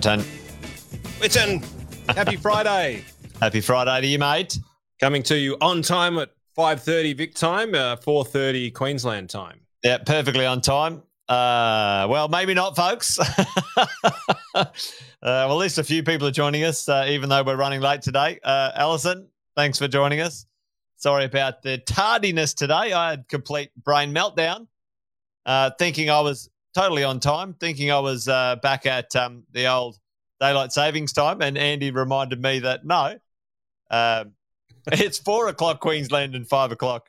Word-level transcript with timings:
Anton. 0.00 0.20
Witten, 1.20 1.62
happy 2.16 2.36
Friday. 2.36 3.04
Happy 3.42 3.60
Friday 3.60 4.00
to 4.00 4.06
you, 4.06 4.18
mate. 4.18 4.58
Coming 4.98 5.22
to 5.24 5.36
you 5.36 5.58
on 5.60 5.82
time 5.82 6.16
at 6.16 6.30
5.30 6.56 7.18
Vic 7.18 7.34
time, 7.34 7.74
uh, 7.74 7.96
4.30 7.96 8.72
Queensland 8.72 9.28
time. 9.28 9.60
Yeah, 9.84 9.98
perfectly 9.98 10.46
on 10.46 10.62
time. 10.62 11.02
Uh, 11.28 12.06
well, 12.08 12.28
maybe 12.28 12.54
not, 12.54 12.76
folks. 12.76 13.18
uh, 13.78 13.84
well, 14.54 14.72
at 15.22 15.52
least 15.52 15.76
a 15.76 15.84
few 15.84 16.02
people 16.02 16.26
are 16.26 16.32
joining 16.32 16.64
us, 16.64 16.88
uh, 16.88 17.04
even 17.06 17.28
though 17.28 17.42
we're 17.42 17.56
running 17.56 17.82
late 17.82 18.00
today. 18.00 18.40
Uh, 18.42 18.70
Alison, 18.74 19.28
thanks 19.54 19.78
for 19.78 19.86
joining 19.86 20.22
us. 20.22 20.46
Sorry 20.96 21.26
about 21.26 21.60
the 21.60 21.76
tardiness 21.76 22.54
today. 22.54 22.94
I 22.94 23.10
had 23.10 23.28
complete 23.28 23.70
brain 23.84 24.14
meltdown, 24.14 24.66
uh, 25.44 25.72
thinking 25.78 26.08
I 26.08 26.20
was 26.20 26.48
totally 26.74 27.04
on 27.04 27.20
time, 27.20 27.54
thinking 27.54 27.90
I 27.90 27.98
was 28.00 28.28
uh, 28.28 28.56
back 28.56 28.86
at 28.86 29.14
um, 29.16 29.44
the 29.52 29.66
old 29.66 29.98
daylight 30.40 30.72
savings 30.72 31.12
time, 31.12 31.42
and 31.42 31.56
Andy 31.56 31.90
reminded 31.90 32.40
me 32.40 32.60
that 32.60 32.84
no, 32.84 33.18
um, 33.90 34.32
it's 34.92 35.18
four 35.18 35.48
o'clock 35.48 35.80
Queensland 35.80 36.34
and 36.34 36.48
five 36.48 36.72
o'clock 36.72 37.08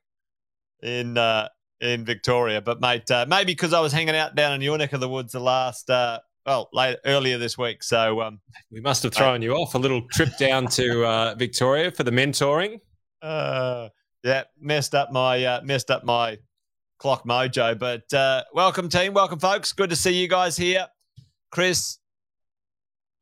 in 0.81 1.17
uh, 1.17 1.49
in 1.79 2.05
Victoria. 2.05 2.61
But 2.61 2.81
mate, 2.81 3.09
uh, 3.09 3.25
maybe 3.27 3.53
because 3.53 3.73
I 3.73 3.79
was 3.79 3.91
hanging 3.91 4.15
out 4.15 4.35
down 4.35 4.53
in 4.53 4.61
your 4.61 4.77
neck 4.77 4.93
of 4.93 4.99
the 4.99 5.09
woods 5.09 5.33
the 5.33 5.39
last 5.39 5.89
uh, 5.89 6.19
well 6.45 6.69
late 6.73 6.97
earlier 7.05 7.37
this 7.37 7.57
week, 7.57 7.83
so 7.83 8.21
um, 8.21 8.39
we 8.71 8.81
must 8.81 9.03
have 9.03 9.13
thrown 9.13 9.41
you 9.41 9.53
off 9.53 9.75
a 9.75 9.79
little 9.79 10.01
trip 10.09 10.37
down 10.37 10.67
to 10.67 11.05
uh, 11.05 11.35
Victoria 11.35 11.91
for 11.91 12.03
the 12.03 12.11
mentoring. 12.11 12.79
Uh, 13.21 13.89
yeah, 14.23 14.43
messed 14.59 14.95
up 14.95 15.11
my 15.11 15.43
uh, 15.43 15.61
messed 15.63 15.89
up 15.91 16.03
my 16.03 16.37
clock 17.01 17.25
mojo. 17.25 17.77
But 17.77 18.13
uh, 18.13 18.43
welcome, 18.53 18.87
team. 18.87 19.13
Welcome, 19.13 19.39
folks. 19.39 19.73
Good 19.73 19.89
to 19.89 19.95
see 19.95 20.13
you 20.13 20.27
guys 20.27 20.55
here. 20.55 20.87
Chris, 21.49 21.97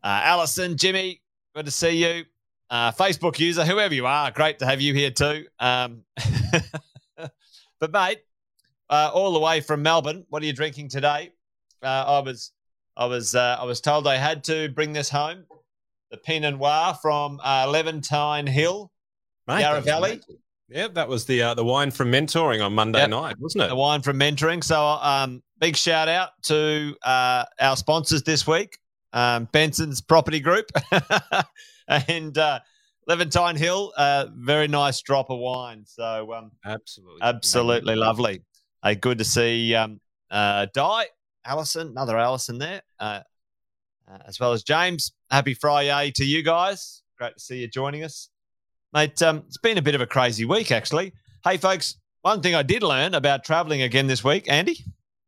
uh, 0.03 0.19
Allison, 0.23 0.75
Jimmy, 0.75 1.21
good 1.55 1.65
to 1.65 1.71
see 1.71 1.91
you. 1.91 2.25
Uh, 2.69 2.91
Facebook 2.91 3.39
user, 3.39 3.65
whoever 3.65 3.93
you 3.93 4.05
are, 4.05 4.31
great 4.31 4.59
to 4.59 4.65
have 4.65 4.81
you 4.81 4.93
here 4.93 5.09
too. 5.11 5.45
Um, 5.59 6.03
but 7.79 7.91
mate, 7.91 8.19
uh, 8.89 9.11
all 9.13 9.31
the 9.31 9.39
way 9.39 9.61
from 9.61 9.81
Melbourne, 9.81 10.25
what 10.29 10.43
are 10.43 10.45
you 10.45 10.53
drinking 10.53 10.89
today? 10.89 11.31
Uh, 11.81 11.87
I 11.87 12.19
was, 12.19 12.51
I 12.97 13.05
was, 13.05 13.33
uh, 13.33 13.57
I 13.59 13.63
was 13.63 13.79
told 13.79 14.07
I 14.07 14.17
had 14.17 14.43
to 14.43 14.69
bring 14.69 14.91
this 14.91 15.09
home. 15.09 15.45
The 16.11 16.17
Pinot 16.17 16.57
Noir 16.57 16.97
from 17.01 17.39
uh, 17.43 17.65
Levantine 17.67 18.45
Hill, 18.45 18.91
Mate, 19.47 19.61
Yarra 19.61 19.81
Valley. 19.81 20.11
amazing. 20.11 20.37
Yeah, 20.69 20.87
that 20.89 21.07
was 21.07 21.25
the 21.25 21.41
uh, 21.41 21.53
the 21.55 21.63
wine 21.65 21.91
from 21.91 22.11
mentoring 22.11 22.63
on 22.63 22.73
Monday 22.73 22.99
Yep. 22.99 23.09
night, 23.09 23.35
wasn't 23.39 23.63
it? 23.63 23.67
the 23.69 23.75
wine 23.75 24.01
from 24.01 24.19
mentoring. 24.19 24.63
So, 24.63 24.79
um, 24.83 25.41
big 25.59 25.75
shout 25.75 26.07
out 26.07 26.29
to 26.43 26.95
uh, 27.03 27.45
our 27.59 27.75
sponsors 27.75 28.23
this 28.23 28.45
week, 28.45 28.77
um, 29.13 29.47
Benson's 29.51 29.99
Property 30.01 30.39
Group 30.39 30.65
and 31.87 32.37
uh, 32.37 32.59
Levantine 33.07 33.55
Hill. 33.55 33.93
Uh, 33.97 34.27
very 34.35 34.67
nice 34.67 35.01
drop 35.01 35.29
of 35.29 35.39
wine. 35.39 35.83
So, 35.85 36.31
um, 36.33 36.51
Absolutely, 36.63 37.19
absolutely 37.21 37.95
lovely. 37.95 38.43
Uh, 38.83 38.93
good 38.93 39.17
to 39.17 39.25
see 39.25 39.73
um, 39.75 39.99
uh, 40.29 40.67
Di, 40.73 41.05
Allison, 41.45 41.87
another 41.87 42.17
Allison 42.17 42.59
there, 42.59 42.81
uh, 42.99 43.21
uh, 44.09 44.17
as 44.27 44.39
well 44.39 44.53
as 44.53 44.63
James. 44.63 45.11
Happy 45.31 45.53
Friday 45.53 46.11
to 46.15 46.23
you 46.23 46.43
guys. 46.43 47.01
Great 47.17 47.33
to 47.33 47.39
see 47.39 47.57
you 47.59 47.67
joining 47.67 48.03
us. 48.03 48.29
Mate, 48.91 49.21
um, 49.21 49.43
it's 49.45 49.57
been 49.57 49.77
a 49.77 49.83
bit 49.83 49.93
of 49.93 50.01
a 50.01 50.07
crazy 50.07 50.45
week, 50.45 50.71
actually. 50.71 51.13
Hey, 51.43 51.57
folks, 51.57 51.97
one 52.23 52.41
thing 52.41 52.55
I 52.55 52.63
did 52.63 52.81
learn 52.81 53.13
about 53.13 53.43
traveling 53.43 53.83
again 53.83 54.07
this 54.07 54.23
week, 54.23 54.51
Andy, 54.51 54.83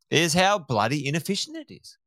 is 0.10 0.34
how 0.34 0.58
bloody 0.58 1.08
inefficient 1.08 1.58
it 1.58 1.72
is. 1.72 1.98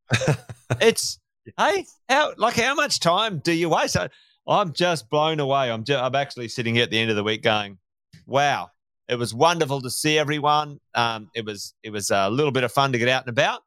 it's, 0.81 1.21
hey, 1.57 1.87
how, 2.09 2.33
like, 2.39 2.55
how 2.57 2.75
much 2.75 2.99
time 2.99 3.39
do 3.39 3.53
you 3.53 3.69
waste? 3.69 3.97
I, 3.97 4.09
I'm 4.49 4.73
just 4.73 5.09
blown 5.09 5.39
away. 5.39 5.71
I'm, 5.71 5.85
ju- 5.85 5.97
I'm 5.97 6.17
actually 6.17 6.49
sitting 6.49 6.75
here 6.75 6.83
at 6.83 6.91
the 6.91 6.99
end 6.99 7.11
of 7.11 7.17
the 7.17 7.23
week 7.23 7.43
going, 7.43 7.79
wow, 8.27 8.71
it 9.09 9.15
was 9.15 9.33
wonderful 9.33 9.81
to 9.83 9.91
see 9.91 10.19
everyone. 10.19 10.81
Um, 10.97 11.31
it 11.37 11.45
was, 11.45 11.73
it 11.85 11.91
was 11.91 12.11
a 12.11 12.31
little 12.31 12.53
bit 12.53 12.65
of 12.65 12.73
fun 12.73 12.91
to 12.93 12.99
get 12.99 13.09
out 13.09 13.23
and 13.23 13.31
about, 13.31 13.63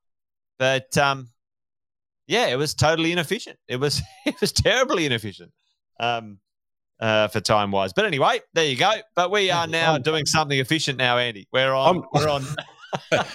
but, 0.59 0.97
um, 0.97 1.29
yeah, 2.27 2.47
it 2.47 2.57
was 2.57 2.73
totally 2.73 3.13
inefficient. 3.13 3.57
It 3.69 3.77
was, 3.77 4.01
it 4.25 4.35
was 4.41 4.51
terribly 4.51 5.05
inefficient. 5.05 5.53
Um, 6.01 6.39
uh, 6.99 7.27
for 7.27 7.39
time 7.39 7.71
wise. 7.71 7.93
But 7.93 8.05
anyway, 8.05 8.41
there 8.53 8.65
you 8.65 8.75
go. 8.75 8.91
But 9.15 9.31
we 9.31 9.51
are 9.51 9.67
now 9.67 9.97
doing 9.97 10.25
something 10.25 10.57
efficient 10.59 10.97
now, 10.97 11.17
Andy. 11.17 11.47
We're 11.51 11.73
on. 11.73 11.95
I'm- 11.97 12.05
we're 12.13 12.29
on. 12.29 12.45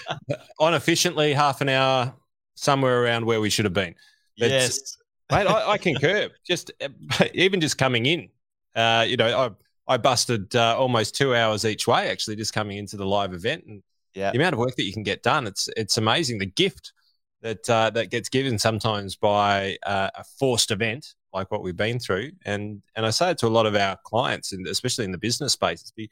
on 0.58 0.74
efficiently 0.74 1.32
half 1.34 1.60
an 1.60 1.68
hour 1.68 2.14
somewhere 2.54 3.02
around 3.02 3.24
where 3.26 3.40
we 3.40 3.50
should 3.50 3.64
have 3.64 3.74
been. 3.74 3.94
That's- 4.38 4.62
yes. 4.78 4.96
Mate, 5.30 5.46
I, 5.46 5.70
I 5.72 5.78
concur. 5.78 6.28
Just 6.46 6.70
even 7.34 7.60
just 7.60 7.78
coming 7.78 8.04
in, 8.06 8.28
uh, 8.76 9.06
you 9.08 9.16
know, 9.16 9.54
I 9.88 9.94
I 9.94 9.96
busted 9.96 10.54
uh, 10.54 10.76
almost 10.76 11.14
two 11.16 11.34
hours 11.34 11.64
each 11.64 11.86
way 11.86 12.10
actually 12.10 12.36
just 12.36 12.52
coming 12.52 12.76
into 12.76 12.96
the 12.96 13.06
live 13.06 13.32
event, 13.32 13.64
and 13.66 13.82
Yeah. 14.14 14.30
the 14.30 14.36
amount 14.38 14.52
of 14.54 14.58
work 14.58 14.76
that 14.76 14.84
you 14.84 14.92
can 14.92 15.02
get 15.02 15.22
done, 15.22 15.46
it's 15.46 15.68
it's 15.76 15.96
amazing. 15.96 16.38
The 16.38 16.46
gift 16.46 16.92
that 17.40 17.68
uh, 17.70 17.90
that 17.90 18.10
gets 18.10 18.28
given 18.28 18.58
sometimes 18.58 19.16
by 19.16 19.78
uh, 19.86 20.10
a 20.14 20.24
forced 20.38 20.70
event 20.70 21.14
like 21.32 21.50
what 21.50 21.62
we've 21.62 21.76
been 21.76 21.98
through, 21.98 22.32
and 22.44 22.82
and 22.96 23.04
I 23.06 23.10
say 23.10 23.30
it 23.30 23.38
to 23.38 23.46
a 23.46 23.48
lot 23.48 23.66
of 23.66 23.74
our 23.74 23.96
clients, 24.04 24.52
and 24.52 24.66
especially 24.66 25.04
in 25.04 25.12
the 25.12 25.18
business 25.18 25.52
space, 25.52 25.90
be, 25.96 26.10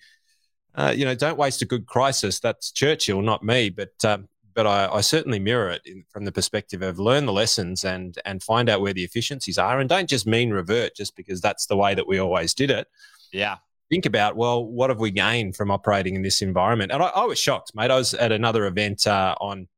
uh, 0.74 0.92
you 0.96 1.04
know, 1.04 1.14
don't 1.14 1.38
waste 1.38 1.62
a 1.62 1.66
good 1.66 1.86
crisis. 1.86 2.40
That's 2.40 2.70
Churchill, 2.72 3.22
not 3.22 3.42
me, 3.42 3.70
but. 3.70 3.92
Um, 4.04 4.28
but 4.52 4.66
I, 4.66 4.88
I 4.92 5.00
certainly 5.00 5.38
mirror 5.38 5.70
it 5.70 5.80
in, 5.86 6.04
from 6.10 6.24
the 6.24 6.32
perspective 6.32 6.82
of 6.82 6.98
learn 6.98 7.24
the 7.24 7.32
lessons 7.32 7.84
and 7.84 8.18
and 8.24 8.42
find 8.42 8.68
out 8.68 8.80
where 8.80 8.92
the 8.92 9.04
efficiencies 9.04 9.58
are, 9.58 9.78
and 9.78 9.88
don't 9.88 10.08
just 10.08 10.26
mean 10.26 10.50
revert 10.50 10.96
just 10.96 11.14
because 11.14 11.40
that's 11.40 11.66
the 11.66 11.76
way 11.76 11.94
that 11.94 12.06
we 12.08 12.18
always 12.18 12.52
did 12.52 12.68
it 12.68 12.88
Yeah. 13.32 13.58
think 13.88 14.06
about 14.06 14.34
well 14.36 14.64
what 14.66 14.90
have 14.90 14.98
we 14.98 15.12
gained 15.12 15.54
from 15.54 15.70
operating 15.70 16.16
in 16.16 16.22
this 16.22 16.42
environment 16.42 16.90
and 16.90 17.00
i, 17.00 17.06
I 17.06 17.24
was 17.26 17.38
shocked 17.38 17.70
mate 17.76 17.92
i 17.92 17.96
was 17.96 18.12
at 18.12 18.32
another 18.32 18.66
event 18.66 19.06
uh, 19.06 19.36
on 19.40 19.68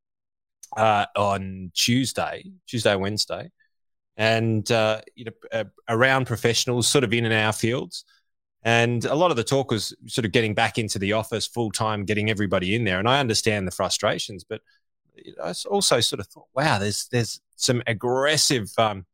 uh, 0.75 1.05
on 1.17 1.71
tuesday 1.75 2.43
tuesday 2.67 2.97
wednesday 2.97 3.51
and 4.23 4.71
uh, 4.71 5.01
you 5.15 5.25
know 5.27 5.33
uh, 5.53 5.65
around 5.89 6.27
professionals 6.27 6.87
sort 6.87 7.05
of 7.05 7.13
in 7.13 7.25
and 7.25 7.35
our 7.35 7.53
fields 7.53 8.05
and 8.65 9.05
a 9.07 9.15
lot 9.15 9.31
of 9.33 9.37
the 9.37 9.45
talk 9.45 9.71
was 9.71 9.95
sort 10.07 10.25
of 10.25 10.33
getting 10.33 10.55
back 10.55 10.79
into 10.79 10.99
the 10.99 11.13
office 11.13 11.47
full 11.47 11.71
time 11.71 12.05
getting 12.05 12.31
everybody 12.31 12.75
in 12.77 12.85
there 12.85 12.99
and 12.99 13.09
i 13.09 13.19
understand 13.21 13.67
the 13.67 13.77
frustrations 13.81 14.45
but 14.45 14.61
i 15.43 15.53
also 15.71 16.01
sort 16.01 16.21
of 16.21 16.27
thought 16.29 16.47
wow 16.55 16.79
there's 16.79 17.09
there's 17.13 17.41
some 17.57 17.83
aggressive 17.87 18.69
um, 18.79 19.05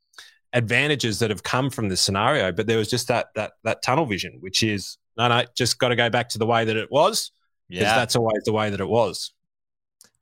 advantages 0.53 1.19
that 1.19 1.31
have 1.31 1.43
come 1.43 1.69
from 1.71 1.89
this 1.91 2.01
scenario, 2.01 2.51
but 2.51 2.67
there 2.67 2.79
was 2.79 2.89
just 2.89 3.09
that 3.09 3.27
that 3.35 3.53
that 3.65 3.83
tunnel 3.83 4.07
vision, 4.07 4.39
which 4.41 4.63
is 4.63 4.97
no, 5.19 5.29
no, 5.29 5.45
just 5.55 5.79
got 5.79 5.89
to 5.89 5.97
go 5.97 6.09
back 6.09 6.29
to 6.31 6.39
the 6.39 6.47
way 6.47 6.65
that 6.65 6.77
it 6.77 6.91
was, 6.91 7.33
because 7.69 7.83
Yeah. 7.83 7.95
that's 7.97 8.17
always 8.17 8.43
the 8.45 8.53
way 8.53 8.71
that 8.71 8.81
it 8.81 8.89
was. 8.89 9.33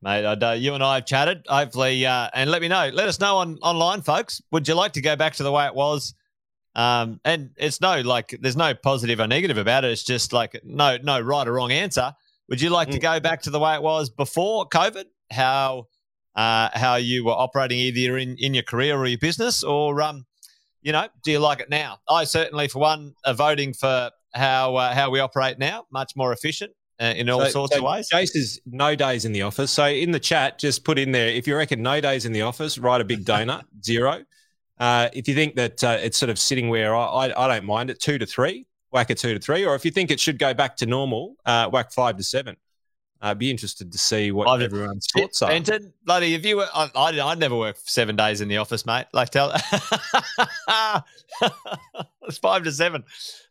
Mate, 0.02 0.24
I, 0.26 0.32
uh, 0.32 0.52
you 0.52 0.74
and 0.74 0.84
I 0.84 0.96
have 0.96 1.06
chatted. 1.06 1.46
Hopefully, 1.48 2.04
uh, 2.04 2.28
and 2.34 2.50
let 2.50 2.60
me 2.62 2.68
know. 2.68 2.90
Let 2.92 3.08
us 3.08 3.18
know 3.18 3.38
on 3.38 3.58
online, 3.62 4.02
folks. 4.02 4.42
Would 4.52 4.68
you 4.68 4.74
like 4.74 4.92
to 4.92 5.00
go 5.00 5.16
back 5.16 5.34
to 5.36 5.42
the 5.42 5.50
way 5.52 5.66
it 5.66 5.74
was? 5.74 6.14
Um, 6.74 7.20
and 7.24 7.50
it's 7.56 7.80
no 7.80 8.02
like 8.02 8.36
there's 8.40 8.56
no 8.56 8.74
positive 8.74 9.18
or 9.18 9.26
negative 9.26 9.56
about 9.56 9.84
it. 9.84 9.92
It's 9.92 10.04
just 10.04 10.32
like 10.34 10.60
no 10.62 10.98
no 11.02 11.18
right 11.20 11.48
or 11.48 11.52
wrong 11.52 11.72
answer. 11.72 12.12
Would 12.48 12.60
you 12.60 12.70
like 12.70 12.90
to 12.90 12.98
Mm. 12.98 13.02
go 13.02 13.20
back 13.20 13.42
to 13.42 13.50
the 13.50 13.58
way 13.58 13.74
it 13.74 13.82
was 13.82 14.10
before 14.10 14.68
COVID? 14.68 15.04
How 15.30 15.86
uh, 16.36 16.68
how 16.74 16.96
you 16.96 17.24
were 17.24 17.32
operating 17.32 17.78
either 17.78 18.18
in, 18.18 18.36
in 18.38 18.52
your 18.52 18.62
career 18.62 18.96
or 18.98 19.06
your 19.06 19.18
business, 19.18 19.64
or 19.64 20.02
um, 20.02 20.26
you 20.82 20.92
know, 20.92 21.08
do 21.24 21.32
you 21.32 21.38
like 21.38 21.60
it 21.60 21.70
now? 21.70 21.98
I 22.08 22.24
certainly, 22.24 22.68
for 22.68 22.78
one, 22.80 23.14
are 23.24 23.32
voting 23.34 23.72
for 23.72 24.10
how 24.34 24.76
uh, 24.76 24.92
how 24.94 25.08
we 25.08 25.18
operate 25.20 25.58
now. 25.58 25.86
Much 25.90 26.12
more 26.14 26.34
efficient 26.34 26.72
uh, 27.00 27.12
in 27.16 27.28
all 27.30 27.40
So- 27.44 27.48
sorts 27.50 27.74
so 27.74 27.78
of 27.78 27.84
ways. 27.84 28.08
Jace 28.12 28.34
is 28.36 28.60
no 28.66 28.94
days 28.94 29.24
in 29.24 29.32
the 29.32 29.42
office. 29.42 29.70
So 29.70 29.86
in 29.86 30.10
the 30.12 30.20
chat, 30.20 30.58
just 30.58 30.84
put 30.84 30.98
in 30.98 31.12
there 31.12 31.28
if 31.28 31.46
you 31.46 31.56
reckon 31.56 31.82
no 31.82 32.00
days 32.00 32.24
in 32.26 32.32
the 32.32 32.42
office, 32.42 32.78
write 32.78 33.00
a 33.00 33.04
big 33.04 33.24
donut 33.24 33.64
zero. 33.84 34.24
Uh, 34.78 35.08
if 35.14 35.26
you 35.28 35.34
think 35.34 35.56
that 35.56 35.82
uh, 35.82 35.96
it's 36.00 36.18
sort 36.18 36.28
of 36.30 36.38
sitting 36.38 36.68
where 36.68 36.94
I, 36.94 37.04
I, 37.28 37.44
I 37.44 37.48
don't 37.56 37.64
mind 37.66 37.88
it, 37.90 37.98
two 38.00 38.18
to 38.18 38.26
three, 38.26 38.66
whack 38.90 39.08
a 39.10 39.14
two 39.14 39.32
to 39.34 39.40
three, 39.40 39.64
or 39.64 39.74
if 39.74 39.84
you 39.84 39.90
think 39.90 40.10
it 40.10 40.20
should 40.20 40.38
go 40.38 40.52
back 40.52 40.76
to 40.76 40.86
normal, 40.86 41.36
uh, 41.46 41.68
whack 41.70 41.92
five 41.92 42.16
to 42.18 42.22
seven. 42.22 42.56
I'd 43.22 43.38
be 43.38 43.50
interested 43.50 43.90
to 43.92 43.98
see 43.98 44.30
what 44.30 44.46
Five 44.46 44.58
to- 44.58 44.66
everyone's 44.66 45.06
thoughts 45.06 45.40
are. 45.40 45.48
Benton, 45.48 45.94
bloody, 46.04 46.34
if 46.34 46.44
you 46.44 46.58
were, 46.58 46.66
I, 46.74 46.90
I, 46.94 47.18
I'd 47.18 47.38
never 47.38 47.56
work 47.56 47.76
seven 47.82 48.14
days 48.14 48.42
in 48.42 48.48
the 48.48 48.58
office, 48.58 48.84
mate. 48.84 49.06
Like, 49.14 49.30
tell, 49.30 49.54
it's 52.28 52.38
five 52.38 52.62
to 52.64 52.72
seven. 52.72 53.04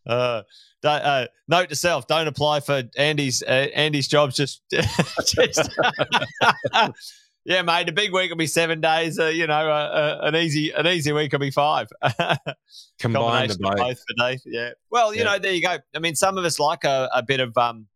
Uh, 0.06 0.44
uh, 0.92 1.28
note 1.48 1.70
to 1.70 1.76
self: 1.76 2.08
don't 2.08 2.28
apply 2.28 2.60
for 2.60 2.84
Andy's 2.98 3.42
uh, 3.44 3.68
Andy's 3.74 4.08
jobs. 4.08 4.36
Just, 4.36 4.62
just 4.72 5.70
yeah, 7.46 7.62
mate. 7.62 7.90
A 7.90 7.92
big 7.92 8.14
week 8.14 8.30
will 8.30 8.38
be 8.38 8.48
seven 8.48 8.82
days. 8.82 9.20
Uh, 9.20 9.28
you 9.28 9.48
know, 9.48 9.70
uh, 9.70 10.20
uh, 10.24 10.28
an 10.28 10.36
easy 10.36 10.72
an 10.72 10.88
easy 10.88 11.12
week 11.12 11.32
will 11.32 11.40
be 11.40 11.52
five. 11.52 11.88
Combine 13.00 13.48
the 13.48 13.54
of 13.56 13.60
both. 13.60 13.78
both 13.78 13.98
for 14.00 14.28
Dave. 14.28 14.40
Yeah. 14.46 14.72
Well, 14.90 15.14
you 15.14 15.20
Yeah. 15.20 15.26
know, 15.34 15.40
there 15.40 15.54
you 15.54 15.62
go. 15.62 15.78
I 15.96 16.00
mean, 16.00 16.16
some 16.16 16.38
of 16.38 16.46
us 16.46 16.60
like 16.60 16.84
a, 16.84 17.10
a 17.14 17.24
bit 17.24 17.40
of 17.40 17.58
um, 17.58 17.88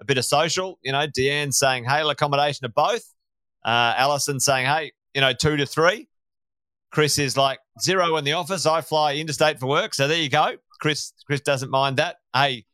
a 0.00 0.04
bit 0.04 0.18
of 0.18 0.24
social. 0.24 0.78
You 0.82 0.92
know, 0.92 1.06
Deanne 1.06 1.52
saying, 1.54 1.84
"Hey, 1.84 2.02
accommodation 2.08 2.64
of 2.64 2.74
both." 2.74 3.04
Uh, 3.64 3.94
Allison 3.96 4.40
saying, 4.40 4.66
"Hey, 4.66 4.92
you 5.14 5.20
know, 5.20 5.32
two 5.32 5.56
to 5.56 5.66
three. 5.66 6.08
Chris 6.90 7.18
is 7.18 7.36
like 7.36 7.58
zero 7.82 8.16
in 8.16 8.24
the 8.24 8.32
office. 8.32 8.64
I 8.64 8.80
fly 8.80 9.16
interstate 9.16 9.58
for 9.60 9.66
work, 9.66 9.92
so 9.94 10.08
there 10.08 10.18
you 10.18 10.30
go. 10.30 10.56
Chris 10.76 11.12
Chris 11.26 11.40
doesn't 11.40 11.70
mind 11.70 11.96
that. 11.98 12.16
Hey, 12.34 12.64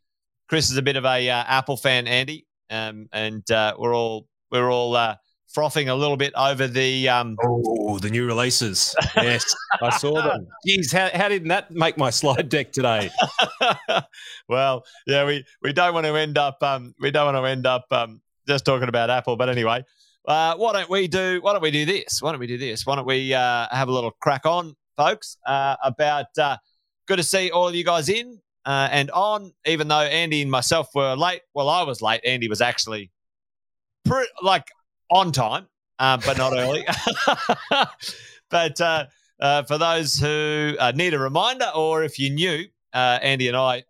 Chris 0.48 0.70
is 0.70 0.76
a 0.76 0.82
bit 0.82 0.96
of 0.96 1.04
a 1.04 1.28
uh, 1.28 1.44
Apple 1.46 1.76
fan, 1.76 2.06
Andy, 2.06 2.46
um, 2.70 3.08
and 3.12 3.48
uh, 3.50 3.74
we're 3.78 3.94
all 3.94 4.26
we're 4.50 4.70
all 4.70 4.94
uh, 4.94 5.16
frothing 5.52 5.88
a 5.88 5.94
little 5.94 6.16
bit 6.16 6.32
over 6.36 6.66
the. 6.66 7.08
Um... 7.08 7.36
Oh, 7.42 7.98
the 7.98 8.10
new 8.10 8.26
releases. 8.26 8.94
Yes, 9.16 9.54
I 9.80 9.90
saw 9.96 10.14
them. 10.22 10.46
Jeez, 10.66 10.92
how, 10.92 11.10
how 11.16 11.28
didn't 11.28 11.48
that 11.48 11.70
make 11.70 11.96
my 11.96 12.10
slide 12.10 12.48
deck 12.48 12.72
today? 12.72 13.10
well, 14.48 14.84
yeah, 15.06 15.24
we, 15.24 15.44
we 15.62 15.72
don't 15.72 15.94
want 15.94 16.06
to 16.06 16.14
end 16.16 16.38
up 16.38 16.62
um, 16.62 16.94
we 17.00 17.10
don't 17.10 17.32
want 17.32 17.42
to 17.42 17.48
end 17.48 17.66
up 17.66 17.86
um, 17.90 18.20
just 18.48 18.64
talking 18.64 18.88
about 18.88 19.10
Apple, 19.10 19.36
but 19.36 19.48
anyway, 19.48 19.84
uh, 20.26 20.56
why 20.56 20.72
don't 20.72 20.90
we 20.90 21.08
do 21.08 21.40
why 21.42 21.52
don't 21.52 21.62
we 21.62 21.70
do 21.70 21.84
this? 21.84 22.20
Why 22.22 22.32
don't 22.32 22.40
we 22.40 22.46
do 22.46 22.58
this? 22.58 22.86
Why 22.86 22.96
don't 22.96 23.06
we 23.06 23.34
uh, 23.34 23.66
have 23.70 23.88
a 23.88 23.92
little 23.92 24.12
crack 24.20 24.46
on, 24.46 24.74
folks? 24.96 25.36
Uh, 25.46 25.76
about 25.82 26.26
uh, 26.38 26.56
good 27.06 27.16
to 27.16 27.22
see 27.22 27.50
all 27.50 27.68
of 27.68 27.74
you 27.74 27.84
guys 27.84 28.08
in 28.08 28.40
uh, 28.64 28.88
and 28.90 29.10
on. 29.10 29.52
Even 29.66 29.88
though 29.88 30.00
Andy 30.00 30.42
and 30.42 30.50
myself 30.50 30.88
were 30.94 31.14
late, 31.14 31.42
well, 31.54 31.68
I 31.68 31.82
was 31.82 32.02
late. 32.02 32.20
Andy 32.24 32.48
was 32.48 32.60
actually 32.60 33.10
pre- 34.04 34.30
like 34.42 34.68
on 35.10 35.32
time, 35.32 35.66
um, 35.98 36.20
but 36.24 36.38
not 36.38 36.52
early. 36.56 36.86
but 38.50 38.80
uh, 38.80 39.06
uh, 39.40 39.62
for 39.64 39.78
those 39.78 40.16
who 40.16 40.74
uh, 40.78 40.92
need 40.94 41.14
a 41.14 41.18
reminder, 41.18 41.70
or 41.74 42.02
if 42.02 42.18
you 42.18 42.30
knew, 42.30 42.64
uh, 42.92 43.18
Andy 43.22 43.48
and 43.48 43.56
I 43.56 43.84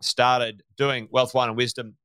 started 0.00 0.62
doing 0.76 1.08
Wealth 1.10 1.34
Wine 1.34 1.48
and 1.48 1.56
Wisdom 1.56 1.96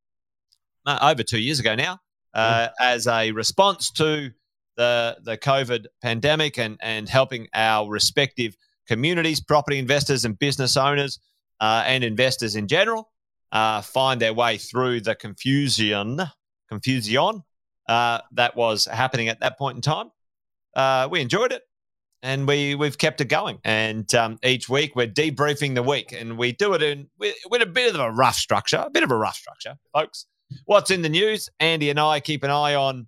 uh, 0.86 1.00
over 1.02 1.24
two 1.24 1.40
years 1.40 1.60
ago 1.60 1.76
now, 1.76 2.00
mm. 2.36 2.70
as 2.80 3.08
a 3.08 3.32
response 3.32 3.92
to 3.92 4.32
the 4.76 5.18
the 5.22 5.38
COVID 5.38 5.86
pandemic 6.02 6.58
and 6.58 6.78
and 6.82 7.08
helping 7.08 7.48
our 7.54 7.90
respective 7.90 8.56
communities, 8.88 9.42
property 9.42 9.80
investors, 9.80 10.26
and 10.26 10.38
business 10.38 10.78
owners, 10.78 11.20
and 11.60 12.04
investors 12.04 12.56
in 12.56 12.68
general. 12.68 13.10
find 13.84 14.22
their 14.22 14.34
way 14.34 14.58
through 14.58 15.02
the 15.02 15.16
confusion, 15.16 16.22
confusion 16.70 17.44
uh, 17.88 18.20
that 18.32 18.56
was 18.56 18.86
happening 18.86 19.28
at 19.30 19.40
that 19.42 19.58
point 19.58 19.76
in 19.76 19.82
time. 19.82 20.12
Uh, 20.76 21.08
we 21.12 21.22
enjoyed 21.22 21.52
it 21.52 21.64
and 22.22 22.48
we 22.48 22.76
we've 22.76 22.98
kept 22.98 23.22
it 23.22 23.26
going. 23.26 23.60
And 23.64 24.14
um, 24.16 24.40
each 24.44 24.70
week 24.70 24.96
we're 24.96 25.08
debriefing 25.08 25.76
the 25.76 25.84
week, 25.84 26.14
and 26.14 26.38
we 26.38 26.54
do 26.54 26.74
it 26.74 26.82
in 26.82 27.10
with, 27.20 27.36
with, 27.50 27.62
a 27.62 27.66
bit 27.66 27.94
of 27.94 28.00
a 28.00 28.12
rough 28.12 28.36
structure, 28.36 28.84
a 28.86 28.90
bit 28.90 29.04
of 29.04 29.12
a 29.12 29.18
rough 29.18 29.36
structure, 29.36 29.76
folks. 29.94 30.26
What's 30.66 30.92
in 30.92 31.02
the 31.02 31.10
news? 31.10 31.50
Andy 31.60 31.90
and 31.90 32.00
I 32.00 32.20
keep 32.20 32.44
an 32.44 32.52
eye 32.52 32.76
on 32.76 33.08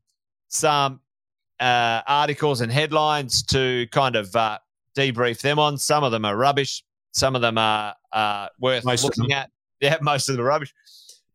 some 0.49 0.99
uh, 1.59 2.01
articles 2.07 2.61
and 2.61 2.71
headlines 2.71 3.43
to 3.43 3.87
kind 3.91 4.15
of 4.15 4.35
uh, 4.35 4.59
debrief 4.95 5.41
them 5.41 5.59
on. 5.59 5.77
Some 5.77 6.03
of 6.03 6.11
them 6.11 6.25
are 6.25 6.35
rubbish. 6.35 6.83
Some 7.11 7.35
of 7.35 7.41
them 7.41 7.57
are 7.57 7.95
uh, 8.11 8.47
worth 8.59 8.83
most 8.85 9.03
looking 9.03 9.31
at. 9.31 9.49
Yeah, 9.79 9.97
most 10.01 10.27
of 10.29 10.35
them 10.35 10.45
are 10.45 10.49
rubbish. 10.49 10.73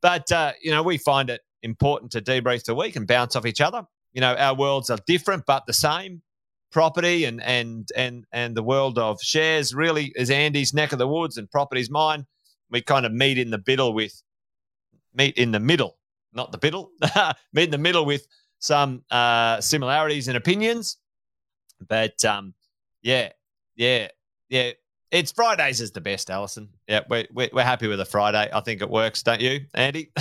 But 0.00 0.30
uh, 0.32 0.52
you 0.62 0.70
know, 0.70 0.82
we 0.82 0.98
find 0.98 1.30
it 1.30 1.40
important 1.62 2.12
to 2.12 2.20
debrief 2.20 2.64
the 2.64 2.74
week 2.74 2.96
and 2.96 3.06
bounce 3.06 3.36
off 3.36 3.46
each 3.46 3.60
other. 3.60 3.84
You 4.12 4.20
know, 4.20 4.34
our 4.34 4.54
worlds 4.54 4.90
are 4.90 4.98
different 5.06 5.44
but 5.46 5.66
the 5.66 5.72
same. 5.72 6.22
Property 6.72 7.24
and 7.24 7.42
and 7.42 7.88
and 7.96 8.24
and 8.30 8.56
the 8.56 8.62
world 8.62 8.96
of 8.96 9.20
shares 9.20 9.74
really 9.74 10.12
is 10.14 10.30
Andy's 10.30 10.72
neck 10.72 10.92
of 10.92 11.00
the 11.00 11.08
woods 11.08 11.36
and 11.36 11.50
property's 11.50 11.90
mine. 11.90 12.26
We 12.70 12.80
kind 12.80 13.04
of 13.04 13.12
meet 13.12 13.38
in 13.38 13.50
the 13.50 13.60
middle 13.66 13.92
with 13.92 14.22
meet 15.12 15.36
in 15.36 15.50
the 15.50 15.58
middle, 15.58 15.98
not 16.32 16.52
the 16.52 16.58
biddle, 16.58 16.92
meet 17.52 17.64
in 17.64 17.70
the 17.70 17.78
middle 17.78 18.04
with 18.04 18.24
some 18.60 19.02
uh, 19.10 19.60
similarities 19.60 20.28
and 20.28 20.36
opinions. 20.36 20.98
But 21.88 22.24
um, 22.24 22.54
yeah, 23.02 23.30
yeah, 23.80 24.08
yeah. 24.50 24.72
It's 25.10 25.32
Fridays 25.32 25.80
is 25.80 25.90
the 25.90 26.02
best, 26.02 26.30
Allison. 26.30 26.68
Yeah, 26.86 27.00
we're, 27.08 27.26
we're 27.32 27.64
happy 27.64 27.88
with 27.88 27.98
a 27.98 28.04
Friday. 28.04 28.48
I 28.52 28.60
think 28.60 28.82
it 28.82 28.90
works, 28.90 29.22
don't 29.22 29.40
you, 29.40 29.62
Andy? 29.74 30.12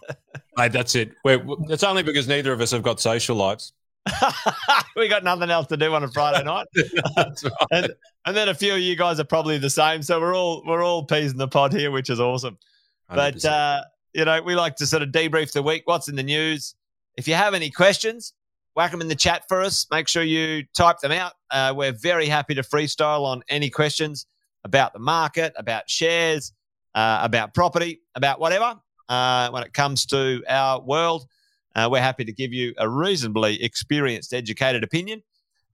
Mate, 0.56 0.72
that's 0.72 0.94
it. 0.94 1.12
We're, 1.24 1.44
it's 1.68 1.82
only 1.82 2.04
because 2.04 2.28
neither 2.28 2.52
of 2.52 2.60
us 2.60 2.70
have 2.70 2.82
got 2.82 3.00
social 3.00 3.36
lives. 3.36 3.72
we 4.96 5.08
got 5.08 5.24
nothing 5.24 5.50
else 5.50 5.66
to 5.66 5.76
do 5.76 5.92
on 5.92 6.04
a 6.04 6.08
Friday 6.08 6.44
night. 6.44 6.68
right. 7.16 7.42
and, 7.72 7.92
and, 8.24 8.36
then 8.36 8.48
a 8.48 8.54
few 8.54 8.74
of 8.74 8.78
you 8.80 8.96
guys 8.96 9.18
are 9.20 9.24
probably 9.24 9.58
the 9.58 9.68
same. 9.68 10.02
So 10.02 10.20
we're 10.20 10.34
all 10.34 10.62
we're 10.64 10.82
all 10.82 11.04
peas 11.04 11.32
in 11.32 11.36
the 11.36 11.48
pod 11.48 11.72
here, 11.72 11.90
which 11.90 12.08
is 12.08 12.20
awesome. 12.20 12.56
100%. 13.10 13.16
But 13.16 13.44
uh, 13.44 13.82
you 14.14 14.24
know, 14.24 14.40
we 14.40 14.54
like 14.54 14.76
to 14.76 14.86
sort 14.86 15.02
of 15.02 15.10
debrief 15.10 15.52
the 15.52 15.62
week. 15.62 15.82
What's 15.84 16.08
in 16.08 16.16
the 16.16 16.22
news? 16.22 16.76
If 17.16 17.28
you 17.28 17.34
have 17.34 17.52
any 17.54 17.70
questions, 17.70 18.32
whack 18.74 18.90
them 18.90 19.00
in 19.00 19.08
the 19.08 19.14
chat 19.14 19.44
for 19.48 19.60
us. 19.60 19.86
Make 19.90 20.08
sure 20.08 20.22
you 20.22 20.64
type 20.74 20.98
them 20.98 21.12
out. 21.12 21.32
Uh, 21.50 21.74
we're 21.76 21.92
very 21.92 22.26
happy 22.26 22.54
to 22.54 22.62
freestyle 22.62 23.24
on 23.24 23.42
any 23.48 23.70
questions 23.70 24.26
about 24.64 24.92
the 24.92 24.98
market, 24.98 25.52
about 25.56 25.88
shares, 25.88 26.52
uh, 26.94 27.20
about 27.22 27.54
property, 27.54 28.00
about 28.14 28.40
whatever. 28.40 28.76
Uh, 29.08 29.50
when 29.50 29.62
it 29.62 29.72
comes 29.72 30.06
to 30.06 30.42
our 30.48 30.80
world, 30.80 31.26
uh, 31.74 31.88
we're 31.90 32.00
happy 32.00 32.24
to 32.24 32.32
give 32.32 32.52
you 32.52 32.74
a 32.78 32.88
reasonably 32.88 33.62
experienced, 33.62 34.32
educated 34.32 34.84
opinion. 34.84 35.22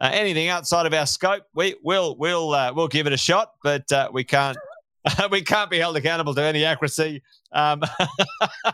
Uh, 0.00 0.10
anything 0.12 0.48
outside 0.48 0.86
of 0.86 0.92
our 0.92 1.06
scope, 1.06 1.44
we 1.54 1.74
will 1.82 2.16
we'll 2.16 2.52
uh, 2.52 2.72
we'll 2.74 2.88
give 2.88 3.06
it 3.06 3.12
a 3.12 3.16
shot, 3.16 3.52
but 3.62 3.90
we 4.12 4.24
can't 4.24 4.58
we 5.30 5.42
can't 5.42 5.70
be 5.70 5.78
held 5.78 5.96
accountable 5.96 6.34
to 6.34 6.42
any 6.42 6.64
accuracy. 6.64 7.22
Um, 7.52 7.82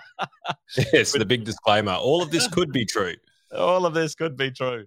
yes, 0.93 1.13
the 1.13 1.25
big 1.25 1.45
disclaimer: 1.45 1.93
all 1.93 2.23
of 2.23 2.31
this 2.31 2.49
could 2.49 2.73
be 2.73 2.85
true 2.85 3.15
all 3.57 3.87
of 3.87 3.95
this 3.95 4.15
could 4.15 4.37
be 4.37 4.51
true 4.51 4.87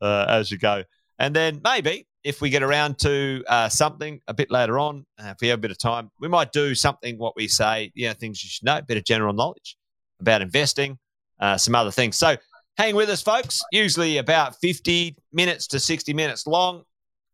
uh, 0.00 0.26
as 0.28 0.50
you 0.50 0.58
go. 0.58 0.84
And 1.18 1.34
then 1.34 1.60
maybe 1.64 2.06
if 2.24 2.40
we 2.40 2.50
get 2.50 2.62
around 2.62 2.98
to 2.98 3.42
uh, 3.46 3.68
something 3.68 4.20
a 4.26 4.34
bit 4.34 4.50
later 4.50 4.78
on, 4.78 5.06
uh, 5.18 5.28
if 5.28 5.36
we 5.40 5.48
have 5.48 5.58
a 5.58 5.60
bit 5.60 5.70
of 5.70 5.78
time, 5.78 6.10
we 6.20 6.28
might 6.28 6.52
do 6.52 6.74
something 6.74 7.16
what 7.18 7.34
we 7.36 7.48
say, 7.48 7.92
you 7.94 8.08
know, 8.08 8.14
things 8.14 8.42
you 8.42 8.50
should 8.50 8.64
know, 8.64 8.78
a 8.78 8.82
bit 8.82 8.96
of 8.96 9.04
general 9.04 9.32
knowledge 9.32 9.76
about 10.20 10.42
investing, 10.42 10.98
uh, 11.40 11.56
some 11.56 11.74
other 11.74 11.90
things. 11.90 12.16
So 12.16 12.36
hang 12.76 12.94
with 12.96 13.08
us, 13.08 13.22
folks. 13.22 13.62
Usually 13.70 14.18
about 14.18 14.56
50 14.60 15.16
minutes 15.32 15.66
to 15.68 15.80
60 15.80 16.12
minutes 16.14 16.46
long. 16.46 16.82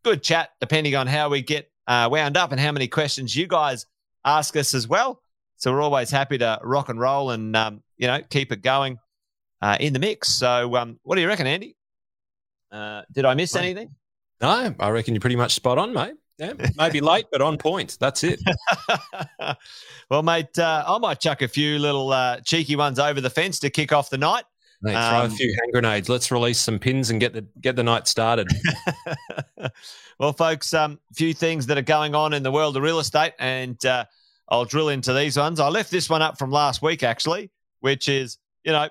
Good 0.05 0.23
chat, 0.23 0.50
depending 0.61 0.94
on 0.94 1.06
how 1.06 1.29
we 1.29 1.43
get 1.43 1.70
uh, 1.87 2.08
wound 2.11 2.37
up 2.37 2.52
and 2.52 2.61
how 2.61 2.73
many 2.73 2.87
questions 2.87 3.34
you 3.34 3.46
guys 3.46 3.87
ask 4.25 4.56
us 4.56 4.75
as 4.75 4.87
well. 4.87 5.23
So 5.56 5.73
we're 5.73 5.81
always 5.81 6.11
happy 6.11 6.38
to 6.38 6.58
rock 6.62 6.88
and 6.88 6.99
roll 6.99 7.31
and, 7.31 7.56
um, 7.56 7.82
you 7.96 8.08
know, 8.08 8.20
keep 8.29 8.52
it 8.52 8.62
going 8.62 8.99
uh, 9.62 9.76
in 9.81 9.93
the 9.93 9.98
mix. 9.98 10.29
So, 10.29 10.77
um, 10.77 10.98
what 11.05 11.15
do 11.15 11.22
you 11.22 11.29
reckon, 11.29 11.46
Andy? 11.46 11.77
Uh, 12.70 13.03
did 13.13 13.25
I 13.25 13.34
miss 13.34 13.55
anything? 13.55 13.94
No, 14.41 14.75
I 14.79 14.91
reckon 14.91 15.15
you're 15.15 15.20
pretty 15.20 15.36
much 15.36 15.55
spot 15.55 15.79
on, 15.79 15.93
mate. 15.94 16.15
Yeah, 16.39 16.55
maybe 16.77 17.01
late, 17.03 17.27
but 17.31 17.41
on 17.41 17.56
point. 17.56 17.96
That's 18.01 18.25
it. 18.25 18.41
well, 20.10 20.22
mate, 20.22 20.58
uh, 20.58 20.84
I 20.86 20.98
might 20.98 21.20
chuck 21.20 21.43
a 21.43 21.48
few 21.48 21.79
little 21.79 22.13
uh, 22.13 22.41
cheeky 22.41 22.75
ones 22.75 22.98
over 22.98 23.20
the 23.20 23.31
fence 23.31 23.60
to 23.60 23.70
kick 23.70 23.93
off 23.93 24.10
the 24.10 24.19
night. 24.19 24.44
Mate, 24.81 24.93
throw 24.93 25.20
um, 25.20 25.27
a 25.27 25.31
few 25.31 25.48
hand 25.48 25.72
grenades. 25.72 26.08
Let's 26.08 26.32
release 26.32 26.58
some 26.58 26.81
pins 26.81 27.10
and 27.10 27.20
get 27.20 27.32
the 27.32 27.46
get 27.60 27.77
the 27.77 27.84
night 27.84 28.08
started. 28.08 28.48
well, 30.19 30.32
folks, 30.32 30.72
a 30.72 30.82
um, 30.82 31.01
few 31.15 31.32
things 31.32 31.67
that 31.67 31.79
are 31.79 31.82
going 31.82 32.17
on 32.17 32.32
in 32.32 32.43
the 32.43 32.51
world 32.51 32.77
of 32.77 32.82
real 32.82 32.98
estate, 32.98 33.34
and 33.39 33.84
uh, 33.86 34.05
I'll 34.48 34.65
drill 34.65 34.89
into 34.89 35.13
these 35.13 35.36
ones. 35.36 35.60
I 35.60 35.69
left 35.69 35.93
this 35.93 36.10
one 36.10 36.22
up 36.22 36.36
from 36.36 36.51
last 36.51 36.82
week, 36.82 37.05
actually, 37.05 37.53
which 37.79 38.08
is 38.08 38.39
you 38.65 38.72
know 38.72 38.89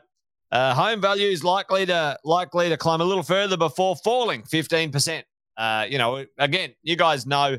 uh, 0.52 0.74
home 0.74 1.02
value 1.02 1.28
is 1.28 1.44
likely 1.44 1.86
to 1.86 2.20
likely 2.24 2.70
to 2.70 2.78
climb 2.78 3.02
a 3.02 3.06
little 3.06 3.24
further 3.24 3.58
before 3.58 3.96
falling 3.96 4.44
15%. 4.44 5.24
Uh, 5.58 5.86
you 5.90 5.98
know, 5.98 6.26
again, 6.38 6.74
you 6.84 6.96
guys 6.96 7.26
know, 7.26 7.58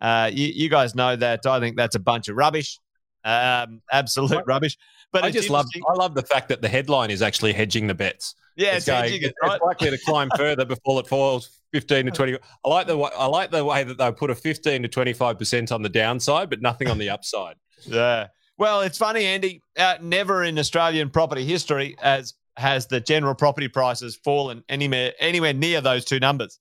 uh, 0.00 0.30
you, 0.32 0.46
you, 0.46 0.68
guys 0.68 0.94
know 0.94 1.16
that 1.16 1.46
I 1.46 1.60
think 1.60 1.76
that's 1.76 1.96
a 1.96 2.00
bunch 2.00 2.28
of 2.28 2.36
rubbish, 2.36 2.78
um, 3.24 3.80
absolute 3.90 4.44
rubbish. 4.46 4.76
But 5.12 5.24
I 5.24 5.30
just 5.30 5.50
love, 5.50 5.66
I 5.88 5.92
love 5.94 6.14
the 6.14 6.22
fact 6.22 6.48
that 6.50 6.60
the 6.60 6.68
headline 6.68 7.10
is 7.10 7.22
actually 7.22 7.54
hedging 7.54 7.86
the 7.86 7.94
bets. 7.94 8.34
Yeah, 8.56 8.76
it's, 8.76 8.86
it's, 8.86 8.86
going, 8.86 9.22
it, 9.22 9.34
right? 9.42 9.54
it's 9.54 9.64
likely 9.64 9.90
to 9.90 9.98
climb 10.04 10.28
further 10.36 10.64
before 10.64 11.00
it 11.00 11.06
falls 11.06 11.60
15 11.72 12.06
to 12.06 12.10
20. 12.10 12.34
I 12.64 12.68
like 12.68 12.86
the 12.86 12.98
I 12.98 13.26
like 13.26 13.50
the 13.50 13.64
way 13.64 13.84
that 13.84 13.98
they 13.98 14.12
put 14.12 14.30
a 14.30 14.34
15 14.34 14.82
to 14.82 14.88
25 14.88 15.38
percent 15.38 15.72
on 15.72 15.82
the 15.82 15.88
downside, 15.88 16.50
but 16.50 16.60
nothing 16.60 16.88
on 16.88 16.98
the 16.98 17.08
upside. 17.08 17.56
Yeah. 17.84 18.28
Well, 18.58 18.80
it's 18.80 18.98
funny, 18.98 19.24
Andy. 19.24 19.62
Uh, 19.78 19.98
never 20.02 20.42
in 20.42 20.58
Australian 20.58 21.10
property 21.10 21.44
history 21.44 21.96
has 22.00 22.34
has 22.56 22.88
the 22.88 22.98
general 22.98 23.36
property 23.36 23.68
prices 23.68 24.16
fallen 24.16 24.64
anywhere 24.68 25.12
anywhere 25.20 25.54
near 25.54 25.80
those 25.80 26.04
two 26.04 26.18
numbers. 26.18 26.58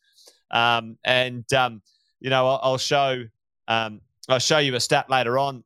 Um, 0.51 0.97
and 1.03 1.51
um, 1.53 1.81
you 2.19 2.29
know, 2.29 2.47
I'll, 2.47 2.59
I'll 2.61 2.77
show 2.77 3.23
um, 3.67 4.01
I'll 4.29 4.39
show 4.39 4.59
you 4.59 4.75
a 4.75 4.79
stat 4.79 5.09
later 5.09 5.39
on. 5.39 5.63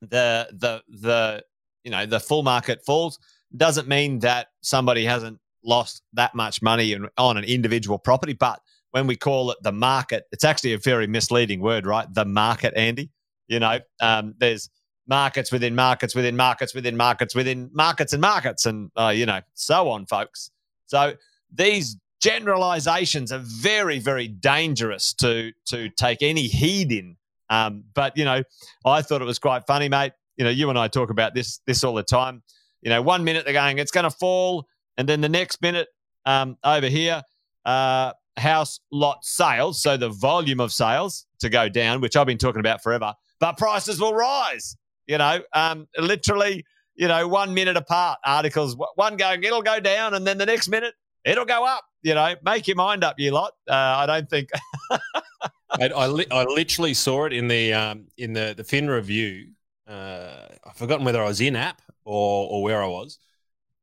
The 0.00 0.48
the 0.52 0.82
the 0.88 1.44
you 1.84 1.90
know 1.90 2.06
the 2.06 2.18
full 2.18 2.42
market 2.42 2.82
falls 2.84 3.18
doesn't 3.54 3.86
mean 3.86 4.20
that 4.20 4.48
somebody 4.62 5.04
hasn't 5.04 5.38
lost 5.62 6.02
that 6.14 6.34
much 6.34 6.62
money 6.62 6.94
in, 6.94 7.08
on 7.18 7.36
an 7.36 7.44
individual 7.44 7.98
property, 7.98 8.32
but 8.32 8.60
when 8.92 9.06
we 9.06 9.16
call 9.16 9.50
it 9.50 9.58
the 9.62 9.72
market, 9.72 10.24
it's 10.32 10.44
actually 10.44 10.72
a 10.72 10.78
very 10.78 11.06
misleading 11.06 11.60
word, 11.60 11.86
right? 11.86 12.12
The 12.12 12.24
market, 12.24 12.72
Andy. 12.74 13.10
You 13.48 13.60
know, 13.60 13.80
um, 14.00 14.34
there's 14.38 14.70
markets 15.08 15.50
within 15.50 15.74
markets 15.74 16.14
within 16.14 16.36
markets 16.36 16.74
within 16.74 16.96
markets 16.96 17.34
within 17.34 17.70
markets 17.72 18.12
and 18.12 18.20
markets 18.20 18.66
and 18.66 18.90
uh, 18.96 19.12
you 19.14 19.26
know 19.26 19.40
so 19.54 19.90
on 19.90 20.06
folks 20.06 20.50
so 20.86 21.14
these 21.52 21.96
generalizations 22.22 23.32
are 23.32 23.40
very, 23.40 23.98
very 23.98 24.28
dangerous 24.28 25.12
to 25.14 25.52
to 25.66 25.90
take 25.90 26.22
any 26.22 26.42
heed 26.42 26.92
in. 26.92 27.16
Um, 27.50 27.84
but 27.94 28.16
you 28.16 28.24
know, 28.24 28.42
I 28.86 29.02
thought 29.02 29.20
it 29.20 29.26
was 29.26 29.38
quite 29.38 29.66
funny, 29.66 29.88
mate. 29.88 30.12
You 30.36 30.44
know, 30.44 30.50
you 30.50 30.70
and 30.70 30.78
I 30.78 30.88
talk 30.88 31.10
about 31.10 31.34
this 31.34 31.60
this 31.66 31.84
all 31.84 31.94
the 31.94 32.02
time. 32.02 32.42
You 32.80 32.90
know, 32.90 33.02
one 33.02 33.24
minute 33.24 33.44
they're 33.44 33.52
going, 33.52 33.78
it's 33.78 33.90
going 33.90 34.04
to 34.04 34.10
fall, 34.10 34.66
and 34.96 35.08
then 35.08 35.20
the 35.20 35.28
next 35.28 35.60
minute, 35.62 35.88
um, 36.24 36.56
over 36.64 36.86
here, 36.86 37.22
uh, 37.64 38.12
house 38.36 38.80
lot 38.90 39.24
sales, 39.24 39.82
so 39.82 39.96
the 39.96 40.08
volume 40.08 40.60
of 40.60 40.72
sales 40.72 41.26
to 41.40 41.48
go 41.48 41.68
down, 41.68 42.00
which 42.00 42.16
I've 42.16 42.26
been 42.26 42.38
talking 42.38 42.60
about 42.60 42.82
forever, 42.82 43.14
but 43.40 43.56
prices 43.56 44.00
will 44.00 44.14
rise. 44.14 44.76
You 45.06 45.18
know, 45.18 45.42
um, 45.52 45.88
literally, 45.98 46.64
you 46.94 47.08
know, 47.08 47.26
one 47.28 47.54
minute 47.54 47.76
apart. 47.76 48.18
Articles, 48.24 48.76
one 48.94 49.16
going, 49.16 49.42
it'll 49.42 49.62
go 49.62 49.80
down, 49.80 50.14
and 50.14 50.26
then 50.26 50.38
the 50.38 50.46
next 50.46 50.68
minute, 50.68 50.94
it'll 51.24 51.44
go 51.44 51.64
up. 51.64 51.84
You 52.02 52.14
know, 52.14 52.34
make 52.44 52.66
your 52.66 52.76
mind 52.76 53.04
up, 53.04 53.18
you 53.18 53.30
lot. 53.30 53.52
Uh, 53.68 53.74
I 53.74 54.06
don't 54.06 54.28
think. 54.28 54.50
I, 54.90 55.88
I, 55.88 56.06
li- 56.06 56.26
I, 56.30 56.44
literally 56.44 56.94
saw 56.94 57.24
it 57.24 57.32
in 57.32 57.48
the 57.48 57.72
um, 57.72 58.06
in 58.18 58.32
the 58.32 58.54
the 58.56 58.64
Fin 58.64 58.88
review. 58.88 59.48
Uh, 59.86 60.46
I've 60.64 60.76
forgotten 60.76 61.04
whether 61.04 61.22
I 61.22 61.26
was 61.26 61.40
in 61.40 61.56
app 61.56 61.80
or 62.04 62.48
or 62.50 62.62
where 62.62 62.82
I 62.82 62.86
was, 62.86 63.18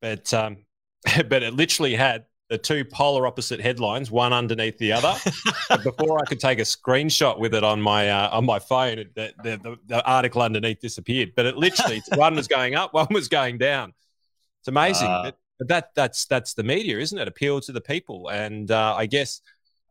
but 0.01 0.33
um, 0.33 0.65
but 1.27 1.43
it 1.43 1.53
literally 1.53 1.95
had 1.95 2.25
the 2.49 2.57
two 2.57 2.83
polar 2.83 3.27
opposite 3.27 3.61
headlines, 3.61 4.09
one 4.09 4.33
underneath 4.33 4.77
the 4.79 4.91
other. 4.91 5.15
before 5.83 6.19
I 6.19 6.25
could 6.25 6.39
take 6.39 6.59
a 6.59 6.63
screenshot 6.63 7.39
with 7.39 7.53
it 7.53 7.63
on 7.63 7.79
my 7.79 8.09
uh, 8.09 8.29
on 8.31 8.45
my 8.45 8.59
phone, 8.59 8.97
the, 9.15 9.31
the, 9.43 9.57
the, 9.57 9.77
the, 9.85 10.03
article 10.05 10.41
underneath 10.41 10.79
disappeared. 10.79 11.33
But 11.35 11.45
it 11.45 11.57
literally 11.57 12.01
one 12.15 12.35
was 12.35 12.47
going 12.47 12.75
up, 12.75 12.93
one 12.93 13.07
was 13.11 13.27
going 13.27 13.59
down. 13.59 13.93
It's 14.61 14.67
amazing. 14.67 15.07
Uh, 15.07 15.23
but, 15.25 15.37
but, 15.59 15.67
that 15.67 15.89
that's 15.95 16.25
that's 16.25 16.55
the 16.55 16.63
media, 16.63 16.97
isn't 16.97 17.17
it? 17.17 17.27
Appeal 17.27 17.61
to 17.61 17.71
the 17.71 17.81
people, 17.81 18.29
and 18.29 18.71
uh, 18.71 18.95
I 18.97 19.05
guess 19.05 19.41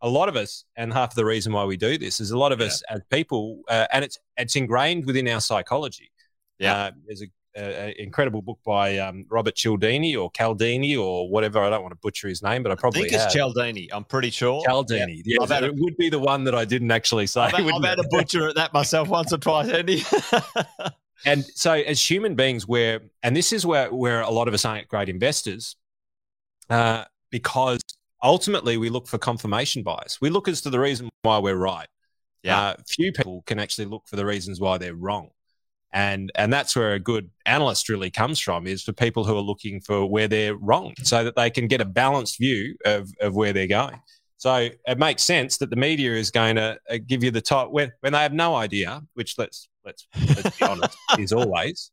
a 0.00 0.08
lot 0.08 0.28
of 0.28 0.36
us, 0.36 0.64
and 0.76 0.92
half 0.92 1.12
of 1.12 1.14
the 1.16 1.24
reason 1.24 1.52
why 1.52 1.64
we 1.64 1.76
do 1.76 1.96
this 1.96 2.20
is 2.20 2.32
a 2.32 2.38
lot 2.38 2.52
of 2.52 2.60
yeah. 2.60 2.66
us 2.66 2.82
as 2.90 3.00
people, 3.10 3.60
uh, 3.68 3.86
and 3.92 4.04
it's 4.04 4.18
it's 4.36 4.56
ingrained 4.56 5.06
within 5.06 5.28
our 5.28 5.40
psychology. 5.40 6.10
Yeah, 6.58 6.74
uh, 6.74 6.90
there's 7.06 7.22
a 7.22 7.26
an 7.58 7.94
incredible 7.98 8.42
book 8.42 8.58
by 8.64 8.98
um, 8.98 9.26
Robert 9.28 9.54
Cialdini 9.54 10.14
or 10.14 10.30
Caldini 10.30 10.98
or 10.98 11.28
whatever. 11.28 11.60
I 11.60 11.70
don't 11.70 11.82
want 11.82 11.92
to 11.92 11.98
butcher 12.00 12.28
his 12.28 12.42
name, 12.42 12.62
but 12.62 12.72
I 12.72 12.74
probably 12.74 13.06
I 13.06 13.08
think 13.08 13.22
it's 13.22 13.32
Cialdini. 13.32 13.88
I'm 13.92 14.04
pretty 14.04 14.30
sure. 14.30 14.62
Cialdini. 14.64 15.22
Yeah, 15.24 15.44
yeah 15.48 15.64
it 15.64 15.74
would 15.76 15.96
be 15.96 16.08
the 16.08 16.18
one 16.18 16.44
that 16.44 16.54
I 16.54 16.64
didn't 16.64 16.90
actually 16.90 17.26
say. 17.26 17.42
I've, 17.42 17.54
I've 17.54 17.84
had 17.84 17.96
to 17.96 18.08
butcher 18.10 18.48
at 18.48 18.54
that 18.56 18.72
myself 18.72 19.08
once 19.08 19.32
or 19.32 19.38
twice, 19.38 19.68
Andy. 19.68 20.02
and 21.24 21.44
so, 21.44 21.72
as 21.72 22.08
human 22.08 22.34
beings, 22.34 22.66
we're 22.66 23.00
and 23.22 23.36
this 23.36 23.52
is 23.52 23.66
where 23.66 23.92
where 23.92 24.20
a 24.20 24.30
lot 24.30 24.48
of 24.48 24.54
us 24.54 24.64
aren't 24.64 24.88
great 24.88 25.08
investors, 25.08 25.76
uh, 26.70 27.04
because 27.30 27.80
ultimately 28.22 28.76
we 28.76 28.88
look 28.88 29.06
for 29.06 29.18
confirmation 29.18 29.82
bias. 29.82 30.20
We 30.20 30.30
look 30.30 30.48
as 30.48 30.60
to 30.62 30.70
the 30.70 30.80
reason 30.80 31.08
why 31.22 31.38
we're 31.38 31.56
right. 31.56 31.88
Yeah. 32.42 32.60
Uh, 32.60 32.74
few 32.86 33.12
people 33.12 33.42
can 33.46 33.58
actually 33.58 33.86
look 33.86 34.06
for 34.06 34.16
the 34.16 34.24
reasons 34.24 34.60
why 34.60 34.78
they're 34.78 34.94
wrong 34.94 35.30
and 35.92 36.30
and 36.34 36.52
that's 36.52 36.76
where 36.76 36.92
a 36.92 37.00
good 37.00 37.30
analyst 37.46 37.88
really 37.88 38.10
comes 38.10 38.38
from 38.38 38.66
is 38.66 38.82
for 38.82 38.92
people 38.92 39.24
who 39.24 39.36
are 39.36 39.42
looking 39.42 39.80
for 39.80 40.06
where 40.06 40.28
they're 40.28 40.54
wrong 40.56 40.94
so 41.02 41.24
that 41.24 41.34
they 41.34 41.50
can 41.50 41.66
get 41.66 41.80
a 41.80 41.84
balanced 41.84 42.38
view 42.38 42.76
of, 42.84 43.10
of 43.20 43.34
where 43.34 43.52
they're 43.52 43.66
going. 43.66 44.00
So 44.36 44.68
it 44.86 44.98
makes 44.98 45.22
sense 45.22 45.58
that 45.58 45.70
the 45.70 45.76
media 45.76 46.12
is 46.12 46.30
going 46.30 46.56
to 46.56 46.78
uh, 46.88 46.98
give 47.06 47.24
you 47.24 47.30
the 47.30 47.40
top 47.40 47.70
when, 47.72 47.90
when 48.00 48.12
they 48.12 48.20
have 48.20 48.32
no 48.32 48.54
idea 48.54 49.02
which 49.14 49.36
let's 49.38 49.68
let's 49.84 50.06
let's 50.14 50.58
be 50.58 50.64
honest 50.64 50.96
is 51.18 51.32
always. 51.32 51.90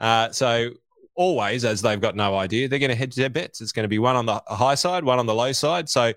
Uh, 0.00 0.30
so 0.30 0.70
always 1.14 1.64
as 1.64 1.80
they've 1.80 2.02
got 2.02 2.14
no 2.14 2.36
idea 2.36 2.68
they're 2.68 2.78
going 2.78 2.90
to 2.90 2.96
hedge 2.96 3.14
their 3.14 3.30
bets. 3.30 3.60
It's 3.60 3.72
going 3.72 3.84
to 3.84 3.88
be 3.88 3.98
one 3.98 4.16
on 4.16 4.26
the 4.26 4.42
high 4.48 4.74
side 4.74 5.04
one 5.04 5.18
on 5.18 5.26
the 5.26 5.34
low 5.34 5.52
side. 5.52 5.88
So 5.88 6.12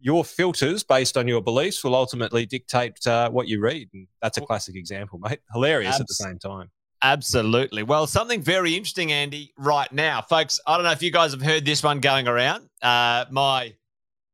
your 0.00 0.24
filters 0.24 0.82
based 0.82 1.16
on 1.16 1.28
your 1.28 1.42
beliefs 1.42 1.84
will 1.84 1.94
ultimately 1.94 2.46
dictate 2.46 3.06
uh, 3.06 3.30
what 3.30 3.48
you 3.48 3.60
read. 3.60 3.88
And 3.92 4.08
that's 4.22 4.38
a 4.38 4.40
classic 4.40 4.76
example, 4.76 5.18
mate. 5.18 5.40
Hilarious 5.52 5.94
Abs- 5.94 6.00
at 6.00 6.06
the 6.08 6.14
same 6.14 6.38
time. 6.38 6.70
Absolutely. 7.02 7.82
Well, 7.82 8.06
something 8.06 8.42
very 8.42 8.74
interesting, 8.74 9.10
Andy, 9.10 9.52
right 9.56 9.90
now, 9.92 10.20
folks. 10.20 10.60
I 10.66 10.76
don't 10.76 10.84
know 10.84 10.92
if 10.92 11.02
you 11.02 11.10
guys 11.10 11.32
have 11.32 11.42
heard 11.42 11.64
this 11.64 11.82
one 11.82 12.00
going 12.00 12.28
around. 12.28 12.68
Uh, 12.82 13.24
my 13.30 13.74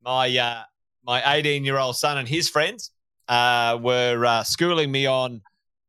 my 0.03 0.37
uh, 0.37 0.63
my 1.05 1.35
18 1.37 1.65
year 1.65 1.79
old 1.79 1.97
son 1.97 2.19
and 2.19 2.27
his 2.27 2.49
friends 2.49 2.91
uh, 3.29 3.79
were 3.81 4.25
uh, 4.25 4.43
schooling 4.43 4.91
me 4.91 5.07
on 5.07 5.43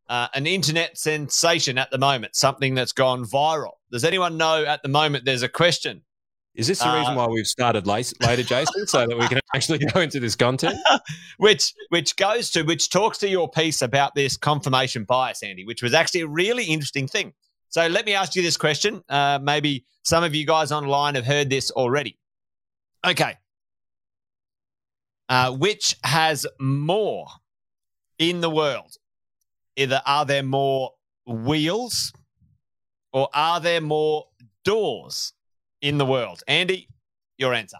uh, 0.09 0.27
an 0.33 0.45
internet 0.45 0.97
sensation 0.97 1.77
at 1.77 1.89
the 1.91 1.97
moment, 1.97 2.35
something 2.35 2.75
that's 2.75 2.93
gone 2.93 3.25
viral. 3.25 3.73
Does 3.91 4.03
anyone 4.03 4.37
know 4.37 4.63
at 4.63 4.83
the 4.83 4.89
moment 4.89 5.25
there's 5.25 5.43
a 5.43 5.49
question 5.49 6.03
is 6.57 6.65
this 6.65 6.79
the 6.79 6.91
reason 6.91 7.13
uh, 7.13 7.17
why 7.17 7.27
we've 7.27 7.45
started 7.45 7.85
late, 7.85 8.11
later, 8.19 8.41
Jason, 8.41 8.87
so 8.87 9.05
that 9.05 9.15
we 9.15 9.27
can 9.27 9.39
actually 9.55 9.77
go 9.77 10.01
into 10.01 10.19
this 10.19 10.35
content? 10.35 10.75
which 11.37 11.73
which 11.89 12.15
goes 12.17 12.49
to 12.51 12.63
which 12.63 12.89
talks 12.89 13.19
to 13.19 13.29
your 13.29 13.47
piece 13.47 13.83
about 13.83 14.15
this 14.15 14.37
confirmation 14.37 15.03
bias, 15.03 15.43
Andy, 15.43 15.65
which 15.65 15.83
was 15.83 15.93
actually 15.93 16.21
a 16.21 16.27
really 16.27 16.65
interesting 16.65 17.07
thing. 17.07 17.33
So 17.69 17.85
let 17.85 18.07
me 18.07 18.15
ask 18.15 18.35
you 18.35 18.41
this 18.41 18.57
question. 18.57 19.03
Uh, 19.07 19.37
maybe 19.39 19.85
some 20.01 20.23
of 20.23 20.33
you 20.33 20.47
guys 20.47 20.71
online 20.71 21.13
have 21.13 21.25
heard 21.25 21.47
this 21.49 21.69
already. 21.69 22.17
Okay. 23.05 23.35
Uh, 25.29 25.51
which 25.51 25.95
has 26.03 26.47
more 26.59 27.27
in 28.17 28.41
the 28.41 28.49
world? 28.49 28.95
Either 29.75 30.01
are 30.07 30.25
there 30.25 30.41
more 30.41 30.93
wheels 31.27 32.13
or 33.13 33.29
are 33.31 33.59
there 33.59 33.81
more 33.81 34.25
doors? 34.63 35.33
In 35.81 35.97
the 35.97 36.05
world? 36.05 36.41
Andy, 36.47 36.87
your 37.37 37.53
answer. 37.53 37.77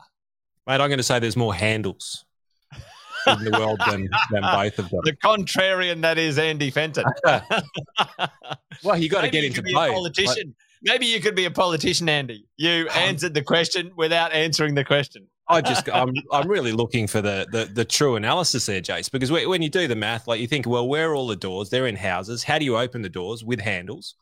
Mate, 0.66 0.82
I'm 0.82 0.90
going 0.90 0.98
to 0.98 1.04
say 1.04 1.20
there's 1.20 1.38
more 1.38 1.54
handles 1.54 2.26
in 3.28 3.44
the 3.44 3.52
world 3.52 3.80
than, 3.90 4.10
than 4.32 4.42
both 4.42 4.80
of 4.80 4.90
them. 4.90 5.02
The 5.04 5.14
contrarian 5.14 6.02
that 6.02 6.18
is 6.18 6.38
Andy 6.38 6.70
Fenton. 6.70 7.06
well, 8.84 8.98
you 8.98 9.10
got 9.10 9.22
to 9.22 9.30
get 9.30 9.44
into 9.44 9.62
both. 9.62 9.94
politician. 9.94 10.56
Maybe 10.84 11.08
you 11.08 11.20
could 11.20 11.36
be 11.36 11.46
a 11.46 11.52
politician, 11.52 12.08
Andy. 12.08 12.46
You 12.58 12.88
um, 12.92 12.98
answered 12.98 13.34
the 13.34 13.42
question 13.42 13.92
without 13.96 14.32
answering 14.34 14.76
the 14.76 14.84
question. 14.84 15.28
I 15.50 15.62
just, 15.62 15.90
I'm, 15.90 16.14
I'm 16.34 16.50
really 16.50 16.74
looking 16.74 17.08
for 17.08 17.22
the, 17.22 17.48
the, 17.52 17.66
the 17.66 17.86
true 17.86 18.18
analysis 18.18 18.66
there, 18.66 18.82
Jace, 18.82 19.10
because 19.10 19.32
when 19.32 19.62
you 19.62 19.70
do 19.70 19.88
the 19.88 19.96
math, 19.96 20.28
like 20.28 20.42
you 20.42 20.48
think, 20.48 20.68
well, 20.68 20.88
where 20.88 21.12
are 21.12 21.16
all 21.16 21.28
the 21.28 21.38
doors? 21.38 21.70
They're 21.70 21.88
in 21.88 21.96
houses. 21.96 22.44
How 22.44 22.60
do 22.60 22.66
you 22.66 22.78
open 22.78 23.02
the 23.02 23.10
doors 23.10 23.46
with 23.46 23.62
handles? 23.62 24.16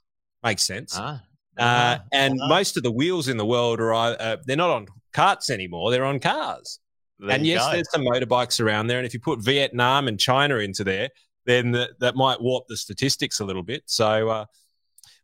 Makes 0.43 0.63
sense. 0.63 0.95
Ah. 0.95 1.23
Uh, 1.57 1.99
and 2.11 2.37
most 2.47 2.77
of 2.77 2.83
the 2.83 2.91
wheels 2.91 3.27
in 3.27 3.37
the 3.37 3.45
world 3.45 3.79
are 3.79 3.93
uh, 3.93 4.37
they're 4.45 4.57
not 4.57 4.69
on 4.69 4.87
carts 5.13 5.49
anymore; 5.49 5.91
they're 5.91 6.05
on 6.05 6.19
cars. 6.19 6.79
There 7.19 7.31
and 7.31 7.45
yes, 7.45 7.65
go. 7.65 7.71
there's 7.71 7.91
some 7.91 8.01
motorbikes 8.01 8.59
around 8.59 8.87
there. 8.87 8.97
And 8.97 9.05
if 9.05 9.13
you 9.13 9.19
put 9.19 9.39
Vietnam 9.39 10.07
and 10.07 10.19
China 10.19 10.57
into 10.57 10.83
there, 10.83 11.09
then 11.45 11.71
the, 11.71 11.91
that 11.99 12.15
might 12.15 12.41
warp 12.41 12.67
the 12.67 12.77
statistics 12.77 13.39
a 13.39 13.45
little 13.45 13.63
bit. 13.63 13.83
So, 13.85 14.29
uh, 14.29 14.45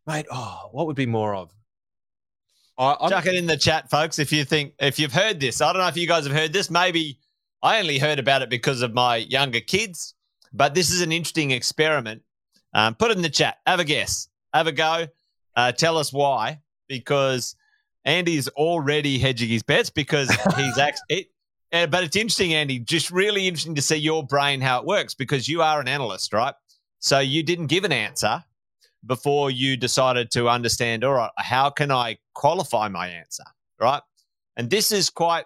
mate, 0.08 0.26
oh, 0.32 0.70
what 0.72 0.88
would 0.88 0.96
be 0.96 1.06
more 1.06 1.36
of? 1.36 1.52
I, 2.78 3.10
Chuck 3.10 3.28
it 3.28 3.36
in 3.36 3.46
the 3.46 3.58
chat, 3.58 3.90
folks. 3.92 4.18
If 4.18 4.32
you 4.32 4.44
think 4.44 4.74
if 4.80 4.98
you've 4.98 5.14
heard 5.14 5.40
this, 5.40 5.62
I 5.62 5.72
don't 5.72 5.82
know 5.82 5.88
if 5.88 5.98
you 5.98 6.08
guys 6.08 6.26
have 6.26 6.36
heard 6.36 6.54
this. 6.54 6.72
Maybe 6.72 7.20
I 7.62 7.80
only 7.80 8.00
heard 8.00 8.18
about 8.18 8.42
it 8.42 8.50
because 8.50 8.82
of 8.82 8.94
my 8.94 9.18
younger 9.18 9.60
kids, 9.60 10.16
but 10.52 10.74
this 10.74 10.90
is 10.90 11.02
an 11.02 11.12
interesting 11.12 11.52
experiment. 11.52 12.24
Um, 12.74 12.96
put 12.96 13.12
it 13.12 13.18
in 13.18 13.24
the 13.24 13.30
chat. 13.30 13.58
Have 13.68 13.80
a 13.80 13.84
guess. 13.84 14.30
Have 14.54 14.68
a 14.68 14.72
go. 14.72 15.08
Uh, 15.56 15.72
tell 15.72 15.98
us 15.98 16.14
why, 16.14 16.60
because 16.88 17.56
Andy's 18.06 18.48
already 18.50 19.20
hedging 19.20 19.50
his 19.50 19.64
bets 19.64 19.90
because 19.90 20.30
he's 20.56 20.78
actually. 20.78 21.30
Uh, 21.74 21.88
but 21.88 22.04
it's 22.04 22.18
interesting, 22.18 22.54
Andy. 22.54 22.80
Just 22.80 23.12
really 23.12 23.48
interesting 23.48 23.76
to 23.76 23.82
see 23.82 23.96
your 23.96 24.26
brain 24.26 24.60
how 24.60 24.80
it 24.80 24.86
works 24.86 25.14
because 25.14 25.48
you 25.48 25.62
are 25.62 25.80
an 25.80 25.88
analyst, 25.88 26.34
right? 26.34 26.54
So 27.00 27.20
you 27.20 27.44
didn't 27.44 27.68
give 27.68 27.86
an 27.86 27.94
answer 27.94 28.44
before 29.06 29.50
you 29.50 29.78
decided 29.78 30.32
to 30.32 30.50
understand. 30.50 31.04
All 31.04 31.14
right, 31.14 31.32
how 31.38 31.70
can 31.70 31.92
I 31.92 32.18
qualify 32.34 32.90
my 32.90 33.08
answer, 33.08 33.44
right? 33.80 34.02
And 34.58 34.70
this 34.70 34.92
is 34.92 35.10
quite 35.10 35.46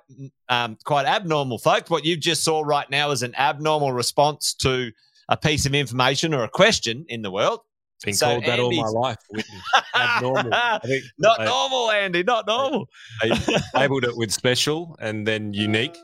um, 0.50 0.78
quite 0.84 1.06
abnormal, 1.06 1.60
folks. 1.60 1.90
What 1.90 2.06
you 2.06 2.18
just 2.18 2.44
saw 2.44 2.62
right 2.62 2.90
now 2.90 3.12
is 3.12 3.22
an 3.22 3.36
abnormal 3.36 3.94
response 3.94 4.54
to 4.56 4.92
a 5.30 5.38
piece 5.38 5.66
of 5.66 5.76
information 5.76 6.34
or 6.34 6.44
a 6.44 6.50
question 6.50 7.06
in 7.08 7.22
the 7.22 7.32
world. 7.32 7.60
Been 8.04 8.14
so 8.14 8.26
called 8.26 8.44
that 8.44 8.60
Andy's... 8.60 8.80
all 8.80 8.94
my 8.94 9.00
life. 9.00 9.18
Abnormal. 9.96 10.50
not 11.18 11.40
I, 11.40 11.46
normal, 11.46 11.92
Andy. 11.92 12.24
Not 12.24 12.46
normal. 12.46 12.90
I, 13.22 13.62
I 13.74 13.82
labeled 13.82 14.04
it 14.04 14.16
with 14.18 14.32
special 14.32 14.96
and 15.00 15.26
then 15.26 15.54
unique. 15.54 15.98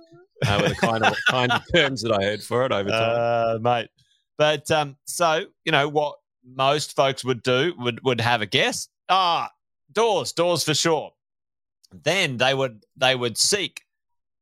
Uh, 0.46 0.60
were 0.62 0.70
the 0.70 0.76
kind 0.76 1.04
of 1.04 1.16
kind 1.30 1.52
of 1.52 1.62
terms 1.74 2.02
that 2.02 2.12
I 2.12 2.24
heard 2.24 2.42
for 2.42 2.66
it 2.66 2.72
over 2.72 2.90
time, 2.90 3.56
uh, 3.56 3.60
mate. 3.60 3.90
But 4.38 4.72
um, 4.72 4.98
so 5.06 5.46
you 5.66 5.72
know 5.72 5.88
what 5.88 6.16
most 6.44 6.96
folks 6.96 7.24
would 7.24 7.44
do 7.44 7.74
would 7.78 8.04
would 8.04 8.20
have 8.22 8.42
a 8.42 8.48
guess. 8.48 8.88
Ah, 9.08 9.52
doors, 9.92 10.32
doors 10.32 10.64
for 10.64 10.74
sure. 10.74 11.12
Then 11.92 12.38
they 12.38 12.54
would 12.54 12.84
they 12.96 13.16
would 13.16 13.38
seek 13.38 13.84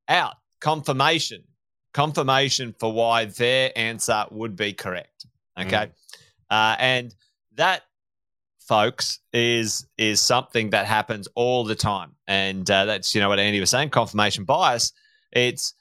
out 0.07 0.35
confirmation, 0.61 1.43
confirmation 1.93 2.73
for 2.79 2.93
why 2.93 3.25
their 3.25 3.71
answer 3.75 4.25
would 4.31 4.55
be 4.55 4.71
correct. 4.71 5.25
Okay, 5.59 5.87
mm. 5.87 5.91
uh, 6.49 6.75
and 6.79 7.13
that 7.59 7.83
folks 8.59 9.19
is 9.33 9.87
is 9.97 10.19
something 10.19 10.69
that 10.71 10.85
happens 10.85 11.27
all 11.35 11.63
the 11.63 11.75
time 11.75 12.15
and 12.27 12.69
uh, 12.69 12.85
that's 12.85 13.15
you 13.15 13.21
know 13.21 13.29
what 13.29 13.39
andy 13.39 13.59
was 13.59 13.69
saying 13.69 13.89
confirmation 13.89 14.43
bias 14.43 14.93
It's 15.31 15.73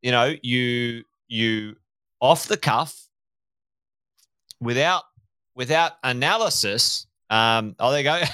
you 0.00 0.10
know 0.10 0.34
you 0.42 1.04
you 1.28 1.76
off 2.20 2.46
the 2.46 2.56
cuff 2.56 3.08
without 4.62 5.02
without 5.54 5.92
analysis. 6.02 7.06
Um, 7.28 7.74
oh, 7.78 7.90
there 7.90 8.00
you 8.00 8.04
go. 8.04 8.20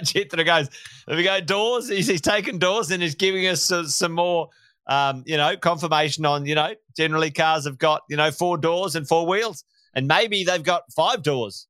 Chitra 0.00 0.44
goes. 0.44 0.68
There 1.06 1.16
we 1.16 1.22
go. 1.22 1.40
Doors. 1.40 1.88
He's, 1.88 2.06
he's 2.06 2.20
taking 2.20 2.58
doors 2.58 2.90
and 2.90 3.02
he's 3.02 3.14
giving 3.14 3.46
us 3.46 3.62
some, 3.62 3.86
some 3.86 4.12
more. 4.12 4.48
Um, 4.86 5.22
you 5.26 5.36
know, 5.36 5.54
confirmation 5.56 6.24
on 6.24 6.46
you 6.46 6.54
know. 6.54 6.74
Generally, 6.96 7.32
cars 7.32 7.66
have 7.66 7.78
got 7.78 8.02
you 8.08 8.16
know 8.16 8.30
four 8.30 8.56
doors 8.56 8.96
and 8.96 9.06
four 9.06 9.26
wheels, 9.26 9.64
and 9.94 10.08
maybe 10.08 10.44
they've 10.44 10.62
got 10.62 10.90
five 10.92 11.22
doors. 11.22 11.67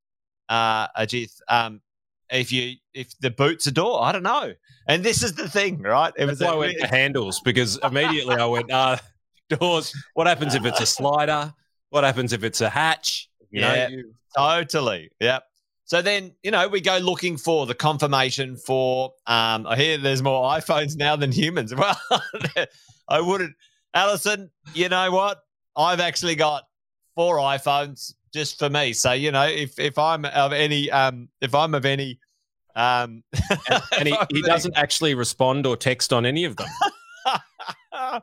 Uh, 0.49 0.89
Ajith, 0.89 1.41
um, 1.49 1.81
if 2.31 2.53
you 2.53 2.77
if 2.95 3.19
the 3.21 3.31
boot's 3.31 3.67
a 3.67 3.73
door, 3.73 4.03
I 4.03 4.13
don't 4.13 4.23
know. 4.23 4.53
And 4.87 5.05
this 5.05 5.23
is 5.23 5.35
the 5.35 5.49
thing, 5.49 5.83
right? 5.83 6.13
It 6.17 6.27
That's 6.27 6.41
was 6.41 6.47
why 6.47 6.55
I 6.55 6.57
went 6.57 6.79
to 6.81 6.87
handles 6.87 7.41
because 7.41 7.79
immediately 7.83 8.37
I 8.37 8.47
went 8.47 8.71
uh, 8.71 8.97
doors. 9.49 9.95
What 10.15 10.27
happens 10.27 10.55
if 10.55 10.65
it's 10.65 10.81
a 10.81 10.87
slider? 10.87 11.53
What 11.91 12.05
happens 12.05 12.33
if 12.33 12.45
it's 12.45 12.61
a 12.61 12.69
hatch? 12.69 13.29
You 13.51 13.61
yeah, 13.61 13.89
know, 13.89 13.89
you... 13.89 14.15
totally. 14.37 15.11
Yep. 15.21 15.45
So 15.85 16.03
then, 16.03 16.33
you 16.43 16.51
know, 16.51 16.69
we 16.69 16.83
go 16.83 16.99
looking 16.99 17.39
for 17.39 17.65
the 17.65 17.75
confirmation 17.75 18.57
for. 18.57 19.15
Um, 19.27 19.67
I 19.67 19.77
hear 19.77 19.97
there's 19.97 20.23
more 20.23 20.45
iPhones 20.51 20.97
now 20.97 21.17
than 21.17 21.33
humans. 21.33 21.75
Well, 21.79 21.99
I 23.09 23.23
wouldn't, 23.23 23.55
Allison. 23.95 24.51
You 24.75 24.91
know 24.91 25.11
what? 25.11 25.41
I've 25.75 26.01
actually 26.01 26.35
got 26.35 26.65
four 27.15 27.37
iPhones 27.37 28.13
just 28.33 28.59
for 28.59 28.71
me. 28.71 28.93
So 28.93 29.13
you 29.13 29.31
know, 29.31 29.47
if 29.47 29.79
if 29.79 29.99
I'm 29.99 30.25
of 30.25 30.53
any, 30.53 30.91
um, 30.91 31.29
if 31.41 31.55
I'm 31.55 31.75
of 31.75 31.85
any, 31.85 32.19
um, 32.75 33.23
and, 33.99 34.09
he, 34.09 34.17
he 34.31 34.43
doesn't 34.43 34.77
actually 34.77 35.15
respond 35.15 35.67
or 35.67 35.77
text 35.77 36.13
on 36.13 36.25
any 36.25 36.45
of 36.45 36.57
them. 36.57 36.69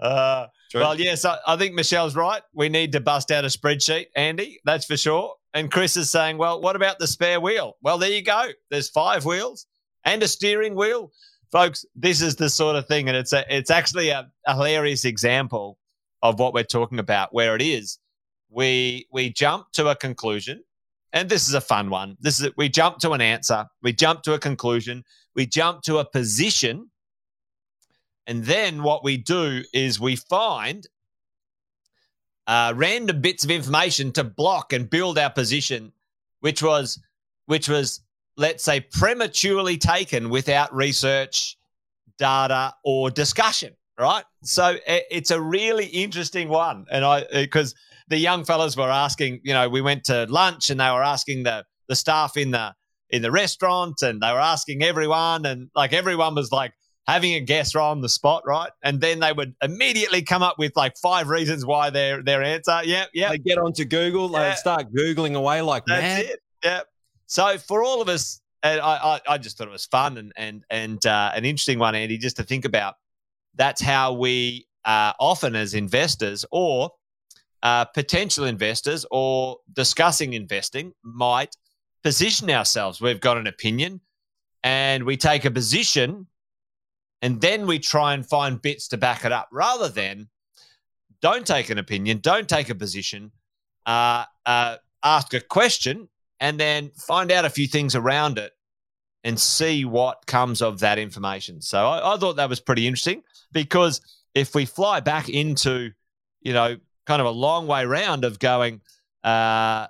uh, 0.00 0.46
well, 0.74 1.00
yes, 1.00 1.24
I, 1.24 1.38
I 1.46 1.56
think 1.56 1.74
Michelle's 1.74 2.14
right. 2.14 2.42
We 2.52 2.68
need 2.68 2.92
to 2.92 3.00
bust 3.00 3.30
out 3.30 3.44
a 3.44 3.48
spreadsheet, 3.48 4.06
Andy. 4.14 4.60
That's 4.64 4.84
for 4.84 4.96
sure. 4.96 5.34
And 5.54 5.72
Chris 5.72 5.96
is 5.96 6.10
saying, 6.10 6.36
well, 6.36 6.60
what 6.60 6.76
about 6.76 6.98
the 6.98 7.06
spare 7.06 7.40
wheel? 7.40 7.76
Well, 7.80 7.96
there 7.96 8.10
you 8.10 8.22
go. 8.22 8.48
There's 8.70 8.90
five 8.90 9.24
wheels 9.24 9.66
and 10.04 10.22
a 10.22 10.28
steering 10.28 10.74
wheel. 10.74 11.12
Folks, 11.50 11.86
this 11.94 12.20
is 12.20 12.36
the 12.36 12.50
sort 12.50 12.76
of 12.76 12.86
thing, 12.86 13.08
and 13.08 13.16
it's 13.16 13.32
a, 13.32 13.44
it's 13.48 13.70
actually 13.70 14.10
a, 14.10 14.28
a 14.46 14.54
hilarious 14.54 15.06
example 15.06 15.78
of 16.22 16.38
what 16.38 16.52
we're 16.52 16.64
talking 16.64 16.98
about, 16.98 17.32
where 17.32 17.54
it 17.56 17.62
is 17.62 17.98
we 18.56 19.06
we 19.12 19.28
jump 19.28 19.70
to 19.72 19.88
a 19.88 19.94
conclusion, 19.94 20.64
and 21.12 21.28
this 21.28 21.46
is 21.46 21.52
a 21.54 21.60
fun 21.60 21.90
one. 21.90 22.16
This 22.18 22.40
is 22.40 22.50
we 22.56 22.70
jump 22.70 22.98
to 23.00 23.12
an 23.12 23.20
answer, 23.20 23.66
we 23.82 23.92
jump 23.92 24.22
to 24.22 24.32
a 24.32 24.38
conclusion, 24.38 25.04
we 25.34 25.46
jump 25.46 25.82
to 25.82 25.98
a 25.98 26.04
position, 26.06 26.90
and 28.26 28.44
then 28.44 28.82
what 28.82 29.04
we 29.04 29.18
do 29.18 29.62
is 29.74 30.00
we 30.00 30.16
find 30.16 30.86
uh, 32.46 32.72
random 32.74 33.20
bits 33.20 33.44
of 33.44 33.50
information 33.50 34.10
to 34.12 34.24
block 34.24 34.72
and 34.72 34.88
build 34.88 35.18
our 35.18 35.30
position, 35.30 35.92
which 36.40 36.62
was 36.62 36.98
which 37.44 37.68
was 37.68 38.00
let's 38.38 38.64
say 38.64 38.80
prematurely 38.80 39.76
taken 39.76 40.30
without 40.30 40.74
research, 40.74 41.58
data, 42.18 42.72
or 42.84 43.10
discussion. 43.10 43.74
Right. 43.98 44.24
So 44.42 44.76
it's 44.86 45.30
a 45.30 45.40
really 45.40 45.86
interesting 45.86 46.48
one, 46.48 46.86
and 46.90 47.04
I 47.04 47.26
because 47.30 47.74
the 48.08 48.18
young 48.18 48.44
fellas 48.44 48.76
were 48.76 48.90
asking, 48.90 49.40
you 49.44 49.52
know, 49.52 49.68
we 49.68 49.80
went 49.80 50.04
to 50.04 50.26
lunch 50.28 50.70
and 50.70 50.80
they 50.80 50.90
were 50.90 51.02
asking 51.02 51.42
the 51.44 51.64
the 51.88 51.96
staff 51.96 52.36
in 52.36 52.50
the 52.50 52.74
in 53.10 53.22
the 53.22 53.30
restaurant, 53.30 54.02
and 54.02 54.20
they 54.20 54.32
were 54.32 54.40
asking 54.40 54.82
everyone, 54.82 55.46
and 55.46 55.70
like 55.74 55.92
everyone 55.92 56.34
was 56.34 56.50
like 56.50 56.72
having 57.06 57.34
a 57.34 57.40
guess 57.40 57.74
right 57.74 57.88
on 57.88 58.00
the 58.00 58.08
spot, 58.08 58.42
right? 58.46 58.70
And 58.82 59.00
then 59.00 59.20
they 59.20 59.32
would 59.32 59.54
immediately 59.62 60.22
come 60.22 60.42
up 60.42 60.56
with 60.58 60.72
like 60.74 60.94
five 61.00 61.28
reasons 61.28 61.64
why 61.64 61.90
their 61.90 62.22
their 62.22 62.42
answer. 62.42 62.80
Yeah, 62.84 63.06
yeah. 63.14 63.30
They 63.30 63.38
get 63.38 63.58
onto 63.58 63.84
Google, 63.84 64.30
yeah. 64.32 64.50
they 64.50 64.54
start 64.56 64.92
googling 64.92 65.36
away 65.36 65.62
like 65.62 65.84
That's 65.86 66.02
mad. 66.02 66.24
It. 66.24 66.40
Yeah. 66.64 66.80
So 67.26 67.58
for 67.58 67.84
all 67.84 68.02
of 68.02 68.08
us, 68.08 68.40
and 68.62 68.80
I, 68.80 68.96
I, 68.96 69.34
I 69.34 69.38
just 69.38 69.58
thought 69.58 69.68
it 69.68 69.72
was 69.72 69.86
fun 69.86 70.18
and 70.18 70.32
and 70.36 70.64
and 70.70 71.04
uh, 71.06 71.32
an 71.34 71.44
interesting 71.44 71.78
one, 71.78 71.94
Andy, 71.94 72.18
just 72.18 72.36
to 72.36 72.42
think 72.42 72.64
about. 72.64 72.94
That's 73.54 73.80
how 73.80 74.12
we 74.12 74.66
uh, 74.84 75.12
often 75.18 75.56
as 75.56 75.74
investors 75.74 76.44
or 76.50 76.90
uh, 77.66 77.84
potential 77.84 78.44
investors 78.44 79.04
or 79.10 79.56
discussing 79.72 80.34
investing 80.34 80.92
might 81.02 81.56
position 82.04 82.48
ourselves. 82.48 83.00
We've 83.00 83.20
got 83.20 83.38
an 83.38 83.48
opinion 83.48 84.00
and 84.62 85.02
we 85.02 85.16
take 85.16 85.44
a 85.44 85.50
position 85.50 86.28
and 87.22 87.40
then 87.40 87.66
we 87.66 87.80
try 87.80 88.14
and 88.14 88.24
find 88.24 88.62
bits 88.62 88.86
to 88.88 88.96
back 88.96 89.24
it 89.24 89.32
up 89.32 89.48
rather 89.50 89.88
than 89.88 90.28
don't 91.20 91.44
take 91.44 91.68
an 91.68 91.78
opinion, 91.78 92.20
don't 92.20 92.48
take 92.48 92.70
a 92.70 92.74
position, 92.76 93.32
uh, 93.84 94.26
uh, 94.44 94.76
ask 95.02 95.34
a 95.34 95.40
question, 95.40 96.08
and 96.38 96.60
then 96.60 96.92
find 96.96 97.32
out 97.32 97.44
a 97.44 97.50
few 97.50 97.66
things 97.66 97.96
around 97.96 98.38
it 98.38 98.52
and 99.24 99.40
see 99.40 99.84
what 99.84 100.24
comes 100.26 100.62
of 100.62 100.78
that 100.78 101.00
information. 101.00 101.60
So 101.60 101.84
I, 101.84 102.14
I 102.14 102.16
thought 102.16 102.36
that 102.36 102.48
was 102.48 102.60
pretty 102.60 102.86
interesting 102.86 103.24
because 103.50 104.00
if 104.36 104.54
we 104.54 104.66
fly 104.66 105.00
back 105.00 105.28
into, 105.28 105.90
you 106.42 106.52
know, 106.52 106.76
kind 107.06 107.20
of 107.20 107.26
a 107.26 107.30
long 107.30 107.66
way 107.66 107.84
round 107.84 108.24
of 108.24 108.38
going, 108.38 108.80
uh, 109.24 109.86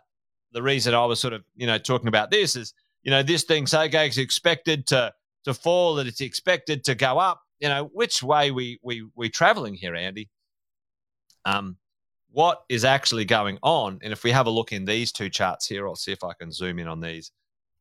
the 0.53 0.63
reason 0.63 0.95
I 0.95 1.05
was 1.07 1.21
sort 1.21 1.33
of, 1.33 1.45
you 1.57 1.67
know, 1.67 1.79
talking 1.79 2.09
about 2.09 2.31
this 2.31 2.57
is, 2.57 2.73
you 3.03 3.11
know, 3.11 3.23
this 3.23 3.45
thing, 3.45 3.67
okay, 3.73 4.09
is 4.09 4.19
expected 4.19 4.87
to 4.89 5.13
to 5.45 5.55
fall, 5.55 5.95
that 5.95 6.07
it's 6.07 6.21
expected 6.21 6.85
to 6.85 6.95
go 6.95 7.19
up. 7.19 7.41
You 7.61 7.69
know, 7.69 7.91
which 7.93 8.23
way 8.23 8.51
we 8.51 8.79
we 8.83 9.07
we 9.15 9.29
traveling 9.29 9.75
here, 9.75 9.95
Andy? 9.95 10.29
Um, 11.45 11.77
what 12.31 12.63
is 12.69 12.85
actually 12.85 13.25
going 13.25 13.59
on? 13.63 14.01
And 14.03 14.13
if 14.13 14.25
we 14.25 14.33
have 14.33 14.47
a 14.47 14.51
look 14.51 14.73
in 14.73 14.85
these 14.85 15.13
two 15.13 15.31
charts 15.31 15.67
here, 15.67 15.87
I'll 15.87 15.97
see 15.97 16.13
if 16.13 16.25
I 16.25 16.33
can 16.35 16.53
zoom 16.53 16.79
in 16.79 16.89
on 16.89 17.01
these. 17.01 17.31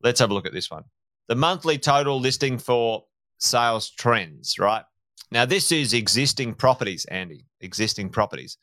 Let's 0.02 0.20
have 0.20 0.30
a 0.30 0.34
look 0.34 0.46
at 0.46 0.52
this 0.52 0.70
one. 0.70 0.84
The 1.28 1.34
monthly 1.34 1.76
total 1.76 2.20
listing 2.20 2.56
for 2.58 3.04
sales 3.38 3.90
trends, 3.90 4.58
right? 4.58 4.84
Now, 5.30 5.44
this 5.44 5.72
is 5.72 5.92
existing 5.92 6.54
properties, 6.54 7.04
Andy, 7.06 7.46
existing 7.60 8.10
properties. 8.10 8.56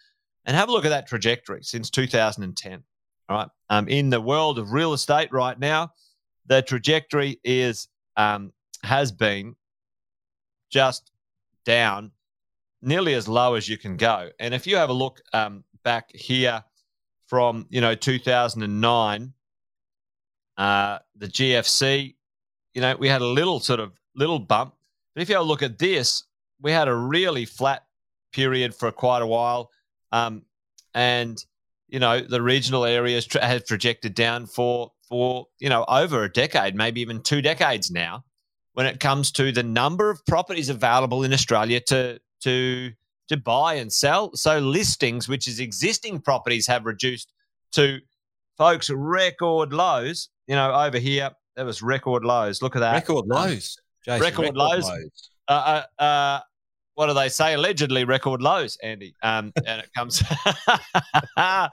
And 0.46 0.56
have 0.56 0.70
a 0.70 0.72
look 0.72 0.86
at 0.86 0.90
that 0.90 1.08
trajectory 1.08 1.64
since 1.64 1.90
2010. 1.90 2.84
All 3.30 3.38
right. 3.38 3.48
Um, 3.70 3.88
in 3.88 4.10
the 4.10 4.20
world 4.20 4.60
of 4.60 4.74
real 4.74 4.94
estate 4.94 5.32
right 5.32 5.58
now, 5.58 5.94
the 6.46 6.62
trajectory 6.62 7.40
is 7.44 7.88
um, 8.18 8.52
has 8.84 9.12
been 9.12 9.56
just 10.70 11.12
down 11.66 12.12
nearly 12.82 13.14
as 13.14 13.28
low 13.28 13.56
as 13.56 13.70
you 13.70 13.78
can 13.78 13.96
go. 13.96 14.30
And 14.40 14.54
if 14.54 14.68
you 14.68 14.76
have 14.76 14.90
a 14.90 14.94
look 14.94 15.22
um, 15.32 15.64
back 15.84 16.12
here 16.14 16.64
from 17.28 17.66
you 17.70 17.80
know 17.80 17.96
2009, 17.96 19.34
uh, 20.58 21.00
the 21.16 21.28
GFC, 21.28 22.16
you 22.74 22.82
know 22.82 22.96
we 22.98 23.08
had 23.08 23.22
a 23.22 23.28
little 23.28 23.60
sort 23.60 23.80
of 23.80 23.94
little 24.16 24.40
bump. 24.40 24.76
But 25.16 25.22
if 25.22 25.30
you 25.30 25.36
have 25.36 25.46
a 25.46 25.48
look 25.48 25.64
at 25.64 25.80
this, 25.80 26.26
we 26.62 26.72
had 26.72 26.88
a 26.88 26.96
really 26.96 27.46
flat 27.46 27.86
period 28.32 28.76
for 28.76 28.92
quite 28.92 29.22
a 29.22 29.28
while, 29.28 29.70
um, 30.14 30.44
and 30.94 31.44
you 31.90 32.00
know 32.00 32.22
the 32.22 32.42
regional 32.42 32.86
areas 32.86 33.26
tra- 33.26 33.44
have 33.44 33.68
projected 33.68 34.16
down 34.16 34.46
for 34.46 34.92
for 35.10 35.48
you 35.60 35.68
know 35.68 35.84
over 35.88 36.24
a 36.24 36.32
decade, 36.32 36.76
maybe 36.76 37.02
even 37.02 37.22
two 37.22 37.42
decades 37.42 37.92
now 37.92 38.24
when 38.74 38.86
it 38.86 39.00
comes 39.00 39.32
to 39.32 39.52
the 39.52 39.64
number 39.64 40.10
of 40.10 40.26
properties 40.26 40.70
available 40.70 41.24
in 41.24 41.34
Australia 41.34 41.80
to 41.80 42.20
to 42.42 42.92
to 43.30 43.38
buy 43.38 43.76
and 43.76 43.92
sell. 43.92 44.36
So 44.36 44.60
listings, 44.60 45.28
which 45.28 45.48
is 45.48 45.60
existing 45.60 46.22
properties, 46.22 46.68
have 46.68 46.86
reduced 46.86 47.34
to 47.74 48.00
folks 48.58 48.90
record 48.90 49.74
lows. 49.74 50.30
You 50.48 50.56
know, 50.56 50.74
over 50.74 51.00
here 51.00 51.32
there 51.56 51.66
was 51.66 51.82
record 51.82 52.24
lows. 52.24 52.62
Look 52.62 52.76
at 52.76 52.80
that, 52.80 52.94
record 52.94 53.26
lows, 53.26 53.78
Jason, 54.06 54.22
record, 54.22 54.42
record, 54.42 54.58
lows. 54.58 54.88
lows. 54.88 55.30
Uh, 55.48 55.84
uh, 56.00 56.02
uh, 56.02 56.40
what 56.96 57.08
do 57.08 57.14
they 57.14 57.30
say? 57.30 57.54
Allegedly 57.54 58.04
record 58.04 58.42
lows, 58.42 58.78
Andy. 58.84 59.16
Um, 59.24 59.52
and 59.66 59.82
it 59.82 59.90
comes. 59.96 60.24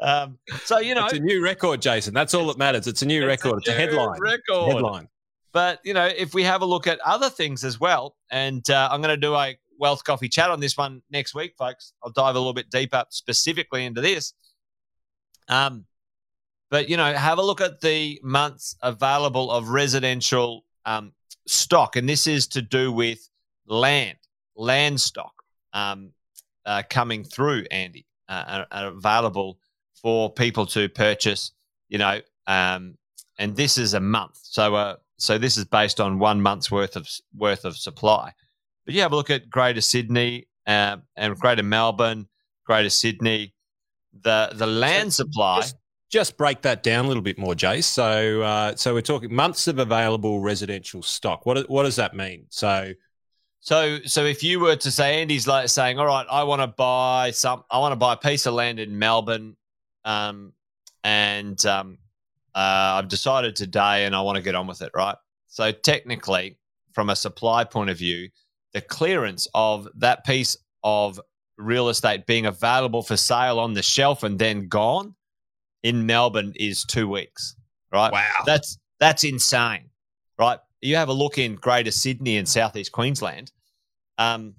um, 0.00 0.38
so 0.64 0.78
you 0.78 0.94
know, 0.94 1.04
it's 1.06 1.14
a 1.14 1.20
new 1.20 1.42
record, 1.42 1.82
Jason. 1.82 2.14
That's 2.14 2.34
all 2.34 2.46
that 2.48 2.58
matters. 2.58 2.86
It's 2.86 3.02
a 3.02 3.06
new 3.06 3.22
it's 3.22 3.44
record. 3.44 3.54
A 3.54 3.56
it's 3.58 3.68
a 3.68 3.72
headline. 3.72 4.20
Record. 4.20 4.72
Headline. 4.72 5.08
But 5.52 5.80
you 5.84 5.94
know, 5.94 6.06
if 6.06 6.34
we 6.34 6.44
have 6.44 6.62
a 6.62 6.66
look 6.66 6.86
at 6.86 6.98
other 7.00 7.28
things 7.28 7.64
as 7.64 7.78
well, 7.78 8.16
and 8.30 8.68
uh, 8.70 8.88
I'm 8.90 9.02
going 9.02 9.14
to 9.14 9.20
do 9.20 9.34
a 9.34 9.56
wealth 9.78 10.04
coffee 10.04 10.28
chat 10.28 10.50
on 10.50 10.60
this 10.60 10.76
one 10.76 11.02
next 11.10 11.34
week, 11.34 11.54
folks. 11.58 11.92
I'll 12.02 12.12
dive 12.12 12.34
a 12.34 12.38
little 12.38 12.54
bit 12.54 12.70
deeper 12.70 13.04
specifically 13.10 13.84
into 13.84 14.00
this. 14.00 14.32
Um, 15.48 15.86
but 16.70 16.88
you 16.88 16.96
know, 16.96 17.12
have 17.12 17.38
a 17.38 17.42
look 17.42 17.60
at 17.60 17.80
the 17.80 18.18
months 18.22 18.76
available 18.82 19.50
of 19.50 19.68
residential 19.68 20.64
um, 20.86 21.12
stock, 21.46 21.96
and 21.96 22.08
this 22.08 22.26
is 22.26 22.46
to 22.48 22.62
do 22.62 22.90
with 22.90 23.28
land, 23.66 24.16
land 24.56 25.00
stock 25.00 25.32
um, 25.72 26.12
uh, 26.66 26.82
coming 26.88 27.24
through, 27.24 27.64
Andy, 27.70 28.06
uh, 28.28 28.64
are, 28.70 28.86
available 28.88 29.58
for 30.00 30.32
people 30.32 30.66
to 30.66 30.88
purchase. 30.88 31.52
You 31.88 31.98
know, 31.98 32.20
um, 32.46 32.96
and 33.38 33.56
this 33.56 33.78
is 33.78 33.94
a 33.94 34.00
month. 34.00 34.38
So 34.42 34.74
uh, 34.74 34.96
so 35.18 35.38
this 35.38 35.56
is 35.56 35.64
based 35.64 36.00
on 36.00 36.18
one 36.18 36.40
month's 36.40 36.70
worth 36.70 36.96
of 36.96 37.08
worth 37.36 37.64
of 37.64 37.76
supply. 37.76 38.32
But 38.84 38.94
you 38.94 39.02
have 39.02 39.12
a 39.12 39.16
look 39.16 39.30
at 39.30 39.48
Greater 39.48 39.80
Sydney, 39.80 40.48
um, 40.66 41.02
and 41.16 41.36
Greater 41.36 41.62
Melbourne, 41.62 42.28
Greater 42.66 42.90
Sydney, 42.90 43.54
the 44.22 44.50
the 44.54 44.66
land 44.66 45.12
So 45.12 45.24
supply. 45.24 45.60
Just, 45.60 45.76
just 46.10 46.36
break 46.36 46.62
that 46.62 46.82
down 46.82 47.06
a 47.06 47.08
little 47.08 47.22
bit 47.22 47.38
more, 47.38 47.54
Jace. 47.54 47.84
So, 47.84 48.42
uh, 48.42 48.76
so 48.76 48.92
we're 48.92 49.00
talking 49.00 49.34
months 49.34 49.66
of 49.66 49.78
available 49.78 50.40
residential 50.40 51.02
stock. 51.02 51.46
What 51.46 51.68
what 51.70 51.84
does 51.84 51.96
that 51.96 52.14
mean? 52.14 52.46
So, 52.50 52.92
So, 53.62 54.00
so 54.04 54.24
if 54.24 54.42
you 54.42 54.58
were 54.58 54.74
to 54.74 54.90
say 54.90 55.22
Andy's 55.22 55.46
like 55.46 55.68
saying, 55.68 55.96
"All 56.00 56.06
right, 56.06 56.26
I 56.28 56.42
want 56.42 56.62
to 56.62 56.66
buy 56.66 57.30
some, 57.30 57.62
I 57.70 57.78
want 57.78 57.92
to 57.92 57.96
buy 57.96 58.14
a 58.14 58.16
piece 58.16 58.44
of 58.46 58.54
land 58.54 58.80
in 58.80 58.98
Melbourne, 58.98 59.56
um, 60.04 60.52
and 61.04 61.64
um, 61.64 61.98
uh, 62.56 62.98
I've 62.98 63.06
decided 63.06 63.54
today, 63.54 64.04
and 64.04 64.16
I 64.16 64.22
want 64.22 64.34
to 64.34 64.42
get 64.42 64.56
on 64.56 64.66
with 64.66 64.82
it." 64.82 64.90
Right. 64.96 65.14
So 65.46 65.70
technically, 65.70 66.58
from 66.90 67.08
a 67.08 67.14
supply 67.14 67.62
point 67.62 67.88
of 67.88 67.98
view, 67.98 68.30
the 68.72 68.80
clearance 68.80 69.46
of 69.54 69.86
that 69.94 70.24
piece 70.24 70.56
of 70.82 71.20
real 71.56 71.88
estate 71.88 72.26
being 72.26 72.46
available 72.46 73.02
for 73.02 73.16
sale 73.16 73.60
on 73.60 73.74
the 73.74 73.82
shelf 73.82 74.24
and 74.24 74.40
then 74.40 74.66
gone 74.66 75.14
in 75.84 76.06
Melbourne 76.06 76.52
is 76.56 76.84
two 76.84 77.08
weeks. 77.08 77.54
Right. 77.92 78.10
wow, 78.10 78.28
That's 78.44 78.76
that's 78.98 79.22
insane, 79.22 79.90
right? 80.36 80.58
You 80.82 80.96
have 80.96 81.08
a 81.08 81.12
look 81.12 81.38
in 81.38 81.54
Greater 81.54 81.90
Sydney 81.90 82.36
and 82.36 82.48
Southeast 82.48 82.92
Queensland. 82.92 83.52
Um, 84.18 84.54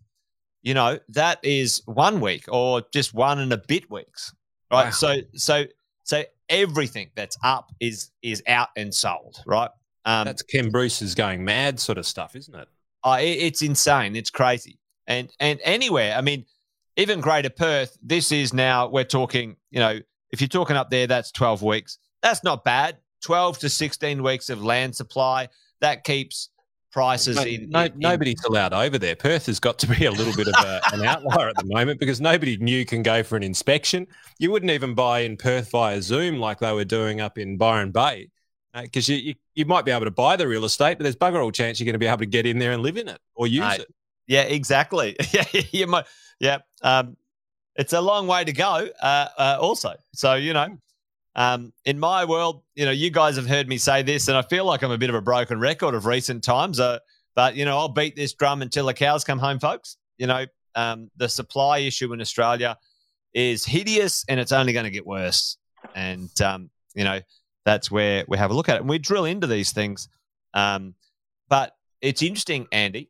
you 0.62 0.74
know 0.74 0.98
that 1.10 1.40
is 1.44 1.82
one 1.86 2.22
week 2.22 2.46
or 2.48 2.82
just 2.92 3.14
one 3.14 3.40
and 3.40 3.52
a 3.54 3.58
bit 3.58 3.92
weeks, 3.92 4.34
right? 4.72 4.86
Wow. 4.86 4.92
So 4.92 5.16
so 5.36 5.66
so 6.04 6.24
everything 6.50 7.12
that's 7.16 7.38
up 7.44 7.72
is 7.80 8.12
is 8.22 8.42
out 8.48 8.70
and 8.76 8.94
sold, 8.94 9.44
right? 9.46 9.70
Um, 10.06 10.26
that's 10.26 10.42
Ken 10.42 10.70
Bruce 10.70 11.02
is 11.02 11.16
going 11.16 11.44
mad, 11.44 11.80
sort 11.80 11.98
of 11.98 12.06
stuff, 12.06 12.36
isn't 12.36 12.56
it? 12.56 12.68
uh, 13.04 13.18
it, 13.20 13.26
it's 13.26 13.62
insane. 13.62 14.16
It's 14.16 14.30
crazy. 14.30 14.80
And 15.08 15.32
and 15.40 15.60
anywhere, 15.64 16.16
I 16.16 16.22
mean, 16.22 16.46
even 16.98 17.22
Greater 17.22 17.50
Perth, 17.50 17.98
this 18.02 18.32
is 18.32 18.54
now 18.54 18.88
we're 18.88 19.04
talking. 19.04 19.58
You 19.72 19.80
know, 19.80 20.00
if 20.32 20.42
you're 20.42 20.48
talking 20.48 20.78
up 20.78 20.90
there, 20.90 21.08
that's 21.08 21.32
12 21.32 21.62
weeks. 21.62 21.98
That's 22.22 22.44
not 22.44 22.64
bad. 22.64 22.98
12 23.24 23.60
to 23.60 23.70
16 23.70 24.22
weeks 24.24 24.50
of 24.50 24.64
land 24.64 24.96
supply 24.96 25.48
that 25.84 26.04
keeps 26.04 26.50
prices 26.92 27.36
No, 27.36 27.44
in, 27.44 27.70
no- 27.70 27.84
in- 27.84 27.94
nobody's 27.98 28.44
allowed 28.46 28.74
over 28.74 28.98
there. 28.98 29.16
Perth 29.16 29.48
has 29.48 29.60
got 29.60 29.80
to 29.80 29.88
be 29.88 30.06
a 30.06 30.12
little 30.12 30.34
bit 30.36 30.48
of 30.48 30.54
a, 30.64 30.82
an 30.94 31.04
outlier 31.04 31.50
at 31.50 31.56
the 31.58 31.66
moment 31.66 32.00
because 32.00 32.22
nobody 32.22 32.58
new 32.58 32.86
can 32.86 33.04
go 33.04 33.24
for 33.24 33.36
an 33.36 33.44
inspection. 33.44 34.08
You 34.40 34.52
wouldn't 34.52 34.72
even 34.72 34.94
buy 34.94 35.20
in 35.20 35.38
Perth 35.38 35.72
via 35.72 36.02
Zoom 36.02 36.40
like 36.40 36.60
they 36.60 36.72
were 36.72 36.86
doing 36.86 37.20
up 37.22 37.38
in 37.38 37.58
Byron 37.58 37.92
Bay 37.92 38.30
because 38.74 39.08
you, 39.08 39.18
you 39.18 39.36
you 39.56 39.66
might 39.66 39.86
be 39.86 39.92
able 39.92 40.06
to 40.06 40.12
buy 40.12 40.36
the 40.36 40.48
real 40.48 40.66
estate, 40.66 40.98
but 40.98 41.04
there's 41.04 41.16
bugger 41.16 41.44
all 41.44 41.52
chance 41.52 41.80
you're 41.80 41.86
going 41.86 41.94
to 41.94 42.00
be 42.00 42.08
able 42.08 42.18
to 42.18 42.26
get 42.26 42.48
in 42.48 42.58
there 42.58 42.72
and 42.72 42.82
live 42.82 42.98
in 42.98 43.08
it 43.08 43.20
or 43.36 43.46
use 43.46 43.62
Mate, 43.62 43.82
it. 43.82 43.94
Yeah, 44.28 44.42
exactly. 44.44 45.16
Yeah, 45.32 45.46
you 45.72 45.86
might. 45.88 46.06
Yeah, 46.40 46.60
um, 46.82 47.16
it's 47.76 47.94
a 47.94 48.02
long 48.02 48.26
way 48.28 48.44
to 48.44 48.54
go. 48.54 48.88
Uh, 49.02 49.28
uh, 49.38 49.58
also, 49.60 49.94
so 50.14 50.36
you 50.36 50.54
know, 50.54 50.78
um, 51.36 51.74
in 51.86 52.00
my 52.00 52.26
world, 52.26 52.64
you 52.76 52.86
know, 52.86 52.92
you 52.92 53.10
guys 53.10 53.36
have 53.36 53.48
heard 53.48 53.68
me 53.68 53.78
say 53.78 54.02
this, 54.04 54.28
and 54.28 54.38
I 54.38 54.42
feel 54.42 54.66
like 54.66 54.84
I'm 54.84 54.92
a 54.92 54.98
bit 54.98 55.10
of 55.10 55.16
a 55.16 55.22
broken 55.22 55.60
record 55.60 55.96
of 55.96 56.06
recent 56.06 56.44
times. 56.44 56.80
Uh, 56.80 57.00
but 57.36 57.56
you 57.56 57.66
know, 57.66 57.78
I'll 57.78 57.90
beat 57.90 58.16
this 58.16 58.34
drum 58.34 58.62
until 58.62 58.86
the 58.86 58.94
cows 58.94 59.24
come 59.24 59.40
home, 59.40 59.60
folks. 59.60 59.98
You 60.18 60.28
know, 60.28 60.46
um, 60.76 61.10
the 61.18 61.30
supply 61.30 61.80
issue 61.80 62.14
in 62.14 62.22
Australia 62.22 62.78
is 63.34 63.66
hideous, 63.66 64.26
and 64.30 64.40
it's 64.40 64.52
only 64.52 64.74
going 64.74 64.86
to 64.86 64.92
get 64.92 65.06
worse. 65.06 65.58
And 65.96 66.30
um, 66.42 66.70
you 66.96 67.04
know, 67.04 67.20
that's 67.66 67.90
where 67.90 68.26
we 68.28 68.38
have 68.38 68.52
a 68.52 68.54
look 68.54 68.70
at 68.70 68.76
it, 68.76 68.82
and 68.82 68.90
we 68.90 69.00
drill 69.00 69.26
into 69.26 69.48
these 69.48 69.72
things. 69.72 70.10
Um, 70.54 70.96
but 71.50 71.76
it's 72.02 72.22
interesting, 72.22 72.68
Andy 72.72 73.10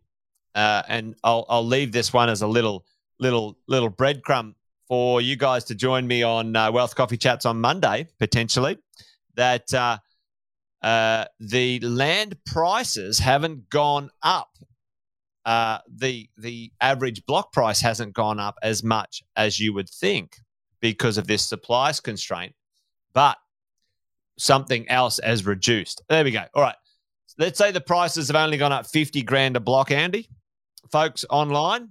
uh, 0.56 0.84
and 0.88 1.16
I'll 1.24 1.46
I'll 1.50 1.66
leave 1.66 1.92
this 1.92 2.14
one 2.14 2.30
as 2.30 2.42
a 2.42 2.48
little 2.48 2.86
little 3.20 3.58
little 3.68 3.90
breadcrumb 3.90 4.56
for 4.88 5.22
you 5.22 5.36
guys 5.36 5.63
to 5.65 5.76
join 5.76 6.08
me 6.08 6.24
on 6.24 6.56
uh, 6.56 6.72
Wealth 6.72 6.96
Coffee 6.96 7.17
Chats 7.17 7.46
on 7.46 7.60
Monday 7.62 8.08
potentially. 8.19 8.78
That 9.36 9.74
uh, 9.74 9.98
uh, 10.82 11.26
the 11.39 11.80
land 11.80 12.38
prices 12.46 13.19
haven't 13.19 13.69
gone 13.69 14.10
up. 14.22 14.50
Uh, 15.46 15.80
the 15.91 16.30
the 16.38 16.72
average 16.80 17.26
block 17.26 17.52
price 17.52 17.82
hasn't 17.82 18.13
gone 18.13 18.39
up 18.39 18.58
as 18.63 18.84
much 18.84 19.24
as 19.36 19.60
you 19.60 19.74
would 19.74 19.89
think 19.89 20.38
because 20.80 21.17
of 21.17 21.28
this 21.28 21.46
supplies 21.46 22.00
constraint, 22.00 22.54
but 23.13 23.38
something 24.38 24.88
else 24.89 25.19
has 25.24 25.46
reduced. 25.46 26.02
There 26.10 26.24
we 26.24 26.32
go. 26.32 26.46
All 26.54 26.63
right. 26.63 26.76
Let's 27.38 27.58
say 27.58 27.72
the 27.72 27.82
prices 27.82 28.28
have 28.28 28.36
only 28.36 28.58
gone 28.58 28.72
up 28.72 28.86
50 28.86 29.24
grand 29.24 29.56
a 29.56 29.60
block, 29.60 29.89
Andy 29.89 30.30
folks 30.91 31.26
online. 31.30 31.89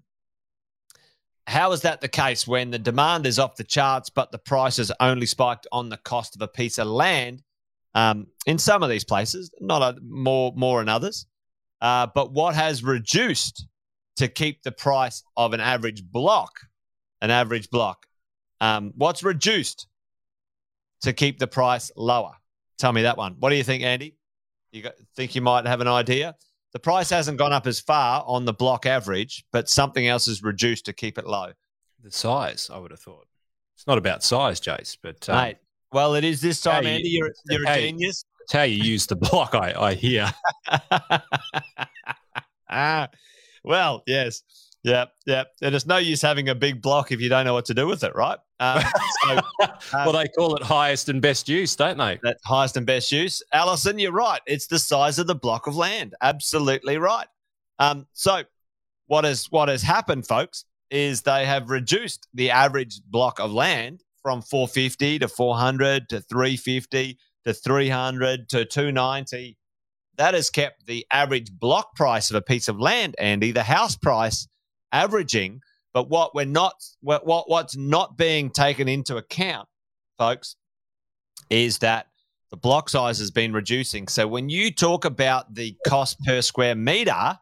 How 1.47 1.73
is 1.73 1.83
that 1.83 2.01
the 2.01 2.09
case 2.09 2.47
when 2.47 2.71
the 2.71 2.79
demand 2.79 3.27
is 3.27 3.39
off 3.39 3.57
the 3.57 3.65
charts, 3.65 4.11
but 4.11 4.31
the 4.31 4.39
price 4.39 4.77
has 4.77 4.93
only 5.01 5.27
spiked 5.27 5.67
on 5.73 5.89
the 5.89 5.97
cost 5.97 6.37
of 6.37 6.43
a 6.43 6.49
piece 6.49 6.79
of 6.79 6.87
land? 6.87 7.43
Um, 7.95 8.29
in 8.47 8.59
some 8.59 8.83
of 8.83 8.89
these 8.89 9.05
places, 9.05 9.51
not 9.61 9.83
a, 9.83 10.01
more 10.03 10.53
more 10.57 10.81
in 10.81 10.89
others. 10.89 11.27
Uh, 11.81 12.07
but 12.15 12.33
what 12.33 12.55
has 12.55 12.85
reduced 12.85 13.67
to 14.17 14.29
keep 14.29 14.63
the 14.63 14.73
price 14.73 15.23
of 15.37 15.53
an 15.53 15.61
average 15.61 16.05
block, 16.05 16.53
an 17.21 17.31
average 17.31 17.71
block? 17.71 18.07
Um, 18.61 18.93
what's 18.97 19.25
reduced 19.25 19.89
to 21.03 21.13
keep 21.13 21.39
the 21.41 21.49
price 21.49 21.91
lower? 21.97 22.33
Tell 22.79 22.93
me 22.93 23.03
that 23.03 23.17
one. 23.17 23.37
What 23.41 23.51
do 23.51 23.57
you 23.57 23.65
think, 23.65 23.83
Andy? 23.83 24.17
You 24.71 24.83
got, 24.83 24.95
think 25.17 25.35
you 25.35 25.43
might 25.43 25.67
have 25.67 25.81
an 25.81 25.89
idea? 25.89 26.37
The 26.73 26.79
price 26.79 27.11
hasn't 27.11 27.39
gone 27.39 27.53
up 27.53 27.67
as 27.67 27.81
far 27.81 28.25
on 28.27 28.45
the 28.47 28.53
block 28.53 28.87
average, 28.87 29.45
but 29.53 29.69
something 29.69 30.07
else 30.07 30.27
is 30.27 30.43
reduced 30.43 30.87
to 30.87 30.93
keep 30.93 31.19
it 31.19 31.27
low. 31.27 31.53
The 32.03 32.11
size, 32.11 32.71
I 32.73 32.79
would 32.79 32.91
have 32.91 33.01
thought. 33.01 33.27
It's 33.77 33.87
not 33.87 33.99
about 33.99 34.23
size, 34.25 34.61
Jace, 34.61 34.97
but 35.03 35.29
um, 35.29 35.37
Mate, 35.37 35.57
well, 35.93 36.15
it 36.15 36.25
is 36.25 36.41
this 36.41 36.61
time, 36.63 36.87
Andy. 36.87 37.11
You're, 37.11 37.33
you're 37.49 37.69
a 37.69 37.79
genius. 37.79 38.25
it's 38.43 38.53
how 38.53 38.63
you 38.63 38.83
use 38.83 39.07
the 39.07 39.17
block. 39.17 39.55
I, 39.55 39.75
I 39.79 39.95
hear. 39.95 40.33
ah, 42.71 43.09
well, 43.63 44.03
yes. 44.07 44.43
Yep, 44.85 45.13
yeah. 45.27 45.45
And 45.63 45.75
it's 45.75 45.87
no 45.87 45.99
use 45.99 46.21
having 46.21 46.49
a 46.49 46.55
big 46.55 46.83
block 46.83 47.13
if 47.13 47.21
you 47.21 47.29
don't 47.29 47.45
know 47.45 47.55
what 47.55 47.67
to 47.67 47.75
do 47.75 47.87
with 47.87 48.03
it, 48.03 48.15
right? 48.17 48.39
Um, 48.59 48.83
so 49.23 49.41
well, 49.93 50.13
they 50.13 50.27
call 50.29 50.57
it 50.57 50.63
highest 50.63 51.09
and 51.09 51.23
best 51.23 51.49
use, 51.49 51.77
don't 51.77 51.99
they? 51.99 52.19
that's 52.23 52.45
highest 52.45 52.77
and 52.77 52.87
best 52.87 53.13
use. 53.13 53.43
Alison, 53.53 53.99
you're 53.99 54.13
right. 54.13 54.41
It's 54.47 54.67
the 54.67 54.79
size 54.79 55.19
of 55.19 55.29
the 55.29 55.37
block 55.37 55.67
of 55.67 55.77
land. 55.77 56.15
Absolutely 56.21 56.99
right. 56.99 57.27
Um, 57.79 58.07
so 58.13 58.43
what 59.07 59.25
has 59.25 59.47
what 59.51 59.69
has 59.69 59.83
happened, 59.83 60.27
folks, 60.27 60.65
is 60.91 61.23
they 61.23 61.47
have 61.47 61.71
reduced 61.71 62.27
the 62.35 62.51
average 62.51 63.01
block 63.07 63.39
of 63.39 63.53
land 63.53 64.03
from 64.23 64.43
450 64.43 65.21
to 65.21 65.29
400 65.29 66.09
to 66.09 66.21
350 66.21 67.19
to 67.45 67.55
300 67.55 68.49
to 68.51 68.65
290. 68.65 69.57
That 70.17 70.35
has 70.35 70.51
kept 70.51 70.87
the 70.87 71.07
average 71.11 71.51
block 71.53 71.95
price 71.97 72.31
of 72.31 72.37
a 72.37 72.43
piece 72.43 72.69
of 72.69 72.79
land, 72.79 73.15
Andy, 73.19 73.51
the 73.51 73.63
house 73.63 73.97
price, 73.97 74.47
averaging. 74.93 75.61
But 75.95 76.09
what 76.09 76.35
we're 76.35 76.47
not, 76.47 76.75
what, 77.01 77.27
what 77.27 77.51
what's 77.51 77.77
not 77.77 78.17
being 78.17 78.51
taken 78.51 78.89
into 78.89 79.17
account, 79.17 79.69
folks, 80.19 80.57
is 81.51 81.79
that 81.79 82.07
the 82.51 82.57
block 82.57 82.89
size 82.89 83.19
has 83.19 83.31
been 83.31 83.53
reducing. 83.53 84.09
So 84.09 84.27
when 84.27 84.49
you 84.49 84.71
talk 84.71 85.05
about 85.05 85.55
the 85.55 85.75
cost 85.87 86.23
per 86.25 86.41
square 86.43 86.75
meter, 86.75 87.39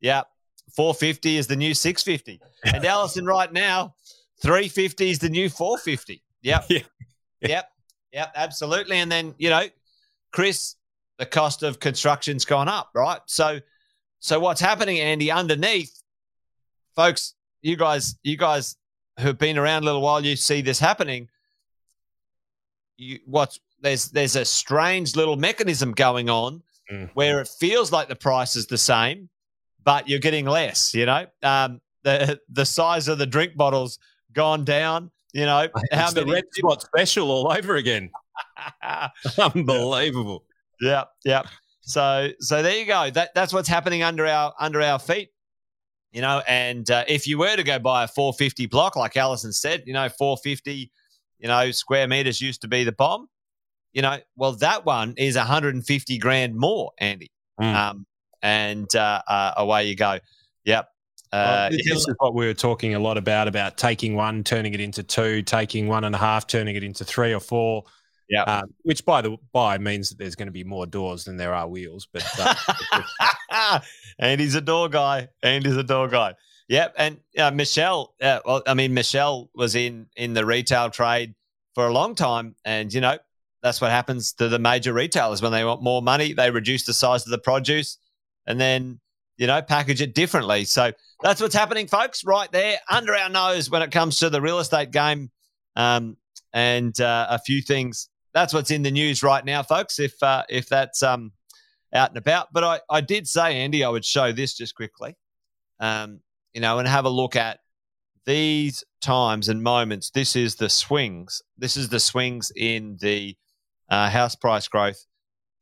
yeah, 0.00 0.22
450 0.74 1.36
is 1.36 1.46
the 1.46 1.56
new 1.56 1.74
650. 1.74 2.40
And 2.74 2.84
Allison, 2.84 3.24
right 3.24 3.52
now, 3.52 3.94
350 4.42 5.10
is 5.10 5.18
the 5.20 5.28
new 5.28 5.48
450. 5.48 6.22
Yep. 6.42 6.66
Yeah. 6.70 7.48
Yep. 7.50 7.70
Yep. 8.12 8.32
Absolutely. 8.34 8.96
And 8.96 9.12
then, 9.12 9.34
you 9.36 9.50
know, 9.50 9.64
Chris, 10.32 10.76
the 11.18 11.26
cost 11.26 11.62
of 11.62 11.80
construction's 11.80 12.46
gone 12.46 12.66
up, 12.66 12.90
right? 12.94 13.20
So, 13.26 13.60
so 14.20 14.40
what's 14.40 14.60
happening, 14.60 14.98
Andy, 14.98 15.30
underneath, 15.30 15.95
folks, 16.96 17.34
you 17.62 17.76
guys, 17.76 18.16
you 18.22 18.36
guys 18.36 18.76
who've 19.20 19.38
been 19.38 19.58
around 19.58 19.82
a 19.82 19.86
little 19.86 20.00
while, 20.02 20.24
you 20.24 20.34
see 20.36 20.60
this 20.62 20.78
happening. 20.80 21.28
You, 22.96 23.20
what's 23.26 23.60
there's 23.82 24.06
there's 24.10 24.36
a 24.36 24.44
strange 24.44 25.14
little 25.16 25.36
mechanism 25.36 25.92
going 25.92 26.28
on 26.30 26.62
Mm. 26.90 27.10
where 27.14 27.40
it 27.40 27.48
feels 27.48 27.90
like 27.90 28.06
the 28.08 28.14
price 28.14 28.54
is 28.54 28.68
the 28.68 28.78
same, 28.78 29.28
but 29.82 30.08
you're 30.08 30.20
getting 30.20 30.46
less. 30.46 30.94
You 30.94 31.06
know, 31.06 31.26
um, 31.42 31.80
the 32.04 32.38
the 32.48 32.64
size 32.64 33.08
of 33.08 33.18
the 33.18 33.26
drink 33.26 33.56
bottles 33.56 33.98
gone 34.32 34.64
down. 34.64 35.10
You 35.32 35.46
know, 35.46 35.66
how 35.90 36.10
the 36.12 36.24
red 36.24 36.44
spot 36.52 36.82
special 36.82 37.28
all 37.32 37.50
over 37.50 37.74
again. 37.74 38.08
Unbelievable. 39.38 40.44
yeah, 40.80 41.04
yeah. 41.24 41.42
So 41.80 42.28
so 42.38 42.62
there 42.62 42.78
you 42.78 42.86
go. 42.86 43.10
That 43.10 43.34
that's 43.34 43.52
what's 43.52 43.68
happening 43.68 44.04
under 44.04 44.24
our 44.24 44.54
under 44.60 44.80
our 44.80 45.00
feet. 45.00 45.30
You 46.16 46.22
know, 46.22 46.40
and 46.48 46.90
uh, 46.90 47.04
if 47.06 47.26
you 47.26 47.36
were 47.36 47.54
to 47.54 47.62
go 47.62 47.78
buy 47.78 48.04
a 48.04 48.08
450 48.08 48.64
block, 48.68 48.96
like 48.96 49.18
Allison 49.18 49.52
said, 49.52 49.82
you 49.84 49.92
know, 49.92 50.08
450, 50.08 50.90
you 51.38 51.46
know, 51.46 51.70
square 51.72 52.08
meters 52.08 52.40
used 52.40 52.62
to 52.62 52.68
be 52.68 52.84
the 52.84 52.92
bomb. 52.92 53.28
You 53.92 54.00
know, 54.00 54.16
well, 54.34 54.52
that 54.52 54.86
one 54.86 55.12
is 55.18 55.36
150 55.36 56.16
grand 56.16 56.56
more, 56.56 56.92
Andy. 56.96 57.30
Mm. 57.60 57.74
Um, 57.74 58.06
and 58.40 58.96
uh, 58.96 59.20
uh, 59.28 59.52
away 59.58 59.88
you 59.88 59.94
go. 59.94 60.18
Yep. 60.64 60.88
Uh, 61.34 61.68
this 61.68 61.86
is 61.86 62.14
what 62.16 62.32
we 62.32 62.46
were 62.46 62.54
talking 62.54 62.94
a 62.94 62.98
lot 62.98 63.18
about 63.18 63.46
about 63.46 63.76
taking 63.76 64.14
one, 64.14 64.42
turning 64.42 64.72
it 64.72 64.80
into 64.80 65.02
two, 65.02 65.42
taking 65.42 65.86
one 65.86 66.04
and 66.04 66.14
a 66.14 66.18
half, 66.18 66.46
turning 66.46 66.76
it 66.76 66.82
into 66.82 67.04
three 67.04 67.34
or 67.34 67.40
four. 67.40 67.84
Yeah, 68.28 68.42
um, 68.42 68.74
which 68.82 69.04
by 69.04 69.22
the 69.22 69.36
by 69.52 69.78
means 69.78 70.08
that 70.08 70.18
there's 70.18 70.34
going 70.34 70.48
to 70.48 70.52
be 70.52 70.64
more 70.64 70.86
doors 70.86 71.24
than 71.24 71.36
there 71.36 71.54
are 71.54 71.68
wheels. 71.68 72.08
But 72.12 72.24
uh, 73.50 73.80
and 74.18 74.40
he's 74.40 74.56
a 74.56 74.60
door 74.60 74.88
guy, 74.88 75.28
and 75.42 75.64
he's 75.64 75.76
a 75.76 75.84
door 75.84 76.08
guy. 76.08 76.34
Yep, 76.68 76.94
and 76.98 77.20
uh, 77.38 77.52
Michelle. 77.52 78.14
Uh, 78.20 78.40
well, 78.44 78.62
I 78.66 78.74
mean, 78.74 78.94
Michelle 78.94 79.48
was 79.54 79.76
in 79.76 80.06
in 80.16 80.34
the 80.34 80.44
retail 80.44 80.90
trade 80.90 81.34
for 81.74 81.86
a 81.86 81.92
long 81.92 82.16
time, 82.16 82.56
and 82.64 82.92
you 82.92 83.00
know 83.00 83.16
that's 83.62 83.80
what 83.80 83.92
happens 83.92 84.32
to 84.34 84.48
the 84.48 84.58
major 84.58 84.92
retailers 84.92 85.40
when 85.40 85.52
they 85.52 85.64
want 85.64 85.82
more 85.82 86.02
money. 86.02 86.32
They 86.32 86.50
reduce 86.50 86.84
the 86.84 86.94
size 86.94 87.24
of 87.24 87.30
the 87.30 87.38
produce, 87.38 87.98
and 88.44 88.60
then 88.60 88.98
you 89.36 89.46
know 89.46 89.62
package 89.62 90.02
it 90.02 90.16
differently. 90.16 90.64
So 90.64 90.90
that's 91.22 91.40
what's 91.40 91.54
happening, 91.54 91.86
folks, 91.86 92.24
right 92.24 92.50
there 92.50 92.78
under 92.90 93.14
our 93.14 93.28
nose 93.28 93.70
when 93.70 93.82
it 93.82 93.92
comes 93.92 94.18
to 94.18 94.30
the 94.30 94.40
real 94.40 94.58
estate 94.58 94.90
game, 94.90 95.30
um, 95.76 96.16
and 96.52 97.00
uh, 97.00 97.28
a 97.30 97.38
few 97.38 97.62
things 97.62 98.08
that's 98.36 98.52
what's 98.52 98.70
in 98.70 98.82
the 98.82 98.90
news 98.90 99.22
right 99.22 99.42
now, 99.42 99.62
folks. 99.62 99.98
If 99.98 100.22
uh, 100.22 100.42
if 100.50 100.68
that's 100.68 101.02
um, 101.02 101.32
out 101.94 102.10
and 102.10 102.18
about, 102.18 102.52
but 102.52 102.64
I, 102.64 102.80
I 102.90 103.00
did 103.00 103.26
say, 103.26 103.62
Andy, 103.62 103.82
I 103.82 103.88
would 103.88 104.04
show 104.04 104.30
this 104.30 104.52
just 104.52 104.74
quickly, 104.74 105.16
um, 105.80 106.20
you 106.52 106.60
know, 106.60 106.78
and 106.78 106.86
have 106.86 107.06
a 107.06 107.08
look 107.08 107.34
at 107.34 107.60
these 108.26 108.84
times 109.00 109.48
and 109.48 109.62
moments. 109.62 110.10
This 110.10 110.36
is 110.36 110.56
the 110.56 110.68
swings. 110.68 111.40
This 111.56 111.78
is 111.78 111.88
the 111.88 111.98
swings 111.98 112.52
in 112.54 112.98
the 113.00 113.34
uh, 113.88 114.10
house 114.10 114.34
price 114.34 114.68
growth 114.68 115.06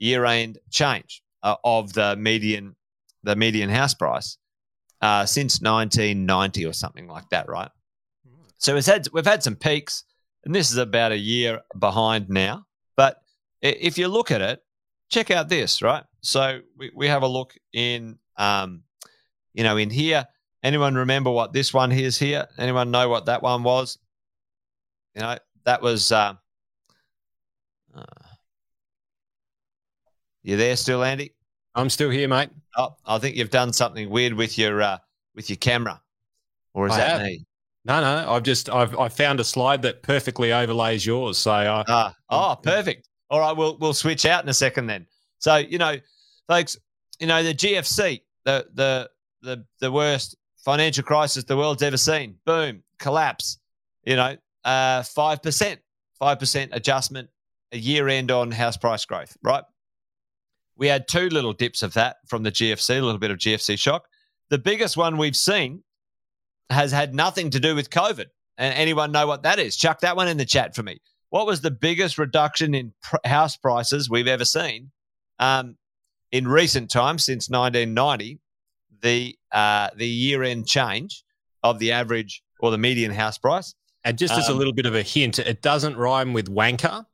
year 0.01 0.25
end 0.25 0.59
change 0.73 1.23
uh, 1.45 1.55
of 1.63 1.93
the 1.93 2.17
median 2.17 2.75
the 3.23 3.37
median 3.37 3.71
house 3.71 3.95
price 3.95 4.37
uh, 5.01 5.25
since 5.25 5.61
1990 5.61 6.67
or 6.67 6.73
something 6.73 7.07
like 7.07 7.29
that, 7.29 7.49
right? 7.49 7.71
So 8.59 8.75
we've 8.75 8.85
had 8.85 9.07
we've 9.13 9.25
had 9.25 9.45
some 9.45 9.55
peaks 9.55 10.03
and 10.45 10.55
this 10.55 10.71
is 10.71 10.77
about 10.77 11.13
a 11.13 11.19
year 11.19 11.61
behind 11.79 12.29
now. 12.29 12.67
But 12.97 13.23
if 13.63 13.99
you 13.99 14.09
look 14.09 14.31
at 14.31 14.41
it, 14.41 14.63
check 15.09 15.31
out 15.31 15.49
this, 15.49 15.83
right? 15.83 16.05
So 16.21 16.61
we, 16.77 16.91
we 16.95 17.09
have 17.09 17.23
a 17.23 17.27
look 17.27 17.55
in, 17.73 18.19
um, 18.37 18.83
you 19.53 19.65
know, 19.65 19.77
in 19.77 19.91
here. 19.91 20.27
Anyone 20.63 20.95
remember 20.95 21.31
what 21.31 21.53
this 21.53 21.75
one 21.75 21.93
is 21.93 22.19
here? 22.19 22.47
Anyone 22.59 22.91
know 22.91 23.09
what 23.09 23.27
that 23.27 23.43
one 23.43 23.63
was? 23.63 23.99
You 25.15 25.23
know, 25.23 25.39
that 25.65 25.83
was. 25.83 26.11
Uh, 26.11 26.35
uh, 27.95 28.05
you 30.43 30.57
there 30.57 30.77
still, 30.77 31.05
Andy? 31.05 31.35
I'm 31.75 31.91
still 31.91 32.11
here, 32.11 32.29
mate. 32.29 32.51
Oh, 32.77 32.97
I 33.07 33.19
think 33.19 33.37
you've 33.37 33.51
done 33.51 33.73
something 33.73 34.09
weird 34.11 34.35
with 34.35 34.59
your 34.59 34.83
uh, 34.83 34.99
with 35.35 35.49
your 35.51 35.57
camera, 35.57 36.01
or 36.73 36.87
is 36.87 36.95
I 36.95 36.99
that 36.99 37.09
have. 37.09 37.23
me? 37.23 37.45
No, 37.85 38.01
no, 38.01 38.33
I've 38.33 38.43
just 38.43 38.71
I've 38.71 38.97
I 38.99 39.09
found 39.09 39.41
a 39.41 39.45
slide 39.45 39.83
that 39.83 40.03
perfectly 40.03 40.53
overlays 40.53 41.05
yours. 41.05 41.37
So 41.37 41.53
I, 41.53 41.85
ah, 41.87 42.15
oh, 42.31 42.57
perfect. 42.63 43.09
All 43.31 43.41
right, 43.41 43.53
we'll 43.53 43.77
we'll 43.79 43.95
switch 43.95 44.25
out 44.25 44.43
in 44.43 44.49
a 44.49 44.55
second 44.55 44.87
then. 44.87 45.07
So 45.39 45.57
you 45.57 45.79
know, 45.79 45.97
folks, 46.49 46.79
you 47.19 47.27
know 47.27 47.43
the 47.43 47.55
GFC, 47.55 48.23
the 48.45 48.67
the 48.75 49.11
the 49.43 49.65
the 49.81 49.93
worst 49.93 50.37
financial 50.57 51.05
crisis 51.05 51.45
the 51.45 51.57
world's 51.57 51.83
ever 51.83 51.99
seen. 51.99 52.37
Boom, 52.47 52.83
collapse. 52.99 53.59
You 54.05 54.17
know, 54.17 54.37
uh, 54.65 55.03
five 55.03 55.43
percent, 55.43 55.81
five 56.19 56.39
percent 56.39 56.71
adjustment 56.73 57.29
a 57.73 57.79
year 57.79 58.09
end 58.09 58.31
on 58.31 58.51
house 58.51 58.79
price 58.79 59.05
growth. 59.05 59.37
Right. 59.43 59.65
We 60.77 60.87
had 60.87 61.07
two 61.07 61.29
little 61.29 61.53
dips 61.53 61.83
of 61.83 61.93
that 61.95 62.17
from 62.27 62.43
the 62.43 62.51
GFC, 62.51 62.99
a 62.99 63.03
little 63.03 63.19
bit 63.19 63.31
of 63.31 63.39
GFC 63.39 63.79
shock. 63.79 64.07
The 64.49 64.59
biggest 64.59 64.97
one 64.97 65.19
we've 65.19 65.37
seen 65.37 65.83
has 66.71 66.93
had 66.93 67.15
nothing 67.15 67.51
to 67.51 67.61
do 67.61 67.75
with 67.75 67.91
COVID. 67.91 68.27
And 68.57 68.75
anyone 68.75 69.13
know 69.13 69.27
what 69.27 69.43
that 69.43 69.59
is? 69.59 69.77
Chuck 69.77 70.01
that 70.01 70.17
one 70.17 70.29
in 70.29 70.37
the 70.37 70.45
chat 70.45 70.75
for 70.75 70.83
me. 70.83 71.01
What 71.31 71.47
was 71.47 71.61
the 71.61 71.71
biggest 71.71 72.19
reduction 72.19 72.75
in 72.75 72.93
pr- 73.03 73.17
house 73.25 73.57
prices 73.57 74.09
we've 74.09 74.29
ever 74.29 74.45
seen 74.45 74.93
um, 75.41 75.77
in 76.31 76.47
recent 76.47 76.91
times 76.91 77.25
since 77.25 77.51
1990? 77.51 78.39
The 79.03 79.37
uh, 79.53 79.91
the 79.97 80.07
year 80.07 80.43
end 80.43 80.67
change 80.67 81.25
of 81.63 81.79
the 81.79 81.93
average 81.93 82.43
or 82.61 82.71
the 82.71 82.79
median 82.79 83.11
house 83.11 83.37
price. 83.37 83.75
And 84.05 84.17
just 84.17 84.35
as 84.35 84.49
um, 84.49 84.55
a 84.55 84.59
little 84.59 84.73
bit 84.73 84.87
of 84.87 84.95
a 84.95 85.03
hint, 85.03 85.39
it 85.39 85.63
doesn't 85.63 85.97
rhyme 85.97 86.33
with 86.33 86.49
wanker, 86.49 87.05